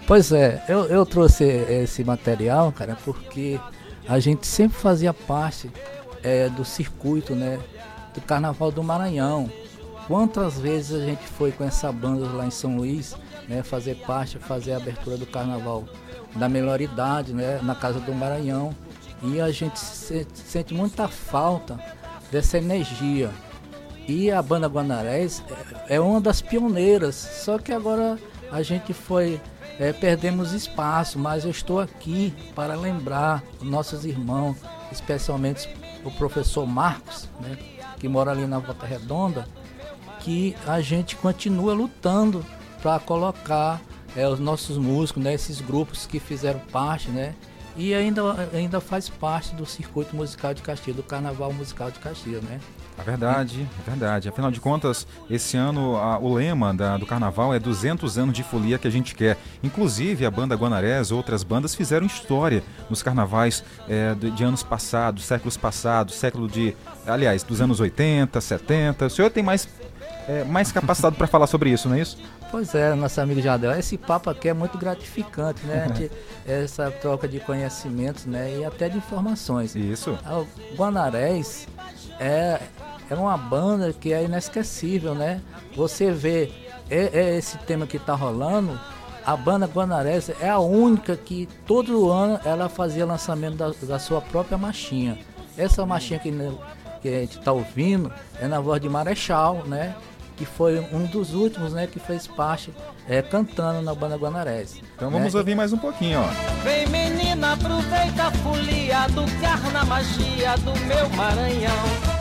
Pois 0.07 0.31
é, 0.31 0.63
eu, 0.69 0.85
eu 0.85 1.05
trouxe 1.05 1.43
esse 1.43 2.01
material, 2.05 2.71
cara, 2.71 2.97
porque 3.03 3.59
a 4.07 4.19
gente 4.19 4.47
sempre 4.47 4.77
fazia 4.77 5.13
parte 5.13 5.69
é, 6.23 6.47
do 6.47 6.63
circuito, 6.63 7.35
né, 7.35 7.59
do 8.13 8.21
Carnaval 8.21 8.71
do 8.71 8.81
Maranhão. 8.81 9.51
Quantas 10.07 10.57
vezes 10.57 11.01
a 11.01 11.05
gente 11.05 11.23
foi 11.23 11.51
com 11.51 11.65
essa 11.65 11.91
banda 11.91 12.25
lá 12.27 12.45
em 12.45 12.51
São 12.51 12.77
Luís, 12.77 13.17
né, 13.49 13.63
fazer 13.63 13.95
parte, 13.95 14.39
fazer 14.39 14.71
a 14.71 14.77
abertura 14.77 15.17
do 15.17 15.25
Carnaval 15.25 15.83
da 16.35 16.47
melhor 16.47 16.81
idade, 16.81 17.33
né, 17.33 17.59
na 17.63 17.75
Casa 17.75 17.99
do 17.99 18.13
Maranhão. 18.13 18.75
E 19.23 19.41
a 19.41 19.51
gente 19.51 19.79
sente 19.79 20.73
muita 20.73 21.07
falta 21.07 21.79
dessa 22.31 22.57
energia. 22.57 23.31
E 24.07 24.31
a 24.31 24.41
banda 24.41 24.67
Guanarés 24.67 25.43
é, 25.87 25.95
é 25.95 25.99
uma 25.99 26.21
das 26.21 26.41
pioneiras, 26.41 27.15
só 27.15 27.57
que 27.57 27.73
agora 27.73 28.17
a 28.51 28.61
gente 28.61 28.93
foi 28.93 29.41
é, 29.79 29.93
perdemos 29.93 30.53
espaço, 30.53 31.19
mas 31.19 31.45
eu 31.45 31.51
estou 31.51 31.79
aqui 31.79 32.33
para 32.55 32.75
lembrar 32.75 33.43
nossos 33.61 34.05
irmãos, 34.05 34.57
especialmente 34.91 35.69
o 36.03 36.11
professor 36.11 36.65
Marcos, 36.65 37.29
né, 37.39 37.57
que 37.99 38.07
mora 38.07 38.31
ali 38.31 38.47
na 38.47 38.59
Volta 38.59 38.85
Redonda, 38.85 39.47
que 40.19 40.55
a 40.65 40.81
gente 40.81 41.15
continua 41.15 41.73
lutando 41.73 42.45
para 42.81 42.99
colocar 42.99 43.81
é, 44.15 44.27
os 44.27 44.39
nossos 44.39 44.77
músicos, 44.77 45.23
né, 45.23 45.33
esses 45.33 45.61
grupos 45.61 46.05
que 46.05 46.19
fizeram 46.19 46.59
parte, 46.71 47.09
né, 47.09 47.35
e 47.75 47.93
ainda, 47.93 48.49
ainda 48.53 48.81
faz 48.81 49.07
parte 49.07 49.53
do 49.53 49.65
circuito 49.65 50.15
musical 50.15 50.53
de 50.53 50.63
Caxias, 50.63 50.95
do 50.95 51.03
Carnaval 51.03 51.53
Musical 51.53 51.91
de 51.91 51.99
Caxias, 51.99 52.41
né. 52.41 52.59
É 52.97 53.03
verdade, 53.03 53.69
é 53.79 53.89
verdade. 53.89 54.27
Afinal 54.27 54.49
de 54.49 54.59
contas, 54.59 55.05
esse 55.29 55.55
ano 55.55 55.95
a, 55.95 56.17
o 56.17 56.33
lema 56.33 56.73
da, 56.73 56.97
do 56.97 57.05
carnaval 57.05 57.53
é 57.53 57.59
200 57.59 58.17
anos 58.17 58.33
de 58.33 58.41
folia 58.41 58.79
que 58.79 58.87
a 58.87 58.91
gente 58.91 59.13
quer. 59.13 59.37
Inclusive, 59.61 60.25
a 60.25 60.31
banda 60.31 60.55
Guanarés, 60.55 61.11
outras 61.11 61.43
bandas 61.43 61.75
fizeram 61.75 62.07
história 62.07 62.63
nos 62.89 63.03
carnavais 63.03 63.63
é, 63.87 64.15
de, 64.15 64.31
de, 64.31 64.43
anos 64.43 64.63
passados, 64.63 65.25
séculos 65.25 65.55
passados, 65.55 66.15
século 66.15 66.47
de. 66.47 66.75
Aliás, 67.05 67.43
dos 67.43 67.61
anos 67.61 67.79
80, 67.79 68.41
70. 68.41 69.05
O 69.05 69.09
senhor 69.11 69.29
tem 69.29 69.43
mais, 69.43 69.67
é, 70.27 70.43
mais 70.43 70.71
capacitado 70.71 71.15
para 71.15 71.27
falar 71.27 71.45
sobre 71.45 71.69
isso, 71.69 71.87
não 71.87 71.95
é 71.95 72.01
isso? 72.01 72.17
Pois 72.49 72.73
é, 72.73 72.93
nosso 72.95 73.19
amigo 73.19 73.41
Jadel. 73.41 73.71
Esse 73.71 73.97
papo 73.97 74.29
aqui 74.29 74.49
é 74.49 74.53
muito 74.53 74.77
gratificante, 74.77 75.65
né? 75.65 75.87
Gente, 75.87 76.11
essa 76.47 76.89
troca 76.89 77.27
de 77.27 77.39
conhecimentos, 77.39 78.25
né? 78.25 78.57
E 78.59 78.65
até 78.65 78.87
de 78.87 78.97
informações. 78.97 79.75
Isso. 79.75 80.17
O 80.25 80.75
Guanarés 80.75 81.67
é, 82.19 82.61
é 83.09 83.15
uma 83.15 83.37
banda 83.37 83.91
que 83.91 84.13
é 84.13 84.23
inesquecível, 84.23 85.13
né? 85.13 85.41
Você 85.75 86.11
vê 86.11 86.51
é, 86.89 87.19
é 87.19 87.37
esse 87.37 87.57
tema 87.59 87.85
que 87.85 87.97
está 87.97 88.13
rolando, 88.13 88.79
a 89.25 89.35
banda 89.35 89.65
Guanarés 89.65 90.29
é 90.41 90.49
a 90.49 90.59
única 90.59 91.17
que 91.17 91.49
todo 91.65 92.09
ano 92.09 92.39
ela 92.45 92.69
fazia 92.69 93.05
lançamento 93.05 93.57
da, 93.57 93.71
da 93.83 93.99
sua 93.99 94.21
própria 94.21 94.57
marchinha. 94.57 95.19
Essa 95.57 95.85
marchinha 95.85 96.19
que, 96.19 96.31
que 97.01 97.09
a 97.09 97.19
gente 97.19 97.39
está 97.39 97.51
ouvindo 97.51 98.11
é 98.39 98.47
na 98.47 98.61
voz 98.61 98.81
de 98.81 98.87
Marechal, 98.87 99.63
né? 99.65 99.95
Que 100.37 100.45
foi 100.45 100.79
um 100.93 101.05
dos 101.05 101.33
últimos, 101.33 101.73
né? 101.73 101.87
Que 101.87 101.99
fez 101.99 102.27
parte 102.27 102.73
é, 103.09 103.21
cantando 103.21 103.81
na 103.81 103.93
banda 103.93 104.15
Guanarés. 104.15 104.79
Então 104.95 105.09
vamos 105.09 105.33
né? 105.33 105.39
ouvir 105.39 105.55
mais 105.55 105.73
um 105.73 105.77
pouquinho, 105.77 106.19
ó. 106.19 106.63
Vem 106.63 106.87
menina, 106.87 107.53
aproveita 107.53 108.27
a 108.27 108.31
folia 108.31 109.07
do 109.09 109.25
carro 109.41 109.85
magia 109.87 110.55
do 110.57 110.79
meu 110.85 111.09
Maranhão. 111.09 112.17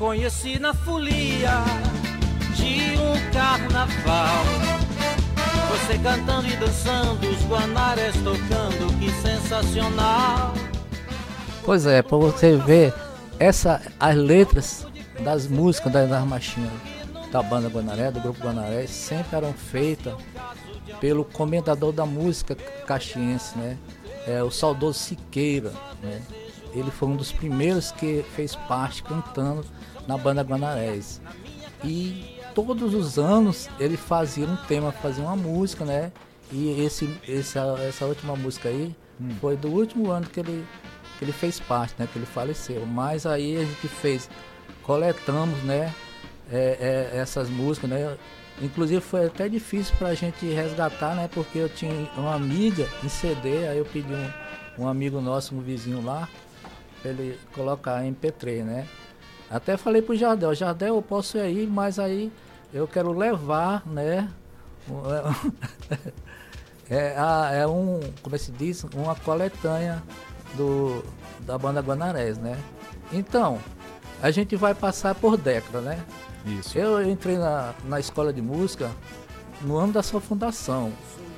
conheci 0.00 0.58
na 0.58 0.72
folia 0.72 1.62
de 2.56 2.98
um 2.98 3.32
carnaval. 3.32 4.79
Você 5.90 5.98
cantando 5.98 6.46
e 6.46 6.56
dançando, 6.56 7.28
os 7.28 7.44
guanarés 7.46 8.14
tocando, 8.22 8.96
que 9.00 9.10
sensacional. 9.10 10.54
Pois 11.64 11.84
é, 11.84 12.00
para 12.00 12.16
você 12.16 12.56
ver 12.58 12.94
essa, 13.40 13.82
as 13.98 14.14
letras 14.14 14.86
das 15.24 15.48
músicas 15.48 15.92
das, 15.92 16.08
das 16.08 16.24
marchinhas 16.24 16.70
da 17.32 17.42
banda 17.42 17.68
Guanaré, 17.68 18.12
do 18.12 18.20
grupo 18.20 18.40
Guanaré, 18.40 18.86
sempre 18.86 19.36
eram 19.36 19.52
feitas 19.52 20.14
pelo 21.00 21.24
comendador 21.24 21.92
da 21.92 22.06
música 22.06 22.54
caxiense, 22.86 23.58
né? 23.58 23.76
É, 24.28 24.44
o 24.44 24.50
saudoso 24.50 24.96
Siqueira, 24.96 25.72
né? 26.00 26.22
Ele 26.72 26.92
foi 26.92 27.08
um 27.08 27.16
dos 27.16 27.32
primeiros 27.32 27.90
que 27.90 28.24
fez 28.36 28.54
parte 28.54 29.02
cantando 29.02 29.64
na 30.06 30.16
banda 30.16 30.42
Guanarés. 30.42 31.20
E 31.82 32.29
todos 32.54 32.94
os 32.94 33.18
anos 33.18 33.68
ele 33.78 33.96
fazia 33.96 34.46
um 34.46 34.56
tema, 34.56 34.92
fazia 34.92 35.24
uma 35.24 35.36
música, 35.36 35.84
né? 35.84 36.12
E 36.52 36.80
esse, 36.84 37.08
essa, 37.28 37.60
essa 37.86 38.04
última 38.06 38.34
música 38.34 38.68
aí 38.68 38.94
hum. 39.20 39.30
foi 39.40 39.56
do 39.56 39.68
último 39.68 40.10
ano 40.10 40.26
que 40.26 40.40
ele, 40.40 40.66
que 41.18 41.24
ele 41.24 41.32
fez 41.32 41.60
parte, 41.60 41.94
né? 41.98 42.08
Que 42.12 42.18
ele 42.18 42.26
faleceu. 42.26 42.84
Mas 42.86 43.26
aí 43.26 43.56
a 43.56 43.64
gente 43.64 43.88
fez, 43.88 44.28
coletamos, 44.82 45.62
né? 45.62 45.94
É, 46.52 47.10
é, 47.14 47.18
essas 47.18 47.48
músicas, 47.48 47.88
né? 47.88 48.16
Inclusive 48.60 49.00
foi 49.00 49.26
até 49.26 49.48
difícil 49.48 49.94
pra 49.96 50.12
gente 50.14 50.44
resgatar, 50.46 51.14
né? 51.14 51.28
Porque 51.32 51.58
eu 51.58 51.68
tinha 51.68 51.92
uma 52.16 52.34
amiga 52.34 52.86
em 53.02 53.08
CD, 53.08 53.68
aí 53.68 53.78
eu 53.78 53.84
pedi 53.84 54.12
um, 54.12 54.84
um 54.84 54.88
amigo 54.88 55.20
nosso, 55.20 55.54
um 55.54 55.60
vizinho 55.60 56.04
lá, 56.04 56.28
pra 57.00 57.10
ele 57.12 57.38
colocar 57.54 58.04
em 58.04 58.12
MP3, 58.12 58.64
né? 58.64 58.86
Até 59.50 59.76
falei 59.76 60.00
pro 60.00 60.14
Jardel, 60.14 60.54
Jardel, 60.54 60.94
eu 60.94 61.02
posso 61.02 61.36
ir 61.36 61.40
aí, 61.40 61.66
mas 61.66 61.98
aí 61.98 62.32
eu 62.72 62.86
quero 62.86 63.12
levar, 63.12 63.84
né? 63.86 64.30
É, 66.92 67.14
é 67.60 67.66
um, 67.68 68.00
como 68.20 68.34
é 68.34 68.38
se 68.38 68.50
diz, 68.50 68.82
uma 68.96 69.14
coletânea 69.14 70.02
do, 70.56 71.04
da 71.38 71.56
banda 71.56 71.80
Guanarés, 71.80 72.36
né? 72.36 72.58
Então, 73.12 73.60
a 74.20 74.32
gente 74.32 74.56
vai 74.56 74.74
passar 74.74 75.14
por 75.14 75.36
décadas, 75.36 75.84
né? 75.84 76.04
Isso. 76.44 76.76
Eu 76.76 77.08
entrei 77.08 77.38
na, 77.38 77.74
na 77.84 78.00
escola 78.00 78.32
de 78.32 78.42
música 78.42 78.90
no 79.62 79.76
ano 79.76 79.92
da 79.92 80.02
sua 80.02 80.20
fundação, 80.20 80.92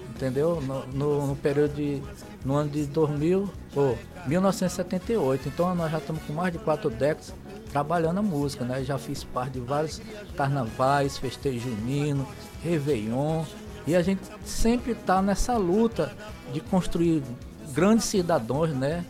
entendeu? 0.09 0.59
No, 0.63 0.87
no, 0.87 1.27
no 1.27 1.37
período 1.37 1.75
de. 1.75 2.03
no 2.47 2.55
ano 2.55 2.71
de 2.71 2.87
2000, 2.87 3.51
ou 3.77 3.99
1978. 4.27 5.49
Então 5.49 5.75
nós 5.75 5.93
já 5.93 5.99
estamos 5.99 6.23
com 6.23 6.33
mais 6.33 6.51
de 6.51 6.59
quatro 6.61 6.89
décadas 6.89 7.35
trabalhando 7.73 8.19
a 8.19 8.23
música, 8.23 8.65
né? 8.65 8.85
Já 8.85 8.99
fiz 8.99 9.25
parte 9.25 9.55
de 9.55 9.61
vários 9.61 10.01
carnavais, 10.37 11.17
festejo 11.17 11.71
junino, 11.71 12.29
Réveillon, 12.63 13.45
e 13.87 13.97
a 13.97 14.03
gente 14.03 14.21
sempre 14.45 14.93
está 14.93 15.23
nessa 15.23 15.57
luta 15.57 16.13
de 16.53 16.61
construir 16.61 17.23
grandes 17.73 18.05
cidadãos, 18.05 18.71
né? 18.71 19.05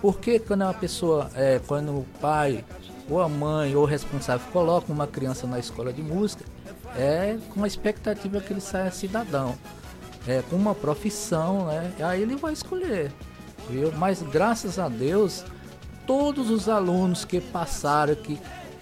Porque 0.00 0.38
quando 0.38 0.62
uma 0.62 0.74
pessoa, 0.74 1.30
é, 1.34 1.60
quando 1.66 1.90
o 1.90 2.06
pai, 2.20 2.64
ou 3.10 3.20
a 3.20 3.28
mãe, 3.28 3.74
ou 3.74 3.82
o 3.82 3.86
responsável 3.86 4.46
coloca 4.52 4.92
uma 4.92 5.06
criança 5.06 5.46
na 5.46 5.58
escola 5.58 5.92
de 5.92 6.02
música, 6.02 6.44
é 6.96 7.36
com 7.52 7.64
a 7.64 7.66
expectativa 7.66 8.40
que 8.40 8.52
ele 8.52 8.60
saia 8.60 8.90
cidadão, 8.90 9.56
é, 10.26 10.42
com 10.48 10.56
uma 10.56 10.74
profissão, 10.74 11.66
né? 11.66 11.92
Aí 12.00 12.22
ele 12.22 12.36
vai 12.36 12.52
escolher, 12.52 13.10
viu? 13.68 13.92
Mas 13.92 14.22
graças 14.22 14.78
a 14.78 14.88
Deus, 14.88 15.44
todos 16.06 16.50
os 16.50 16.68
alunos 16.68 17.24
que 17.24 17.40
passaram, 17.40 18.14
que, 18.14 18.38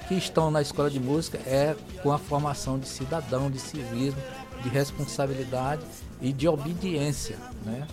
que 0.08 0.14
estão 0.14 0.50
na 0.50 0.60
escola 0.60 0.90
de 0.90 1.00
música, 1.00 1.38
é 1.38 1.76
com 2.02 2.12
a 2.12 2.18
formação 2.18 2.78
de 2.78 2.88
cidadão, 2.88 3.50
de 3.50 3.58
civismo, 3.58 4.20
de 4.62 4.68
responsabilidade 4.68 5.82
e 6.20 6.32
de 6.32 6.48
obediência. 6.48 7.36
Né? 7.64 7.86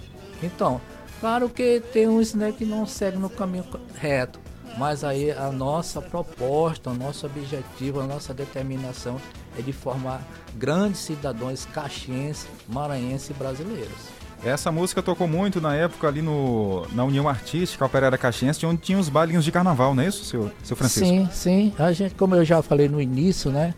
Então, 0.43 0.80
claro 1.19 1.49
que 1.49 1.82
tem 1.91 2.07
uns 2.07 2.34
né, 2.34 2.51
que 2.51 2.65
não 2.65 2.86
seguem 2.86 3.19
no 3.19 3.30
caminho 3.30 3.65
reto, 3.95 4.39
mas 4.77 5.03
aí 5.03 5.32
a 5.32 5.51
nossa 5.51 6.01
proposta, 6.01 6.91
o 6.91 6.93
nosso 6.93 7.25
objetivo, 7.25 7.99
a 7.99 8.05
nossa 8.05 8.34
determinação 8.34 9.19
é 9.57 9.61
de 9.61 9.73
formar 9.73 10.21
grandes 10.55 11.01
cidadãos 11.01 11.65
caxienses, 11.65 12.47
maranhenses 12.67 13.30
e 13.30 13.34
brasileiros. 13.34 14.18
Essa 14.43 14.71
música 14.71 15.03
tocou 15.03 15.27
muito 15.27 15.59
na 15.59 15.75
época 15.75 16.07
ali 16.07 16.21
no, 16.21 16.87
na 16.93 17.03
União 17.03 17.27
Artística 17.27 17.85
Operária 17.85 18.17
Caxiense, 18.17 18.65
onde 18.65 18.81
tinha 18.81 18.97
os 18.97 19.09
bailinhos 19.09 19.43
de 19.43 19.51
carnaval, 19.51 19.93
não 19.93 20.03
é 20.03 20.07
isso, 20.07 20.23
seu, 20.23 20.51
seu 20.63 20.77
Francisco? 20.77 21.07
Sim, 21.07 21.29
sim. 21.31 21.73
A 21.77 21.91
gente, 21.91 22.15
como 22.15 22.35
eu 22.35 22.45
já 22.45 22.61
falei 22.61 22.87
no 22.87 23.01
início, 23.01 23.51
né? 23.51 23.73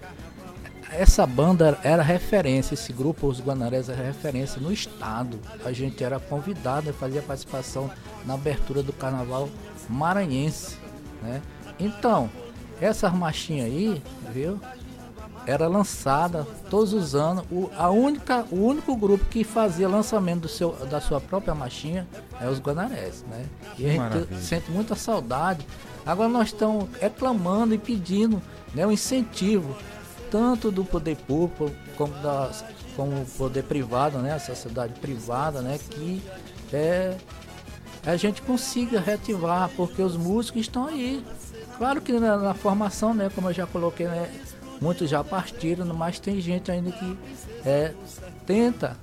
Essa 0.91 1.25
banda 1.25 1.79
era 1.83 2.03
referência, 2.03 2.73
esse 2.73 2.91
grupo, 2.91 3.27
os 3.27 3.39
Guanarés, 3.39 3.89
era 3.89 4.03
referência 4.03 4.61
no 4.61 4.71
estado. 4.71 5.39
A 5.63 5.71
gente 5.71 6.03
era 6.03 6.19
convidado 6.19 6.89
a 6.89 6.93
fazer 6.93 7.21
participação 7.21 7.89
na 8.25 8.33
abertura 8.33 8.83
do 8.83 8.91
carnaval 8.93 9.49
maranhense, 9.89 10.75
né? 11.23 11.41
Então, 11.79 12.29
essas 12.79 13.13
marchinhas 13.13 13.67
aí, 13.67 14.01
viu? 14.33 14.59
Era 15.45 15.67
lançada 15.67 16.45
todos 16.69 16.93
os 16.93 17.15
anos. 17.15 17.43
O, 17.51 17.69
a 17.77 17.89
única, 17.89 18.45
o 18.51 18.65
único 18.65 18.95
grupo 18.95 19.25
que 19.25 19.43
fazia 19.43 19.87
lançamento 19.87 20.41
do 20.41 20.47
seu, 20.47 20.71
da 20.87 21.01
sua 21.01 21.19
própria 21.19 21.55
marchinha 21.55 22.07
é 22.39 22.47
os 22.47 22.59
Guanarés, 22.59 23.23
né? 23.29 23.45
E 23.77 23.85
a 23.85 23.89
gente 23.89 23.99
Maravilha. 23.99 24.41
sente 24.41 24.71
muita 24.71 24.95
saudade. 24.95 25.65
Agora 26.05 26.29
nós 26.29 26.47
estamos 26.47 26.89
reclamando 26.99 27.73
e 27.73 27.77
pedindo 27.77 28.41
né, 28.73 28.85
um 28.85 28.91
incentivo, 28.91 29.75
tanto 30.29 30.71
do 30.71 30.83
poder 30.83 31.17
público 31.17 31.71
como 31.97 32.13
da 32.21 32.49
como 32.95 33.21
o 33.21 33.25
poder 33.25 33.63
privado, 33.63 34.19
né, 34.19 34.33
a 34.33 34.39
sociedade 34.39 34.93
privada, 34.99 35.61
né, 35.61 35.79
que 35.89 36.21
é, 36.73 37.15
a 38.05 38.15
gente 38.15 38.41
consiga 38.41 38.99
reativar, 38.99 39.69
porque 39.75 40.01
os 40.01 40.17
músicos 40.17 40.61
estão 40.61 40.87
aí. 40.87 41.23
Claro 41.77 42.01
que 42.01 42.11
na, 42.11 42.37
na 42.37 42.53
formação, 42.53 43.13
né, 43.13 43.31
como 43.33 43.49
eu 43.49 43.53
já 43.53 43.65
coloquei, 43.65 44.07
né, 44.07 44.29
muitos 44.81 45.09
já 45.09 45.23
partiram, 45.23 45.85
mas 45.93 46.19
tem 46.19 46.41
gente 46.41 46.71
ainda 46.71 46.91
que 46.91 47.17
é, 47.63 47.93
tenta 48.45 48.97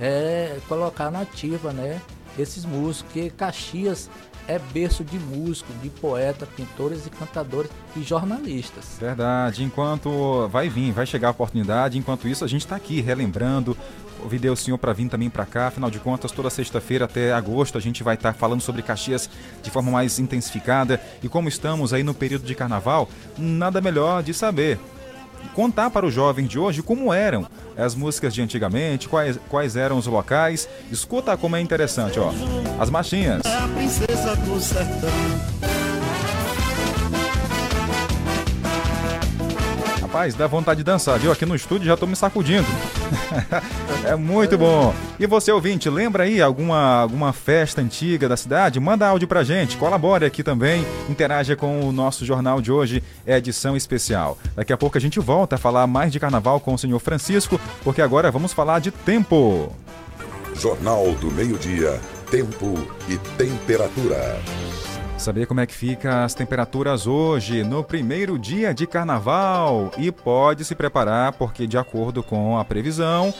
é, 0.00 0.58
colocar 0.68 1.10
nativa, 1.10 1.72
né? 1.72 2.00
esses 2.38 2.64
músicos, 2.64 3.12
que 3.12 3.30
Caxias 3.30 4.10
é 4.46 4.58
berço 4.58 5.02
de 5.02 5.18
músicos, 5.18 5.74
de 5.82 5.88
poetas, 5.88 6.48
pintores 6.50 7.06
e 7.06 7.10
cantadores 7.10 7.70
e 7.96 8.02
jornalistas. 8.02 8.96
Verdade. 9.00 9.64
Enquanto 9.64 10.48
vai 10.48 10.68
vir, 10.68 10.92
vai 10.92 11.06
chegar 11.06 11.28
a 11.28 11.30
oportunidade, 11.30 11.96
enquanto 11.96 12.28
isso 12.28 12.44
a 12.44 12.48
gente 12.48 12.62
está 12.62 12.76
aqui 12.76 13.00
relembrando. 13.00 13.76
Convidei 14.20 14.50
o 14.50 14.56
senhor 14.56 14.78
para 14.78 14.92
vir 14.92 15.08
também 15.08 15.28
para 15.28 15.44
cá, 15.44 15.66
afinal 15.68 15.90
de 15.90 15.98
contas, 15.98 16.30
toda 16.30 16.48
sexta-feira 16.48 17.04
até 17.04 17.32
agosto 17.32 17.76
a 17.76 17.80
gente 17.80 18.02
vai 18.02 18.14
estar 18.14 18.32
tá 18.32 18.38
falando 18.38 18.60
sobre 18.60 18.80
Caxias 18.80 19.28
de 19.62 19.70
forma 19.70 19.90
mais 19.90 20.18
intensificada. 20.18 21.00
E 21.22 21.28
como 21.28 21.48
estamos 21.48 21.92
aí 21.92 22.02
no 22.02 22.14
período 22.14 22.44
de 22.44 22.54
carnaval, 22.54 23.08
nada 23.36 23.80
melhor 23.80 24.22
de 24.22 24.32
saber 24.32 24.78
contar 25.54 25.90
para 25.90 26.06
os 26.06 26.14
jovens 26.14 26.48
de 26.48 26.58
hoje 26.58 26.82
como 26.82 27.12
eram 27.12 27.46
as 27.76 27.94
músicas 27.94 28.32
de 28.32 28.42
antigamente, 28.42 29.08
quais, 29.08 29.38
quais 29.48 29.76
eram 29.76 29.98
os 29.98 30.06
locais. 30.06 30.68
Escuta 30.90 31.36
como 31.36 31.56
é 31.56 31.60
interessante, 31.60 32.18
ó. 32.18 32.32
As 32.78 32.90
machinhas. 32.90 33.42
É 33.44 33.58
a 33.58 33.68
princesa 33.68 34.36
do 34.36 34.60
sertão. 34.60 35.83
Rapaz, 40.14 40.36
dá 40.36 40.46
vontade 40.46 40.78
de 40.78 40.84
dançar, 40.84 41.18
viu? 41.18 41.32
Aqui 41.32 41.44
no 41.44 41.56
estúdio 41.56 41.88
já 41.88 41.96
tô 41.96 42.06
me 42.06 42.14
sacudindo. 42.14 42.68
é 44.06 44.14
muito 44.14 44.56
bom. 44.56 44.94
E 45.18 45.26
você, 45.26 45.50
ouvinte, 45.50 45.90
lembra 45.90 46.22
aí 46.22 46.40
alguma, 46.40 47.00
alguma 47.00 47.32
festa 47.32 47.80
antiga 47.80 48.28
da 48.28 48.36
cidade? 48.36 48.78
Manda 48.78 49.08
áudio 49.08 49.26
pra 49.26 49.42
gente, 49.42 49.76
colabore 49.76 50.24
aqui 50.24 50.44
também, 50.44 50.86
interaja 51.10 51.56
com 51.56 51.80
o 51.80 51.90
nosso 51.90 52.24
jornal 52.24 52.60
de 52.60 52.70
hoje, 52.70 53.02
edição 53.26 53.76
especial. 53.76 54.38
Daqui 54.54 54.72
a 54.72 54.76
pouco 54.76 54.96
a 54.96 55.00
gente 55.00 55.18
volta 55.18 55.56
a 55.56 55.58
falar 55.58 55.84
mais 55.88 56.12
de 56.12 56.20
carnaval 56.20 56.60
com 56.60 56.74
o 56.74 56.78
senhor 56.78 57.00
Francisco, 57.00 57.60
porque 57.82 58.00
agora 58.00 58.30
vamos 58.30 58.52
falar 58.52 58.78
de 58.78 58.92
tempo. 58.92 59.74
Jornal 60.54 61.10
do 61.14 61.28
Meio-Dia, 61.32 62.00
Tempo 62.30 62.78
e 63.08 63.18
Temperatura. 63.36 64.40
Saber 65.16 65.46
como 65.46 65.60
é 65.60 65.66
que 65.66 65.74
fica 65.74 66.24
as 66.24 66.34
temperaturas 66.34 67.06
hoje, 67.06 67.62
no 67.64 67.82
primeiro 67.82 68.38
dia 68.38 68.74
de 68.74 68.86
carnaval. 68.86 69.90
E 69.96 70.12
pode 70.12 70.64
se 70.64 70.74
preparar, 70.74 71.32
porque, 71.32 71.66
de 71.66 71.78
acordo 71.78 72.22
com 72.22 72.58
a 72.58 72.64
previsão, 72.64 73.32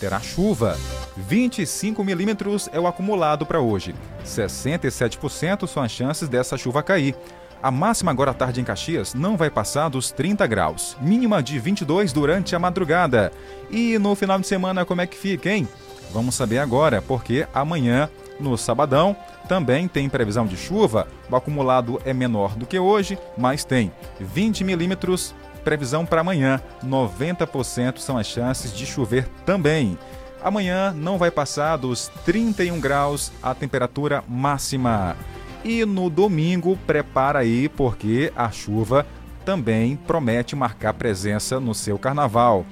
terá 0.00 0.18
chuva. 0.20 0.76
25 1.16 2.02
milímetros 2.02 2.68
é 2.72 2.80
o 2.80 2.88
acumulado 2.88 3.46
para 3.46 3.60
hoje. 3.60 3.94
67% 4.24 5.66
são 5.68 5.82
as 5.82 5.92
chances 5.92 6.28
dessa 6.28 6.56
chuva 6.56 6.82
cair. 6.82 7.14
A 7.62 7.70
máxima 7.70 8.10
agora 8.10 8.30
à 8.30 8.34
tarde 8.34 8.60
em 8.60 8.64
Caxias 8.64 9.14
não 9.14 9.36
vai 9.36 9.50
passar 9.50 9.88
dos 9.88 10.10
30 10.12 10.46
graus, 10.46 10.96
mínima 11.00 11.42
de 11.42 11.58
22 11.58 12.12
durante 12.12 12.54
a 12.54 12.58
madrugada. 12.58 13.32
E 13.70 13.98
no 13.98 14.14
final 14.14 14.38
de 14.38 14.46
semana, 14.46 14.84
como 14.84 15.00
é 15.00 15.06
que 15.06 15.16
fica, 15.16 15.50
hein? 15.50 15.68
Vamos 16.12 16.36
saber 16.36 16.58
agora, 16.58 17.02
porque 17.02 17.46
amanhã, 17.52 18.08
no 18.38 18.56
sabadão, 18.56 19.16
também 19.48 19.88
tem 19.88 20.08
previsão 20.08 20.46
de 20.46 20.56
chuva, 20.56 21.08
o 21.30 21.36
acumulado 21.36 22.00
é 22.04 22.12
menor 22.12 22.54
do 22.54 22.66
que 22.66 22.78
hoje, 22.78 23.18
mas 23.36 23.64
tem 23.64 23.92
20 24.20 24.64
milímetros. 24.64 25.34
Previsão 25.64 26.06
para 26.06 26.20
amanhã, 26.20 26.62
90% 26.84 27.98
são 27.98 28.16
as 28.16 28.26
chances 28.26 28.72
de 28.72 28.86
chover 28.86 29.28
também. 29.44 29.98
Amanhã 30.42 30.92
não 30.92 31.18
vai 31.18 31.30
passar 31.30 31.76
dos 31.76 32.08
31 32.24 32.80
graus 32.80 33.32
a 33.42 33.54
temperatura 33.54 34.22
máxima. 34.28 35.16
E 35.64 35.84
no 35.84 36.08
domingo, 36.08 36.78
prepara 36.86 37.40
aí, 37.40 37.68
porque 37.68 38.32
a 38.36 38.50
chuva 38.50 39.04
também 39.44 39.96
promete 39.96 40.54
marcar 40.54 40.94
presença 40.94 41.58
no 41.58 41.74
seu 41.74 41.98
carnaval. 41.98 42.64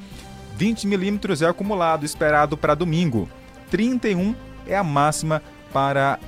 20 0.56 0.86
milímetros 0.86 1.42
é 1.42 1.46
acumulado 1.46 2.04
esperado 2.04 2.56
para 2.56 2.74
domingo. 2.74 3.28
31 3.70 4.34
é 4.66 4.76
a 4.76 4.84
máxima 4.84 5.42
para 5.76 6.18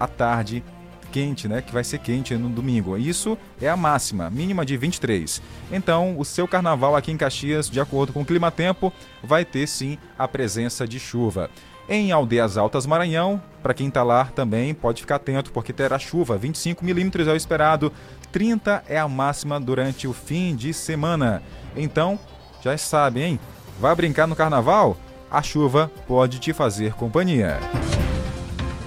à 0.00 0.08
tarde 0.08 0.64
quente, 1.12 1.46
né? 1.46 1.62
Que 1.62 1.72
vai 1.72 1.84
ser 1.84 1.98
quente 1.98 2.34
no 2.34 2.48
domingo. 2.48 2.98
Isso 2.98 3.38
é 3.62 3.68
a 3.68 3.76
máxima, 3.76 4.28
mínima 4.28 4.66
de 4.66 4.76
23. 4.76 5.40
Então, 5.70 6.18
o 6.18 6.24
seu 6.24 6.48
carnaval 6.48 6.96
aqui 6.96 7.12
em 7.12 7.16
Caxias, 7.16 7.70
de 7.70 7.78
acordo 7.78 8.12
com 8.12 8.22
o 8.22 8.24
clima 8.24 8.50
tempo, 8.50 8.92
vai 9.22 9.44
ter 9.44 9.68
sim 9.68 9.96
a 10.18 10.26
presença 10.26 10.88
de 10.88 10.98
chuva. 10.98 11.48
Em 11.88 12.10
Aldeias 12.10 12.56
Altas 12.56 12.84
Maranhão, 12.84 13.40
para 13.62 13.72
quem 13.72 13.86
está 13.86 14.02
lá 14.02 14.24
também 14.24 14.74
pode 14.74 15.02
ficar 15.02 15.16
atento 15.16 15.52
porque 15.52 15.72
terá 15.72 16.00
chuva, 16.00 16.36
25 16.36 16.84
milímetros 16.84 17.28
é 17.28 17.32
o 17.32 17.36
esperado, 17.36 17.92
30 18.32 18.82
é 18.88 18.98
a 18.98 19.06
máxima 19.06 19.60
durante 19.60 20.08
o 20.08 20.12
fim 20.12 20.56
de 20.56 20.74
semana. 20.74 21.44
Então, 21.76 22.18
já 22.60 22.76
sabe, 22.76 23.22
hein? 23.22 23.38
Vai 23.78 23.94
brincar 23.94 24.26
no 24.26 24.34
carnaval? 24.34 24.96
A 25.30 25.42
chuva 25.42 25.92
pode 26.08 26.40
te 26.40 26.52
fazer 26.52 26.94
companhia. 26.94 27.60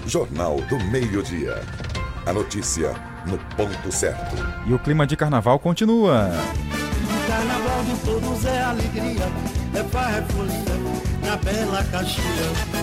Jornal 0.09 0.59
do 0.61 0.79
Meio-Dia. 0.85 1.61
A 2.25 2.33
notícia 2.33 2.95
no 3.27 3.37
ponto 3.55 3.91
certo. 3.91 4.35
E 4.65 4.73
o 4.73 4.79
clima 4.79 5.05
de 5.05 5.15
carnaval 5.15 5.59
continua. 5.59 6.31
Carnaval 7.27 7.83
de 7.83 7.95
todos 8.03 8.45
é 8.45 8.63
alegria, 8.63 9.25
é 9.75 9.83
farra, 9.83 10.17
é 10.17 10.21
folia, 10.23 11.23
na 11.23 11.37
bela 11.37 11.83
Caxias. 11.91 12.79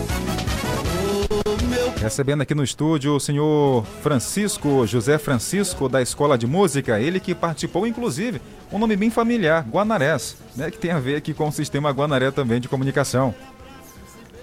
Recebendo 2.01 2.43
aqui 2.43 2.55
no 2.55 2.63
estúdio 2.63 3.17
o 3.17 3.21
senhor 3.21 3.85
Francisco, 4.03 4.87
José 4.87 5.19
Francisco, 5.19 5.89
da 5.89 6.01
Escola 6.01 6.39
de 6.39 6.47
Música, 6.47 7.01
ele 7.01 7.19
que 7.19 7.35
participou, 7.35 7.89
inclusive, 7.89 8.41
um 8.73 8.79
nome 8.79 8.95
bem 8.95 9.11
familiar, 9.11 9.67
Guanarés, 9.69 10.37
né, 10.55 10.71
que 10.71 10.79
tem 10.79 10.93
a 10.93 11.01
ver 11.01 11.17
aqui 11.17 11.35
com 11.35 11.49
o 11.49 11.53
sistema 11.53 11.91
Guanaré 11.91 12.31
também 12.31 12.61
de 12.61 12.69
comunicação. 12.69 13.35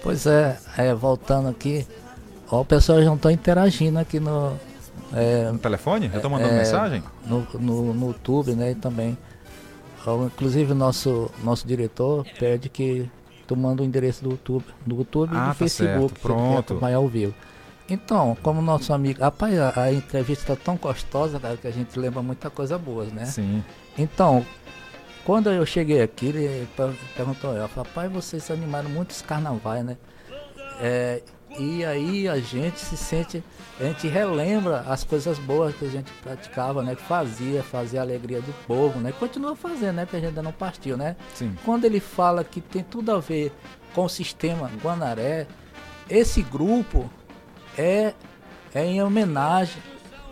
Pois 0.01 0.25
é, 0.25 0.57
é 0.77 0.93
voltando 0.93 1.47
aqui, 1.47 1.87
Ó, 2.49 2.61
o 2.61 2.65
pessoal 2.65 3.01
já 3.01 3.13
está 3.13 3.31
interagindo 3.31 3.99
aqui 3.99 4.19
no. 4.19 4.53
É, 5.13 5.51
no 5.51 5.59
telefone? 5.59 6.07
Eu 6.07 6.15
estou 6.15 6.29
mandando 6.29 6.53
é, 6.53 6.57
mensagem? 6.57 7.03
No, 7.25 7.47
no, 7.53 7.93
no, 7.93 8.07
YouTube, 8.07 8.53
né? 8.55 8.71
E 8.71 8.75
também. 8.75 9.17
Inclusive 10.25 10.73
o 10.73 10.75
nosso, 10.75 11.31
nosso 11.43 11.65
diretor 11.65 12.25
pede 12.37 12.67
que 12.67 13.09
tu 13.47 13.55
manda 13.55 13.81
o 13.81 13.85
endereço 13.85 14.23
do 14.23 14.31
YouTube, 14.31 14.65
do 14.85 14.97
YouTube 14.97 15.31
ah, 15.33 15.37
e 15.37 15.39
do 15.39 15.47
tá 15.47 15.53
Facebook, 15.53 16.09
certo. 16.09 16.21
pronto. 16.21 16.77
Vai 16.77 16.93
ao 16.93 17.07
vivo. 17.07 17.33
Então, 17.89 18.37
como 18.41 18.61
nosso 18.61 18.93
amigo. 18.93 19.21
Rapaz, 19.21 19.57
a, 19.57 19.81
a 19.81 19.93
entrevista 19.93 20.53
está 20.53 20.55
tão 20.55 20.75
gostosa, 20.75 21.39
cara, 21.39 21.57
que 21.57 21.67
a 21.67 21.71
gente 21.71 21.97
lembra 21.97 22.21
muita 22.21 22.49
coisa 22.49 22.77
boa, 22.77 23.05
né? 23.05 23.25
Sim. 23.25 23.63
Então, 23.97 24.45
quando 25.23 25.49
eu 25.49 25.65
cheguei 25.65 26.01
aqui, 26.01 26.27
ele 26.27 26.67
perguntou, 27.15 27.53
eu, 27.55 27.69
rapaz, 27.75 28.11
vocês 28.11 28.49
animaram 28.51 28.89
muitos 28.89 29.21
carnavais, 29.21 29.85
né? 29.85 29.97
É, 30.81 31.21
e 31.59 31.85
aí 31.85 32.27
a 32.27 32.39
gente 32.39 32.79
se 32.79 32.97
sente, 32.97 33.43
a 33.79 33.83
gente 33.83 34.07
relembra 34.07 34.81
as 34.81 35.03
coisas 35.03 35.37
boas 35.39 35.75
que 35.75 35.85
a 35.85 35.89
gente 35.89 36.11
praticava, 36.13 36.81
né? 36.81 36.95
Que 36.95 37.03
fazia, 37.03 37.61
fazia 37.61 37.99
a 37.99 38.03
alegria 38.03 38.41
do 38.41 38.53
povo, 38.65 38.99
né? 38.99 39.11
Continua 39.11 39.55
fazendo, 39.55 39.95
né? 39.95 40.05
Porque 40.05 40.17
a 40.17 40.19
gente 40.19 40.29
ainda 40.29 40.41
não 40.41 40.51
partiu, 40.51 40.97
né? 40.97 41.15
Sim. 41.35 41.55
Quando 41.63 41.85
ele 41.85 41.99
fala 41.99 42.43
que 42.43 42.59
tem 42.59 42.83
tudo 42.83 43.11
a 43.11 43.19
ver 43.19 43.51
com 43.93 44.05
o 44.05 44.09
sistema 44.09 44.69
Guanaré, 44.81 45.47
esse 46.09 46.41
grupo 46.41 47.09
é, 47.77 48.13
é 48.73 48.85
em 48.85 49.01
homenagem 49.01 49.81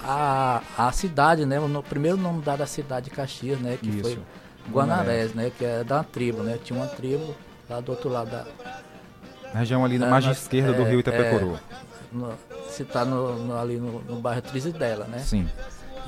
à, 0.04 0.62
à 0.78 0.92
cidade, 0.92 1.46
né? 1.46 1.60
O 1.60 1.84
primeiro 1.84 2.18
nome 2.18 2.42
dado 2.42 2.62
à 2.62 2.68
cidade 2.68 3.10
de 3.10 3.16
Caxias, 3.16 3.60
né? 3.60 3.78
Que 3.80 3.90
Isso. 3.90 4.02
foi 4.02 4.20
Guanarés, 4.72 5.34
né? 5.34 5.52
Que 5.56 5.66
é 5.66 5.84
da 5.84 6.04
tribo, 6.04 6.42
né? 6.42 6.58
Tinha 6.64 6.80
uma 6.80 6.88
tribo 6.88 7.36
lá 7.70 7.80
do 7.80 7.92
outro 7.92 8.10
lado 8.10 8.32
da, 8.32 8.46
região 9.60 9.84
ali 9.84 9.98
na 9.98 10.08
margem 10.08 10.32
esquerda 10.32 10.74
do 10.74 10.84
rio 10.84 11.00
Itapecuru. 11.00 11.56
É, 11.56 12.70
se 12.70 12.84
está 12.84 13.06
no, 13.06 13.38
no, 13.38 13.58
ali 13.58 13.78
no, 13.78 14.02
no 14.02 14.20
bairro 14.20 14.42
Trizidela, 14.42 15.06
né? 15.06 15.20
Sim. 15.20 15.48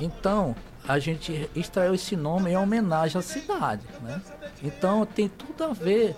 Então, 0.00 0.54
a 0.86 0.98
gente 0.98 1.48
extraiu 1.54 1.94
esse 1.94 2.16
nome 2.16 2.50
em 2.50 2.56
homenagem 2.56 3.18
à 3.18 3.22
cidade, 3.22 3.82
né? 4.02 4.20
Então, 4.62 5.04
tem 5.06 5.28
tudo 5.28 5.64
a 5.64 5.72
ver 5.72 6.16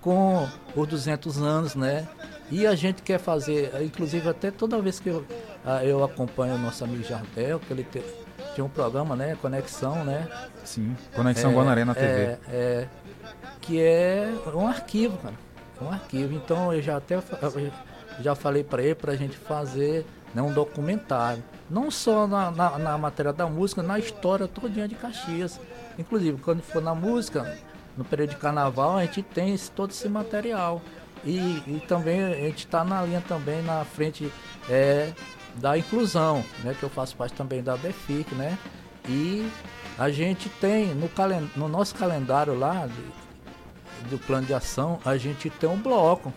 com 0.00 0.48
os 0.74 0.88
200 0.88 1.38
anos, 1.38 1.74
né? 1.74 2.08
E 2.50 2.66
a 2.66 2.74
gente 2.74 3.02
quer 3.02 3.18
fazer, 3.18 3.72
inclusive 3.82 4.28
até 4.28 4.50
toda 4.50 4.80
vez 4.80 4.98
que 5.00 5.08
eu, 5.08 5.24
ah, 5.64 5.84
eu 5.84 6.02
acompanho 6.04 6.54
o 6.54 6.58
nosso 6.58 6.84
amigo 6.84 7.02
Jardel, 7.02 7.60
que 7.60 7.72
ele 7.72 7.84
te, 7.84 8.02
tinha 8.54 8.64
um 8.64 8.68
programa, 8.68 9.16
né? 9.16 9.36
Conexão, 9.40 10.04
né? 10.04 10.28
Sim, 10.64 10.96
Conexão 11.14 11.52
é, 11.52 11.54
Guanaré 11.54 11.84
na 11.84 11.94
TV. 11.94 12.08
É, 12.08 12.38
é, 12.50 12.88
que 13.60 13.80
é 13.80 14.28
um 14.54 14.66
arquivo, 14.66 15.16
cara 15.18 15.51
um 15.82 15.90
arquivo. 15.90 16.34
Então 16.34 16.72
eu 16.72 16.80
já 16.80 16.96
até 16.96 17.18
já 18.20 18.34
falei 18.34 18.62
para 18.62 18.82
ele 18.82 18.94
para 18.94 19.12
a 19.12 19.16
gente 19.16 19.36
fazer 19.36 20.06
né, 20.34 20.42
um 20.42 20.52
documentário, 20.52 21.42
não 21.68 21.90
só 21.90 22.26
na, 22.26 22.50
na, 22.50 22.78
na, 22.78 22.98
matéria 22.98 23.32
da 23.32 23.46
música, 23.46 23.82
na 23.82 23.98
história 23.98 24.48
todinha 24.48 24.88
de 24.88 24.94
Caxias. 24.94 25.60
Inclusive, 25.98 26.40
quando 26.40 26.62
for 26.62 26.82
na 26.82 26.94
música, 26.94 27.58
no 27.96 28.04
período 28.04 28.30
de 28.30 28.36
carnaval, 28.36 28.96
a 28.96 29.04
gente 29.04 29.22
tem 29.22 29.54
esse, 29.54 29.70
todo 29.70 29.90
esse 29.90 30.08
material. 30.08 30.80
E, 31.24 31.62
e 31.66 31.84
também 31.86 32.24
a 32.24 32.34
gente 32.34 32.64
está 32.66 32.82
na 32.82 33.02
linha 33.02 33.22
também 33.26 33.62
na 33.62 33.84
frente 33.84 34.32
é, 34.68 35.12
da 35.54 35.76
inclusão, 35.76 36.44
né, 36.64 36.74
que 36.78 36.82
eu 36.82 36.90
faço 36.90 37.14
parte 37.16 37.34
também 37.34 37.62
da 37.62 37.76
BEFIC, 37.76 38.34
né? 38.34 38.58
E 39.08 39.48
a 39.98 40.10
gente 40.10 40.48
tem 40.48 40.94
no, 40.94 41.08
calen 41.08 41.50
no 41.56 41.68
nosso 41.68 41.94
calendário 41.94 42.58
lá, 42.58 42.88
do 44.08 44.18
plano 44.18 44.46
de 44.46 44.54
ação, 44.54 44.98
a 45.04 45.16
gente 45.16 45.50
tem 45.50 45.68
um 45.68 45.78
bloco, 45.78 46.32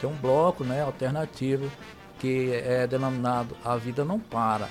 tem 0.00 0.08
um 0.08 0.14
bloco 0.14 0.64
né, 0.64 0.82
alternativo, 0.82 1.70
que 2.18 2.52
é 2.52 2.86
denominado 2.86 3.56
A 3.64 3.76
Vida 3.76 4.04
Não 4.04 4.18
Para. 4.18 4.68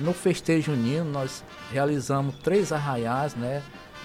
No 0.00 0.12
festejo 0.12 0.74
junino 0.74 1.04
nós 1.04 1.44
realizamos 1.70 2.36
três 2.38 2.72
arraiais, 2.72 3.34
né? 3.34 3.62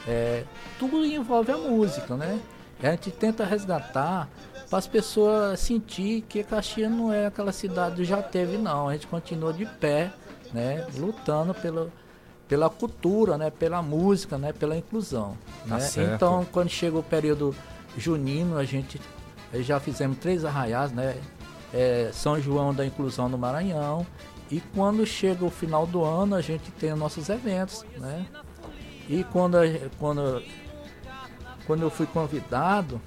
É, 0.07 0.43
tudo 0.79 1.05
envolve 1.05 1.51
a 1.51 1.57
música, 1.57 2.15
né? 2.15 2.39
A 2.81 2.91
gente 2.91 3.11
tenta 3.11 3.45
resgatar 3.45 4.27
para 4.69 4.79
as 4.79 4.88
pessoas 4.88 5.59
sentir 5.59 6.21
que 6.27 6.43
Caxias 6.43 6.91
não 6.91 7.13
é 7.13 7.27
aquela 7.27 7.51
cidade 7.51 7.97
que 7.97 8.03
já 8.03 8.21
teve, 8.21 8.57
não. 8.57 8.89
A 8.89 8.93
gente 8.93 9.07
continua 9.07 9.53
de 9.53 9.65
pé, 9.65 10.11
né? 10.51 10.86
Lutando 10.97 11.53
pelo, 11.53 11.91
pela 12.47 12.69
cultura, 12.69 13.38
né? 13.38 13.49
Pela 13.49 13.81
música, 13.81 14.38
né? 14.38 14.51
Pela 14.51 14.75
inclusão. 14.75 15.38
Tá 15.67 15.77
né? 15.77 15.89
Então, 16.15 16.45
quando 16.51 16.69
chega 16.69 16.97
o 16.97 17.03
período 17.03 17.55
junino, 17.97 18.57
a 18.57 18.65
gente 18.65 18.99
já 19.53 19.79
fizemos 19.79 20.17
três 20.17 20.43
arraiais, 20.45 20.91
né? 20.91 21.15
É, 21.73 22.09
São 22.13 22.39
João 22.39 22.73
da 22.73 22.85
Inclusão 22.85 23.27
no 23.29 23.37
Maranhão. 23.37 24.05
E 24.51 24.61
quando 24.75 25.05
chega 25.05 25.43
o 25.43 25.49
final 25.49 25.87
do 25.87 26.03
ano, 26.03 26.35
a 26.35 26.41
gente 26.41 26.71
tem 26.71 26.93
os 26.93 26.99
nossos 26.99 27.29
eventos, 27.29 27.85
né? 27.97 28.25
E 29.09 29.23
quando, 29.25 29.57
quando, 29.99 30.43
quando 31.65 31.81
eu 31.81 31.89
fui 31.89 32.05
convidado, 32.05 33.01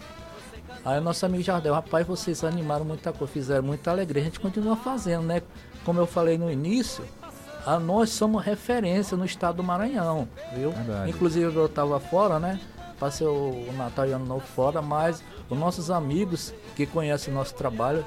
aí 0.84 0.98
o 0.98 1.02
nosso 1.02 1.24
amigo 1.24 1.42
Jardel, 1.42 1.74
rapaz, 1.74 2.06
vocês 2.06 2.42
animaram 2.44 2.84
muita 2.84 3.12
coisa, 3.12 3.32
fizeram 3.32 3.62
muita 3.62 3.90
alegria, 3.90 4.22
a 4.22 4.24
gente 4.24 4.40
continua 4.40 4.76
fazendo, 4.76 5.22
né? 5.22 5.42
Como 5.84 6.00
eu 6.00 6.06
falei 6.06 6.36
no 6.36 6.50
início, 6.50 7.04
a 7.64 7.78
nós 7.78 8.10
somos 8.10 8.44
referência 8.44 9.16
no 9.16 9.24
estado 9.24 9.56
do 9.56 9.62
Maranhão, 9.62 10.28
viu? 10.54 10.72
Verdade. 10.72 11.10
Inclusive 11.10 11.54
eu 11.54 11.66
estava 11.66 11.98
fora, 12.00 12.38
né? 12.38 12.60
Passei 12.98 13.26
o 13.26 13.72
Natal 13.76 14.06
e 14.06 14.12
Ano 14.12 14.26
Novo 14.26 14.46
fora, 14.46 14.80
mas 14.80 15.22
os 15.50 15.58
nossos 15.58 15.90
amigos 15.90 16.54
que 16.74 16.86
conhecem 16.86 17.32
o 17.32 17.36
nosso 17.36 17.54
trabalho 17.54 18.04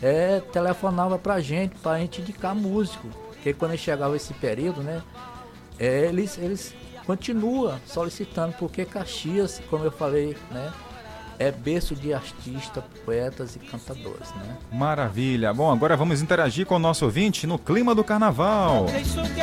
é, 0.00 0.40
telefonava 0.40 1.18
pra 1.18 1.40
gente, 1.40 1.76
pra 1.76 1.98
gente 1.98 2.20
indicar 2.20 2.54
músico. 2.54 3.08
Porque 3.28 3.52
quando 3.52 3.76
chegava 3.76 4.16
esse 4.16 4.34
período, 4.34 4.82
né? 4.82 5.02
é, 5.82 6.06
eles, 6.06 6.38
eles 6.38 6.74
continuam 7.04 7.78
solicitando, 7.86 8.54
porque 8.58 8.84
Caxias, 8.84 9.60
como 9.68 9.84
eu 9.84 9.90
falei, 9.90 10.36
né? 10.50 10.72
É 11.38 11.50
berço 11.50 11.96
de 11.96 12.14
artistas, 12.14 12.84
poetas 13.04 13.56
e 13.56 13.58
cantadores, 13.58 14.30
né? 14.36 14.56
Maravilha. 14.70 15.52
Bom, 15.52 15.72
agora 15.72 15.96
vamos 15.96 16.22
interagir 16.22 16.66
com 16.66 16.76
o 16.76 16.78
nosso 16.78 17.04
ouvinte 17.04 17.48
no 17.48 17.58
clima 17.58 17.96
do 17.96 18.04
carnaval. 18.04 18.86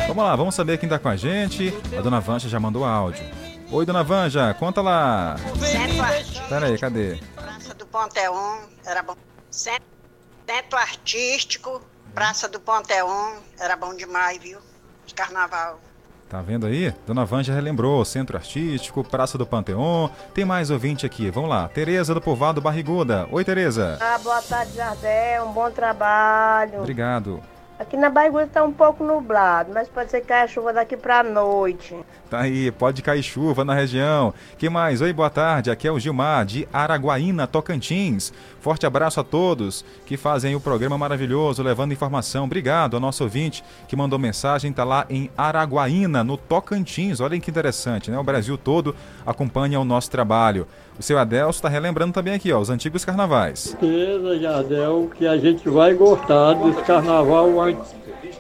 Vamos 0.08 0.24
lá, 0.24 0.34
vamos 0.34 0.56
saber 0.56 0.78
quem 0.78 0.88
tá 0.88 0.98
com 0.98 1.10
a 1.10 1.18
gente. 1.18 1.74
A 1.98 2.02
dona 2.02 2.22
Vanja 2.22 2.48
já 2.48 2.60
mandou 2.60 2.86
áudio. 2.86 3.26
Oi, 3.72 3.86
dona 3.86 4.04
Vanja, 4.04 4.52
conta 4.56 4.82
lá. 4.82 5.36
Centro 5.60 6.02
Artístico, 6.02 6.50
Pera 6.50 6.66
aí, 6.66 6.78
cadê? 6.78 7.20
Praça 7.36 7.74
do 7.76 7.86
Ponteon, 7.86 8.62
era 8.84 9.04
bom. 9.04 9.16
Centro, 9.52 10.78
Artístico, 10.78 11.82
Praça 12.14 12.50
do 12.50 12.60
Ponteon, 12.60 13.36
era 13.60 13.76
bom 13.76 13.96
demais, 13.96 14.42
viu? 14.42 14.60
De 15.06 15.14
carnaval. 15.14 15.80
Tá 16.28 16.42
vendo 16.42 16.66
aí? 16.66 16.94
Dona 17.06 17.26
Vanja 17.26 17.54
relembrou 17.54 18.04
Centro 18.06 18.38
Artístico, 18.38 19.04
Praça 19.04 19.38
do 19.38 19.46
Panteon. 19.46 20.10
Tem 20.34 20.46
mais 20.46 20.70
ouvinte 20.70 21.06
aqui. 21.06 21.30
Vamos 21.32 21.50
lá. 21.50 21.68
Tereza 21.68 22.14
do 22.14 22.22
Povoado 22.22 22.62
Barriguda. 22.62 23.28
Oi, 23.32 23.44
Tereza. 23.44 23.98
Ah, 24.00 24.18
boa 24.20 24.42
tarde, 24.42 24.74
Jardel. 24.76 25.46
Um 25.46 25.52
bom 25.52 25.72
trabalho. 25.72 26.80
Obrigado. 26.80 27.42
Aqui 27.80 27.96
na 27.96 28.10
Barriguda 28.10 28.44
está 28.44 28.62
um 28.62 28.74
pouco 28.74 29.06
nublado, 29.06 29.72
mas 29.74 29.88
pode 29.88 30.12
ser 30.12 30.20
que 30.20 30.28
caia 30.28 30.46
chuva 30.50 30.74
daqui 30.74 30.98
para 30.98 31.24
noite. 31.24 31.96
Tá 32.30 32.42
aí, 32.42 32.70
pode 32.72 33.02
cair 33.02 33.24
chuva 33.24 33.64
na 33.64 33.74
região. 33.74 34.34
Que 34.58 34.70
mais? 34.70 35.00
Oi, 35.00 35.14
boa 35.14 35.30
tarde. 35.30 35.72
Aqui 35.72 35.88
é 35.88 35.92
o 35.92 35.98
Gilmar, 35.98 36.46
de 36.46 36.68
Araguaína, 36.74 37.48
Tocantins. 37.48 38.34
Forte 38.60 38.86
abraço 38.86 39.22
a 39.22 39.24
todos 39.24 39.86
que 40.06 40.18
fazem 40.18 40.54
o 40.56 40.60
programa 40.60 40.98
maravilhoso, 40.98 41.64
levando 41.64 41.94
informação. 41.94 42.44
Obrigado 42.44 42.96
ao 42.96 43.00
nosso 43.00 43.24
ouvinte 43.24 43.64
que 43.88 43.96
mandou 43.96 44.20
mensagem, 44.20 44.74
tá 44.74 44.84
lá 44.84 45.06
em 45.10 45.32
Araguaína, 45.38 46.22
no 46.22 46.36
Tocantins. 46.36 47.22
Olhem 47.22 47.40
que 47.40 47.50
interessante, 47.50 48.12
né? 48.12 48.20
O 48.20 48.24
Brasil 48.24 48.58
todo 48.58 48.94
acompanha 49.26 49.80
o 49.80 49.86
nosso 49.86 50.12
trabalho. 50.12 50.68
O 51.00 51.02
seu 51.02 51.18
Adelso 51.18 51.60
está 51.60 51.70
relembrando 51.70 52.12
também 52.12 52.34
aqui, 52.34 52.52
ó, 52.52 52.60
os 52.60 52.70
antigos 52.70 53.06
carnavais. 53.06 53.60
certeza, 53.60 54.38
Jardel, 54.38 55.10
que 55.18 55.26
a 55.26 55.38
gente 55.38 55.70
vai 55.70 55.94
gostar 55.94 56.56
desse 56.56 56.82
carnaval 56.82 57.50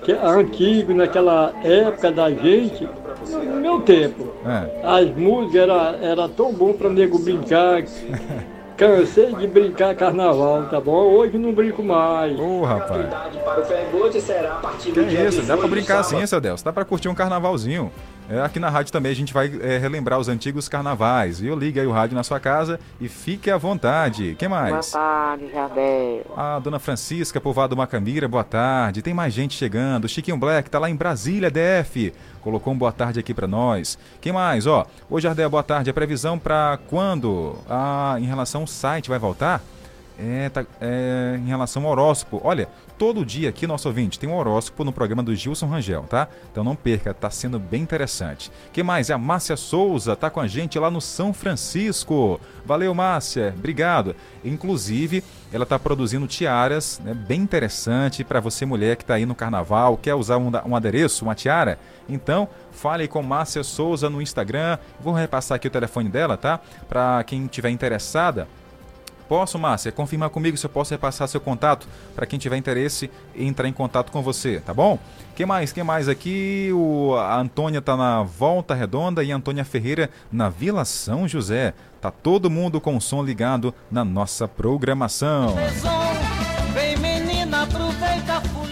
que 0.03 0.11
é 0.11 0.25
antigo, 0.25 0.93
naquela 0.93 1.53
época 1.63 2.11
da 2.11 2.29
gente, 2.29 2.87
no 3.29 3.55
meu 3.55 3.81
tempo. 3.81 4.33
É. 4.45 4.81
As 4.83 5.09
músicas 5.15 5.61
era, 5.61 5.97
era 6.01 6.29
tão 6.29 6.53
bom 6.53 6.73
para 6.73 6.89
nego 6.89 7.19
brincar. 7.19 7.83
Cansei 8.79 9.35
de 9.35 9.45
brincar 9.45 9.93
carnaval, 9.93 10.67
tá 10.69 10.79
bom? 10.79 11.03
Hoje 11.11 11.37
não 11.37 11.51
brinco 11.51 11.83
mais. 11.83 12.39
Ô, 12.39 12.63
rapaz. 12.63 13.07
Para 13.43 13.61
o 13.61 13.65
ferry 13.65 14.21
será 14.21 14.53
a 14.53 14.55
partir 14.55 14.93
Que 14.93 15.01
isso, 15.01 15.41
dá 15.41 15.57
pra 15.57 15.67
brincar 15.67 15.99
assim, 15.99 16.25
seu 16.25 16.37
Adelso. 16.37 16.63
Dá 16.63 16.71
pra 16.71 16.85
curtir 16.85 17.09
um 17.09 17.13
carnavalzinho. 17.13 17.91
É, 18.29 18.41
aqui 18.41 18.59
na 18.59 18.69
rádio 18.69 18.93
também 18.93 19.11
a 19.11 19.15
gente 19.15 19.33
vai 19.33 19.51
é, 19.59 19.79
relembrar 19.79 20.19
os 20.19 20.29
antigos 20.29 20.69
carnavais. 20.69 21.39
Viu? 21.39 21.55
Liga 21.55 21.81
aí 21.81 21.87
o 21.87 21.91
rádio 21.91 22.15
na 22.15 22.23
sua 22.23 22.39
casa 22.39 22.79
e 23.01 23.09
fique 23.09 23.49
à 23.49 23.57
vontade. 23.57 24.35
que 24.37 24.47
mais? 24.47 24.91
tarde, 24.91 25.49
Jardel. 25.51 26.25
A 26.37 26.59
dona 26.59 26.77
Francisca, 26.77 27.41
povoado 27.41 27.75
Macambira, 27.75 28.27
boa 28.27 28.43
tarde. 28.43 29.01
Tem 29.01 29.15
mais 29.15 29.33
gente 29.33 29.57
chegando. 29.57 30.07
Chiquinho 30.07 30.37
Black 30.37 30.69
tá 30.69 30.77
lá 30.77 30.89
em 30.89 30.95
Brasília, 30.95 31.49
DF. 31.49 32.13
Colocou 32.41 32.71
um 32.71 32.77
boa 32.77 32.91
tarde 32.91 33.19
aqui 33.19 33.33
pra 33.33 33.47
nós. 33.47 33.97
Quem 34.21 34.31
mais? 34.31 34.67
Ó, 34.67 34.85
hoje, 35.09 35.27
Ardel, 35.27 35.49
boa 35.49 35.63
tarde. 35.63 35.89
A 35.89 35.93
previsão 35.93 36.37
pra 36.37 36.77
quando? 36.87 37.55
Ah, 37.67 38.15
em 38.19 38.25
relação 38.25 38.61
ao 38.61 38.67
site, 38.67 39.09
vai 39.09 39.17
voltar? 39.17 39.59
É, 40.21 40.49
tá- 40.49 40.65
é, 40.81 41.39
em 41.41 41.47
relação 41.47 41.85
ao 41.85 41.91
horóscopo. 41.91 42.41
Olha, 42.43 42.67
todo 42.97 43.25
dia 43.25 43.47
aqui, 43.47 43.65
nosso 43.65 43.87
ouvinte, 43.87 44.19
tem 44.19 44.27
um 44.29 44.35
horóscopo 44.35 44.83
no 44.83 44.91
programa 44.91 45.23
do 45.23 45.33
Gilson 45.33 45.65
Rangel, 45.67 46.03
tá? 46.09 46.27
Então 46.51 46.61
não 46.61 46.75
perca, 46.75 47.13
tá 47.13 47.29
sendo 47.29 47.57
bem 47.57 47.81
interessante. 47.81 48.51
Quem 48.73 48.83
mais? 48.83 49.09
É 49.09 49.13
a 49.13 49.17
Márcia 49.17 49.55
Souza, 49.55 50.17
tá 50.17 50.29
com 50.29 50.41
a 50.41 50.47
gente 50.47 50.77
lá 50.77 50.91
no 50.91 50.99
São 50.99 51.33
Francisco. 51.33 52.37
Valeu, 52.65 52.93
Márcia, 52.93 53.53
obrigado. 53.57 54.13
Inclusive, 54.43 55.23
ela 55.53 55.65
tá 55.65 55.79
produzindo 55.79 56.27
tiaras, 56.27 56.99
né, 57.03 57.13
bem 57.13 57.39
interessante 57.41 58.23
para 58.25 58.41
você 58.41 58.65
mulher 58.65 58.97
que 58.97 59.05
tá 59.05 59.13
aí 59.13 59.25
no 59.25 59.33
carnaval, 59.33 59.95
quer 59.95 60.15
usar 60.15 60.37
um, 60.37 60.51
um 60.65 60.75
adereço, 60.75 61.23
uma 61.23 61.33
tiara. 61.33 61.79
Então, 62.09 62.47
fale 62.71 63.07
com 63.07 63.21
Márcia 63.23 63.63
Souza 63.63 64.09
no 64.09 64.21
Instagram. 64.21 64.77
Vou 64.99 65.13
repassar 65.13 65.55
aqui 65.55 65.67
o 65.67 65.71
telefone 65.71 66.09
dela, 66.09 66.35
tá? 66.35 66.59
Para 66.89 67.23
quem 67.23 67.47
tiver 67.47 67.69
interessada. 67.69 68.47
Posso, 69.29 69.59
Márcia? 69.59 69.91
Confirmar 69.91 70.31
comigo 70.31 70.57
se 70.57 70.65
eu 70.65 70.71
posso 70.71 70.91
repassar 70.91 71.27
seu 71.27 71.39
contato 71.39 71.87
para 72.15 72.25
quem 72.25 72.39
tiver 72.39 72.57
interesse 72.57 73.11
entrar 73.35 73.67
em 73.69 73.71
contato 73.71 74.11
com 74.11 74.23
você, 74.23 74.59
tá 74.59 74.73
bom? 74.73 74.97
Quem 75.35 75.45
mais? 75.45 75.71
Quem 75.71 75.83
mais 75.83 76.09
aqui? 76.09 76.71
O, 76.73 77.13
a 77.13 77.39
Antônia 77.39 77.79
tá 77.79 77.95
na 77.95 78.23
Volta 78.23 78.73
Redonda 78.73 79.23
e 79.23 79.31
a 79.31 79.35
Antônia 79.35 79.63
Ferreira 79.63 80.09
na 80.31 80.49
Vila 80.49 80.83
São 80.83 81.27
José. 81.27 81.75
Tá 82.01 82.09
todo 82.09 82.49
mundo 82.49 82.81
com 82.81 82.97
o 82.97 83.01
som 83.01 83.21
ligado 83.21 83.71
na 83.91 84.03
nossa 84.03 84.47
programação. 84.47 85.55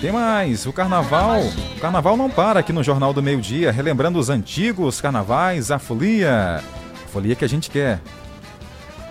Tem 0.01 0.11
mais, 0.11 0.65
o 0.65 0.73
carnaval. 0.73 1.39
O 1.75 1.79
carnaval 1.79 2.17
não 2.17 2.31
para 2.31 2.61
aqui 2.61 2.73
no 2.73 2.83
Jornal 2.83 3.13
do 3.13 3.21
Meio 3.21 3.39
Dia, 3.39 3.71
relembrando 3.71 4.17
os 4.17 4.31
antigos 4.31 4.99
carnavais, 4.99 5.69
a 5.69 5.77
folia. 5.77 6.63
A 7.05 7.07
folia 7.09 7.35
que 7.35 7.45
a 7.45 7.49
gente 7.49 7.69
quer. 7.69 8.01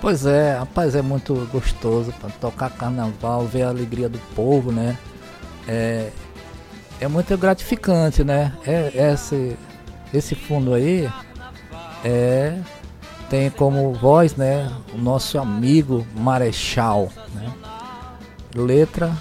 Pois 0.07 0.25
é, 0.25 0.57
rapaz, 0.57 0.95
é 0.95 1.03
muito 1.03 1.35
gostoso 1.51 2.13
para 2.21 2.31
tocar 2.31 2.71
carnaval, 2.71 3.45
ver 3.45 3.63
a 3.63 3.71
alegria 3.71 4.09
do 4.09 4.21
povo, 4.37 4.71
né? 4.71 4.97
É, 5.67 6.13
é 7.01 7.09
muito 7.09 7.37
gratificante, 7.37 8.23
né? 8.23 8.57
É, 8.65 9.13
esse, 9.13 9.57
esse 10.15 10.37
fundo 10.37 10.75
aí 10.75 11.11
é, 12.05 12.57
tem 13.29 13.51
como 13.51 13.93
voz, 13.95 14.37
né, 14.37 14.71
o 14.95 14.97
nosso 14.97 15.41
amigo 15.41 16.07
Marechal, 16.15 17.11
né? 17.35 17.53
Letra 18.55 19.13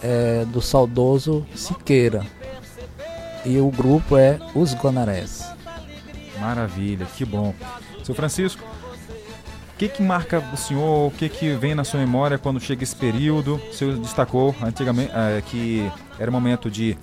é, 0.00 0.44
do 0.44 0.62
saudoso 0.62 1.44
Siqueira. 1.56 2.24
E 3.44 3.58
o 3.58 3.68
grupo 3.72 4.16
é 4.16 4.38
Os 4.54 4.74
Gonarés. 4.74 5.44
Maravilha, 6.38 7.04
que 7.16 7.24
bom. 7.24 7.52
Seu 8.04 8.14
Francisco, 8.14 8.62
que, 9.78 9.88
que 9.88 10.02
marca 10.02 10.42
o 10.52 10.56
senhor? 10.56 11.08
O 11.08 11.10
que, 11.10 11.28
que 11.28 11.52
vem 11.54 11.74
na 11.74 11.84
sua 11.84 12.00
memória 12.00 12.38
quando 12.38 12.58
chega 12.60 12.82
esse 12.82 12.96
período? 12.96 13.60
O 13.70 13.72
senhor 13.74 13.96
destacou 13.98 14.54
antigamente 14.62 15.10
eh, 15.14 15.42
que 15.46 15.90
era 16.18 16.30
um 16.30 16.34
momento 16.34 16.70
de 16.70 16.96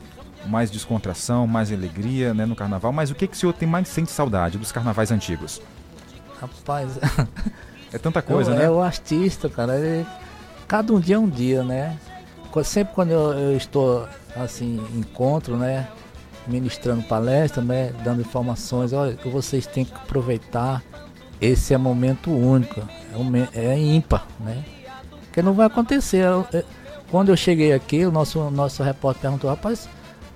mais 0.48 0.70
descontração, 0.72 1.48
mais 1.48 1.72
alegria 1.72 2.34
né, 2.34 2.46
no 2.46 2.56
carnaval, 2.56 2.92
mas 2.92 3.10
o 3.12 3.16
que, 3.16 3.28
que 3.28 3.36
o 3.36 3.40
senhor 3.40 3.54
tem 3.54 3.68
mais 3.68 3.88
sente 3.88 4.12
saudade 4.12 4.58
dos 4.58 4.72
carnavais 4.72 5.12
antigos? 5.12 5.62
Rapaz, 6.42 7.00
É 7.94 7.98
tanta 8.00 8.24
coisa, 8.24 8.52
é, 8.54 8.56
né? 8.56 8.64
É 8.66 8.70
o 8.70 8.82
artista, 8.82 9.48
cara. 9.48 9.78
ele- 9.78 10.06
cada 10.68 10.92
um 10.92 11.00
dia 11.00 11.16
é 11.16 11.20
um 11.20 11.30
dia, 11.30 11.64
né? 11.64 11.96
Sempre 12.64 12.94
quando 12.94 13.12
eu, 13.12 13.34
eu 13.34 13.58
estou 13.58 14.08
assim, 14.36 14.84
em 14.94 15.00
encontro, 15.00 15.56
né? 15.58 15.88
Ministrando 16.48 17.04
palestra, 17.04 17.62
né? 17.64 17.94
Dando 18.04 18.22
informações, 18.22 18.94
olha, 18.94 19.14
que 19.16 19.30
vocês 19.30 19.66
têm 19.68 19.86
que 19.86 19.94
aproveitar. 19.94 20.84
Esse 21.44 21.74
é 21.74 21.78
momento 21.78 22.32
único, 22.32 22.80
é, 23.54 23.66
é 23.66 23.78
ímpar, 23.78 24.26
né? 24.40 24.64
Porque 25.26 25.42
não 25.42 25.54
vai 25.54 25.68
acontecer. 25.68 26.24
quando 27.12 27.30
eu 27.30 27.36
cheguei 27.36 27.74
aqui, 27.74 28.06
o 28.06 28.12
nosso, 28.12 28.50
nosso 28.50 28.82
repórter 28.82 29.24
perguntou, 29.24 29.50
rapaz, 29.50 29.90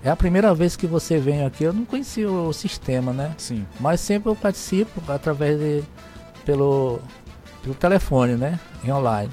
é 0.03 0.09
a 0.09 0.17
primeira 0.17 0.53
vez 0.53 0.75
que 0.75 0.85
você 0.85 1.17
vem 1.17 1.45
aqui, 1.45 1.63
eu 1.63 1.71
não 1.71 1.85
conhecia 1.85 2.29
o, 2.29 2.51
sistema, 2.51 3.13
né? 3.13 3.33
Sim. 3.37 3.65
Mas 3.79 4.01
sempre 4.01 4.29
eu 4.29 4.35
participo 4.35 5.01
através 5.09 5.57
de. 5.57 5.81
pelo, 6.43 6.99
pelo 7.63 7.75
telefone, 7.75 8.35
né? 8.35 8.59
Em 8.83 8.91
online. 8.91 9.31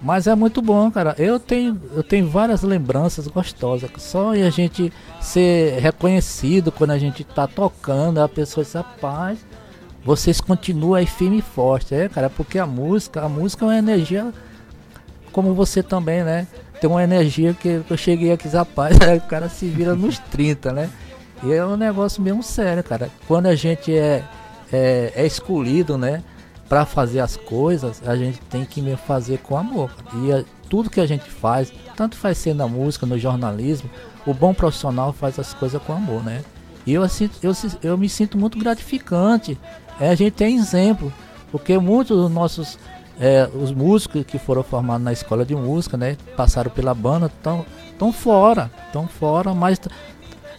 Mas 0.00 0.26
é 0.26 0.34
muito 0.34 0.62
bom, 0.62 0.90
cara. 0.90 1.14
Eu 1.18 1.38
tenho, 1.38 1.78
eu 1.94 2.02
tenho 2.02 2.26
várias 2.26 2.62
lembranças 2.62 3.28
gostosas. 3.28 3.90
Só 3.98 4.30
a 4.30 4.50
gente 4.50 4.90
ser 5.20 5.78
reconhecido 5.78 6.72
quando 6.72 6.92
a 6.92 6.98
gente 6.98 7.22
tá 7.22 7.46
tocando, 7.46 8.18
a 8.18 8.28
pessoa 8.28 8.64
diz, 8.64 8.72
rapaz, 8.72 9.38
vocês 10.04 10.40
continuam 10.40 10.94
aí 10.94 11.06
firme 11.06 11.38
e 11.38 11.42
forte. 11.42 11.94
É, 11.94 12.08
cara, 12.08 12.28
porque 12.28 12.58
a 12.58 12.66
música, 12.66 13.22
a 13.22 13.28
música 13.28 13.64
é 13.64 13.68
uma 13.68 13.78
energia 13.78 14.32
como 15.32 15.54
você 15.54 15.82
também, 15.82 16.22
né? 16.22 16.46
Tem 16.80 16.90
uma 16.90 17.02
energia 17.02 17.54
que 17.54 17.82
eu 17.88 17.96
cheguei 17.96 18.32
aqui, 18.32 18.48
rapaz, 18.48 18.96
o 19.16 19.28
cara 19.28 19.48
se 19.48 19.66
vira 19.66 19.94
nos 19.94 20.18
30, 20.30 20.72
né? 20.72 20.90
E 21.42 21.52
é 21.52 21.64
um 21.64 21.76
negócio 21.76 22.22
mesmo 22.22 22.42
sério, 22.42 22.82
cara. 22.84 23.10
Quando 23.26 23.46
a 23.46 23.54
gente 23.54 23.96
é, 23.96 24.24
é, 24.72 25.12
é 25.14 25.26
escolhido, 25.26 25.96
né? 25.96 26.22
para 26.72 26.86
fazer 26.86 27.20
as 27.20 27.36
coisas, 27.36 28.00
a 28.06 28.16
gente 28.16 28.40
tem 28.48 28.64
que 28.64 28.96
fazer 28.96 29.36
com 29.40 29.58
amor. 29.58 29.90
E 30.24 30.32
a, 30.32 30.42
tudo 30.70 30.88
que 30.88 31.02
a 31.02 31.06
gente 31.06 31.28
faz, 31.28 31.70
tanto 31.94 32.16
faz 32.16 32.38
ser 32.38 32.54
na 32.54 32.66
música, 32.66 33.04
no 33.04 33.18
jornalismo, 33.18 33.90
o 34.24 34.32
bom 34.32 34.54
profissional 34.54 35.12
faz 35.12 35.38
as 35.38 35.52
coisas 35.52 35.82
com 35.82 35.92
amor, 35.92 36.24
né? 36.24 36.42
E 36.86 36.94
eu, 36.94 37.02
eu, 37.42 37.52
eu 37.82 37.98
me 37.98 38.08
sinto 38.08 38.38
muito 38.38 38.58
gratificante. 38.58 39.58
É, 40.00 40.08
a 40.10 40.14
gente 40.14 40.32
tem 40.32 40.56
exemplo, 40.56 41.12
porque 41.50 41.78
muitos 41.78 42.16
dos 42.16 42.30
nossos 42.30 42.78
é, 43.20 43.48
os 43.54 43.72
músicos 43.72 44.24
que 44.24 44.38
foram 44.38 44.62
formados 44.62 45.04
na 45.04 45.12
escola 45.12 45.44
de 45.44 45.54
música, 45.54 45.96
né, 45.96 46.16
passaram 46.36 46.70
pela 46.70 46.94
banda, 46.94 47.26
estão 47.26 47.64
tão 47.98 48.12
fora, 48.12 48.70
estão 48.86 49.06
fora, 49.06 49.54
mas 49.54 49.80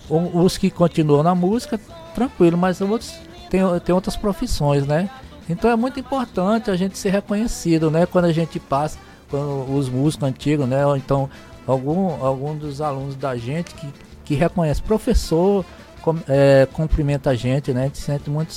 os 0.09 0.57
que 0.57 0.69
continuam 0.69 1.23
na 1.23 1.34
música, 1.34 1.79
tranquilo, 2.13 2.57
mas 2.57 2.79
outros 2.81 3.13
tem, 3.49 3.61
tem 3.84 3.93
outras 3.93 4.15
profissões, 4.15 4.86
né? 4.86 5.09
Então 5.49 5.69
é 5.69 5.75
muito 5.75 5.99
importante 5.99 6.71
a 6.71 6.75
gente 6.75 6.97
ser 6.97 7.09
reconhecido, 7.09 7.91
né? 7.91 8.05
Quando 8.05 8.25
a 8.25 8.31
gente 8.31 8.59
passa, 8.59 8.97
quando 9.29 9.75
os 9.75 9.89
músicos 9.89 10.27
antigos, 10.27 10.67
né? 10.67 10.86
Ou 10.86 10.95
então 10.95 11.29
algum, 11.67 12.23
algum 12.23 12.55
dos 12.55 12.81
alunos 12.81 13.15
da 13.15 13.36
gente 13.36 13.73
que, 13.73 13.88
que 14.25 14.36
reconhece. 14.36 14.81
Professor 14.81 15.65
com, 16.01 16.17
é, 16.27 16.67
cumprimenta 16.71 17.29
a 17.29 17.36
gente, 17.36 17.73
né? 17.73 17.81
A 17.81 17.84
gente 17.86 17.97
se 17.97 18.05
sente 18.05 18.29
muito, 18.29 18.53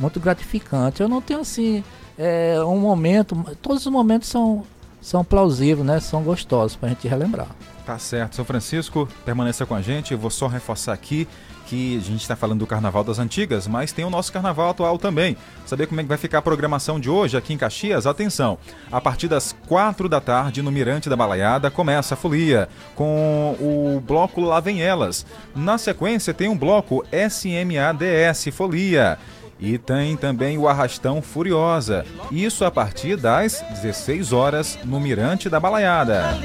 muito 0.00 0.18
gratificante. 0.18 1.02
Eu 1.02 1.08
não 1.08 1.20
tenho 1.20 1.40
assim 1.40 1.84
é, 2.18 2.56
um 2.64 2.78
momento, 2.78 3.36
todos 3.62 3.86
os 3.86 3.92
momentos 3.92 4.28
são, 4.28 4.64
são 5.00 5.22
plausíveis, 5.22 5.86
né? 5.86 6.00
São 6.00 6.22
gostosos 6.22 6.76
para 6.76 6.88
a 6.88 6.92
gente 6.92 7.06
relembrar. 7.06 7.48
Tá 7.84 7.98
certo. 7.98 8.36
São 8.36 8.44
Francisco, 8.44 9.08
permaneça 9.24 9.66
com 9.66 9.74
a 9.74 9.82
gente. 9.82 10.12
Eu 10.12 10.18
vou 10.18 10.30
só 10.30 10.46
reforçar 10.46 10.92
aqui 10.92 11.28
que 11.66 11.98
a 11.98 12.00
gente 12.00 12.20
está 12.20 12.34
falando 12.34 12.58
do 12.58 12.66
Carnaval 12.66 13.04
das 13.04 13.20
Antigas, 13.20 13.68
mas 13.68 13.92
tem 13.92 14.04
o 14.04 14.10
nosso 14.10 14.32
Carnaval 14.32 14.70
atual 14.70 14.98
também. 14.98 15.36
Saber 15.64 15.86
como 15.86 16.00
é 16.00 16.02
que 16.02 16.08
vai 16.08 16.18
ficar 16.18 16.38
a 16.38 16.42
programação 16.42 16.98
de 16.98 17.08
hoje 17.08 17.36
aqui 17.36 17.54
em 17.54 17.56
Caxias? 17.56 18.08
Atenção! 18.08 18.58
A 18.90 19.00
partir 19.00 19.28
das 19.28 19.54
quatro 19.68 20.08
da 20.08 20.20
tarde, 20.20 20.62
no 20.62 20.72
Mirante 20.72 21.08
da 21.08 21.16
Balaiada, 21.16 21.70
começa 21.70 22.14
a 22.14 22.16
folia, 22.16 22.68
com 22.96 23.56
o 23.60 24.02
bloco 24.04 24.40
Lá 24.40 24.58
Vem 24.58 24.82
Elas. 24.82 25.24
Na 25.54 25.78
sequência, 25.78 26.34
tem 26.34 26.48
um 26.48 26.58
bloco 26.58 27.04
SMADS 27.12 28.48
Folia. 28.52 29.16
E 29.60 29.76
tem 29.76 30.16
também 30.16 30.56
o 30.56 30.66
Arrastão 30.66 31.20
Furiosa. 31.20 32.04
Isso 32.30 32.64
a 32.64 32.70
partir 32.70 33.16
das 33.16 33.62
16 33.82 34.32
horas 34.32 34.78
no 34.84 34.98
Mirante 34.98 35.50
da 35.50 35.60
Balaiada. 35.60 36.38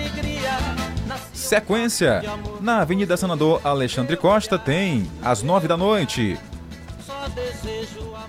Sequência: 1.33 2.21
na 2.59 2.81
Avenida 2.81 3.15
Senador 3.15 3.61
Alexandre 3.63 4.17
Costa 4.17 4.59
tem 4.59 5.09
às 5.23 5.41
nove 5.41 5.67
da 5.67 5.77
noite. 5.77 6.37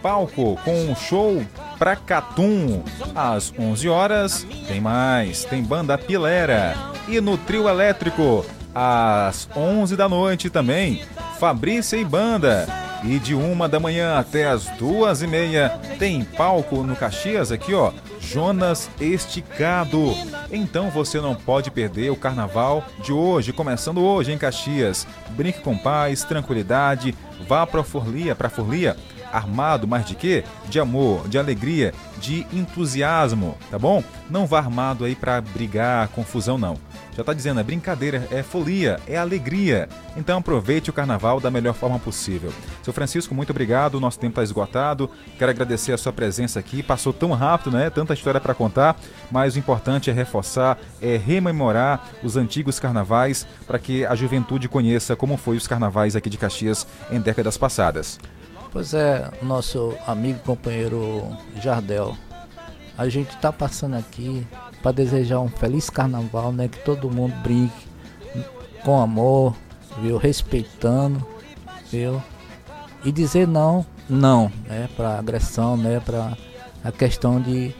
Palco 0.00 0.56
com 0.64 0.90
um 0.90 0.94
show 0.94 1.42
pra 1.78 1.96
Catum. 1.96 2.82
Às 3.14 3.52
11 3.58 3.88
horas 3.88 4.46
tem 4.68 4.80
mais, 4.80 5.44
tem 5.44 5.62
banda 5.62 5.98
Pilera. 5.98 6.76
E 7.08 7.20
no 7.20 7.36
trio 7.36 7.68
elétrico, 7.68 8.44
às 8.74 9.48
11 9.56 9.96
da 9.96 10.08
noite 10.08 10.50
também, 10.50 11.02
Fabrícia 11.38 11.96
e 11.96 12.04
Banda. 12.04 12.66
E 13.04 13.18
de 13.18 13.34
uma 13.34 13.68
da 13.68 13.78
manhã 13.78 14.18
até 14.18 14.46
as 14.46 14.64
duas 14.78 15.22
e 15.22 15.26
meia 15.26 15.78
tem 15.98 16.24
palco 16.24 16.82
no 16.82 16.96
Caxias 16.96 17.52
aqui, 17.52 17.74
ó. 17.74 17.92
Jonas 18.20 18.90
Esticado. 19.00 20.14
Então 20.50 20.90
você 20.90 21.20
não 21.20 21.34
pode 21.34 21.70
perder 21.70 22.10
o 22.10 22.16
carnaval 22.16 22.84
de 23.04 23.12
hoje, 23.12 23.52
começando 23.52 24.02
hoje 24.02 24.32
em 24.32 24.38
Caxias. 24.38 25.06
Brinque 25.30 25.60
com 25.60 25.76
paz, 25.76 26.24
tranquilidade, 26.24 27.14
vá 27.46 27.66
para 27.66 27.84
Forlia, 27.84 28.34
para 28.34 28.48
Forlia, 28.48 28.96
armado, 29.32 29.86
mas 29.86 30.06
de 30.06 30.14
quê? 30.14 30.42
De 30.68 30.80
amor, 30.80 31.28
de 31.28 31.38
alegria, 31.38 31.92
de 32.18 32.46
entusiasmo, 32.52 33.56
tá 33.70 33.78
bom? 33.78 34.02
Não 34.30 34.46
vá 34.46 34.58
armado 34.58 35.04
aí 35.04 35.14
para 35.14 35.40
brigar, 35.40 36.08
confusão 36.08 36.56
não. 36.56 36.85
Já 37.16 37.22
está 37.22 37.32
dizendo, 37.32 37.58
é 37.58 37.62
brincadeira, 37.62 38.28
é 38.30 38.42
folia, 38.42 39.00
é 39.08 39.16
alegria. 39.16 39.88
Então 40.18 40.38
aproveite 40.38 40.90
o 40.90 40.92
carnaval 40.92 41.40
da 41.40 41.50
melhor 41.50 41.72
forma 41.72 41.98
possível. 41.98 42.52
Seu 42.82 42.92
Francisco, 42.92 43.34
muito 43.34 43.48
obrigado. 43.48 43.98
Nosso 43.98 44.18
tempo 44.18 44.32
está 44.32 44.42
esgotado. 44.42 45.10
Quero 45.38 45.50
agradecer 45.50 45.92
a 45.92 45.96
sua 45.96 46.12
presença 46.12 46.60
aqui. 46.60 46.82
Passou 46.82 47.14
tão 47.14 47.32
rápido, 47.32 47.74
né? 47.74 47.88
Tanta 47.88 48.12
história 48.12 48.38
para 48.38 48.52
contar. 48.52 49.00
Mas 49.30 49.56
o 49.56 49.58
importante 49.58 50.10
é 50.10 50.12
reforçar, 50.12 50.78
é 51.00 51.16
rememorar 51.16 52.06
os 52.22 52.36
antigos 52.36 52.78
carnavais 52.78 53.46
para 53.66 53.78
que 53.78 54.04
a 54.04 54.14
juventude 54.14 54.68
conheça 54.68 55.16
como 55.16 55.38
foi 55.38 55.56
os 55.56 55.66
carnavais 55.66 56.16
aqui 56.16 56.28
de 56.28 56.36
Caxias 56.36 56.86
em 57.10 57.18
décadas 57.18 57.56
passadas. 57.56 58.20
Pois 58.70 58.92
é, 58.92 59.30
nosso 59.40 59.94
amigo 60.06 60.40
companheiro 60.40 61.34
Jardel. 61.62 62.14
A 62.98 63.08
gente 63.08 63.30
está 63.30 63.50
passando 63.50 63.96
aqui 63.96 64.46
para 64.82 64.92
desejar 64.92 65.40
um 65.40 65.48
feliz 65.48 65.90
carnaval, 65.90 66.52
né? 66.52 66.68
Que 66.68 66.78
todo 66.78 67.10
mundo 67.10 67.34
brinque 67.42 67.86
com 68.84 69.00
amor, 69.00 69.54
viu? 70.00 70.16
Respeitando, 70.16 71.26
viu? 71.90 72.22
E 73.04 73.10
dizer 73.10 73.46
não, 73.46 73.84
não, 74.08 74.50
né? 74.66 74.88
Para 74.96 75.18
agressão, 75.18 75.76
né? 75.76 76.00
Para 76.00 76.36
a 76.84 76.92
questão 76.92 77.40
de, 77.40 77.74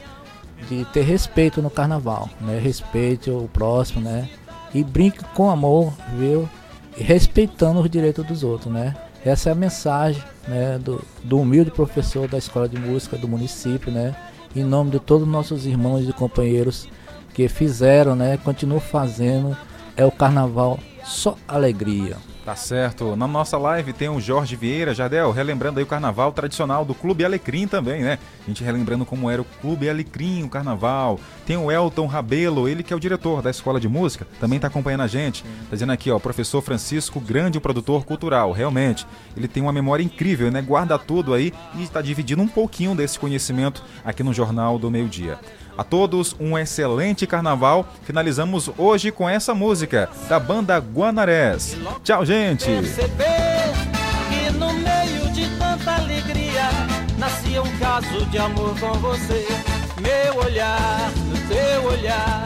de 0.68 0.84
ter 0.86 1.02
respeito 1.02 1.62
no 1.62 1.70
carnaval, 1.70 2.28
né? 2.40 2.58
Respeite 2.58 3.30
o 3.30 3.48
próximo, 3.52 4.00
né? 4.00 4.28
E 4.74 4.82
brinque 4.82 5.24
com 5.34 5.50
amor, 5.50 5.92
viu? 6.18 6.48
E 6.96 7.02
respeitando 7.02 7.80
os 7.80 7.88
direitos 7.88 8.26
dos 8.26 8.42
outros, 8.42 8.72
né? 8.72 8.94
Essa 9.24 9.50
é 9.50 9.52
a 9.52 9.56
mensagem, 9.56 10.22
né? 10.48 10.78
Do, 10.78 11.04
do 11.22 11.38
humilde 11.38 11.70
professor 11.70 12.28
da 12.28 12.38
escola 12.38 12.68
de 12.68 12.78
música 12.78 13.16
do 13.16 13.28
município, 13.28 13.92
né? 13.92 14.14
Em 14.56 14.64
nome 14.64 14.90
de 14.90 14.98
todos 14.98 15.26
os 15.26 15.30
nossos 15.30 15.66
irmãos 15.66 16.08
e 16.08 16.14
companheiros 16.14 16.88
que 17.34 17.46
fizeram, 17.46 18.16
né? 18.16 18.38
Continuam 18.38 18.80
fazendo. 18.80 19.54
É 19.94 20.02
o 20.02 20.10
carnaval 20.10 20.78
só 21.04 21.36
alegria. 21.46 22.16
Tá 22.46 22.54
certo. 22.54 23.16
Na 23.16 23.26
nossa 23.26 23.58
live 23.58 23.92
tem 23.92 24.08
o 24.08 24.20
Jorge 24.20 24.54
Vieira, 24.54 24.94
Jardel, 24.94 25.32
relembrando 25.32 25.80
aí 25.80 25.82
o 25.82 25.86
carnaval 25.86 26.30
tradicional 26.30 26.84
do 26.84 26.94
Clube 26.94 27.24
Alecrim 27.24 27.66
também, 27.66 28.02
né? 28.02 28.20
A 28.44 28.48
gente 28.48 28.62
relembrando 28.62 29.04
como 29.04 29.28
era 29.28 29.42
o 29.42 29.44
Clube 29.60 29.90
Alecrim, 29.90 30.44
o 30.44 30.48
carnaval. 30.48 31.18
Tem 31.44 31.56
o 31.56 31.72
Elton 31.72 32.06
Rabelo, 32.06 32.68
ele 32.68 32.84
que 32.84 32.92
é 32.92 32.96
o 32.96 33.00
diretor 33.00 33.42
da 33.42 33.50
Escola 33.50 33.80
de 33.80 33.88
Música, 33.88 34.28
também 34.38 34.60
tá 34.60 34.68
acompanhando 34.68 35.00
a 35.00 35.08
gente. 35.08 35.42
Tá 35.42 35.72
dizendo 35.72 35.90
aqui, 35.90 36.08
ó, 36.08 36.20
professor 36.20 36.62
Francisco, 36.62 37.18
grande 37.18 37.58
produtor 37.58 38.04
cultural, 38.04 38.52
realmente. 38.52 39.04
Ele 39.36 39.48
tem 39.48 39.60
uma 39.60 39.72
memória 39.72 40.04
incrível, 40.04 40.48
né? 40.48 40.62
Guarda 40.62 40.96
tudo 41.00 41.34
aí 41.34 41.52
e 41.74 41.82
está 41.82 42.00
dividindo 42.00 42.42
um 42.42 42.48
pouquinho 42.48 42.94
desse 42.94 43.18
conhecimento 43.18 43.82
aqui 44.04 44.22
no 44.22 44.32
Jornal 44.32 44.78
do 44.78 44.88
Meio 44.88 45.08
Dia. 45.08 45.36
A 45.76 45.84
todos 45.84 46.34
um 46.40 46.56
excelente 46.56 47.26
carnaval. 47.26 47.88
Finalizamos 48.02 48.70
hoje 48.78 49.10
com 49.10 49.28
essa 49.28 49.54
música 49.54 50.08
da 50.28 50.38
banda 50.38 50.78
Guanarés. 50.78 51.76
Tchau, 52.02 52.24
gente. 52.24 52.66
nascia 57.18 57.62
um 57.62 57.78
caso 57.78 58.24
de 58.26 58.38
amor 58.38 58.78
com 58.78 58.92
você. 58.94 59.46
Meu 60.00 60.36
olhar, 60.44 61.10
no 61.28 61.36
teu 61.48 61.84
olhar. 61.90 62.44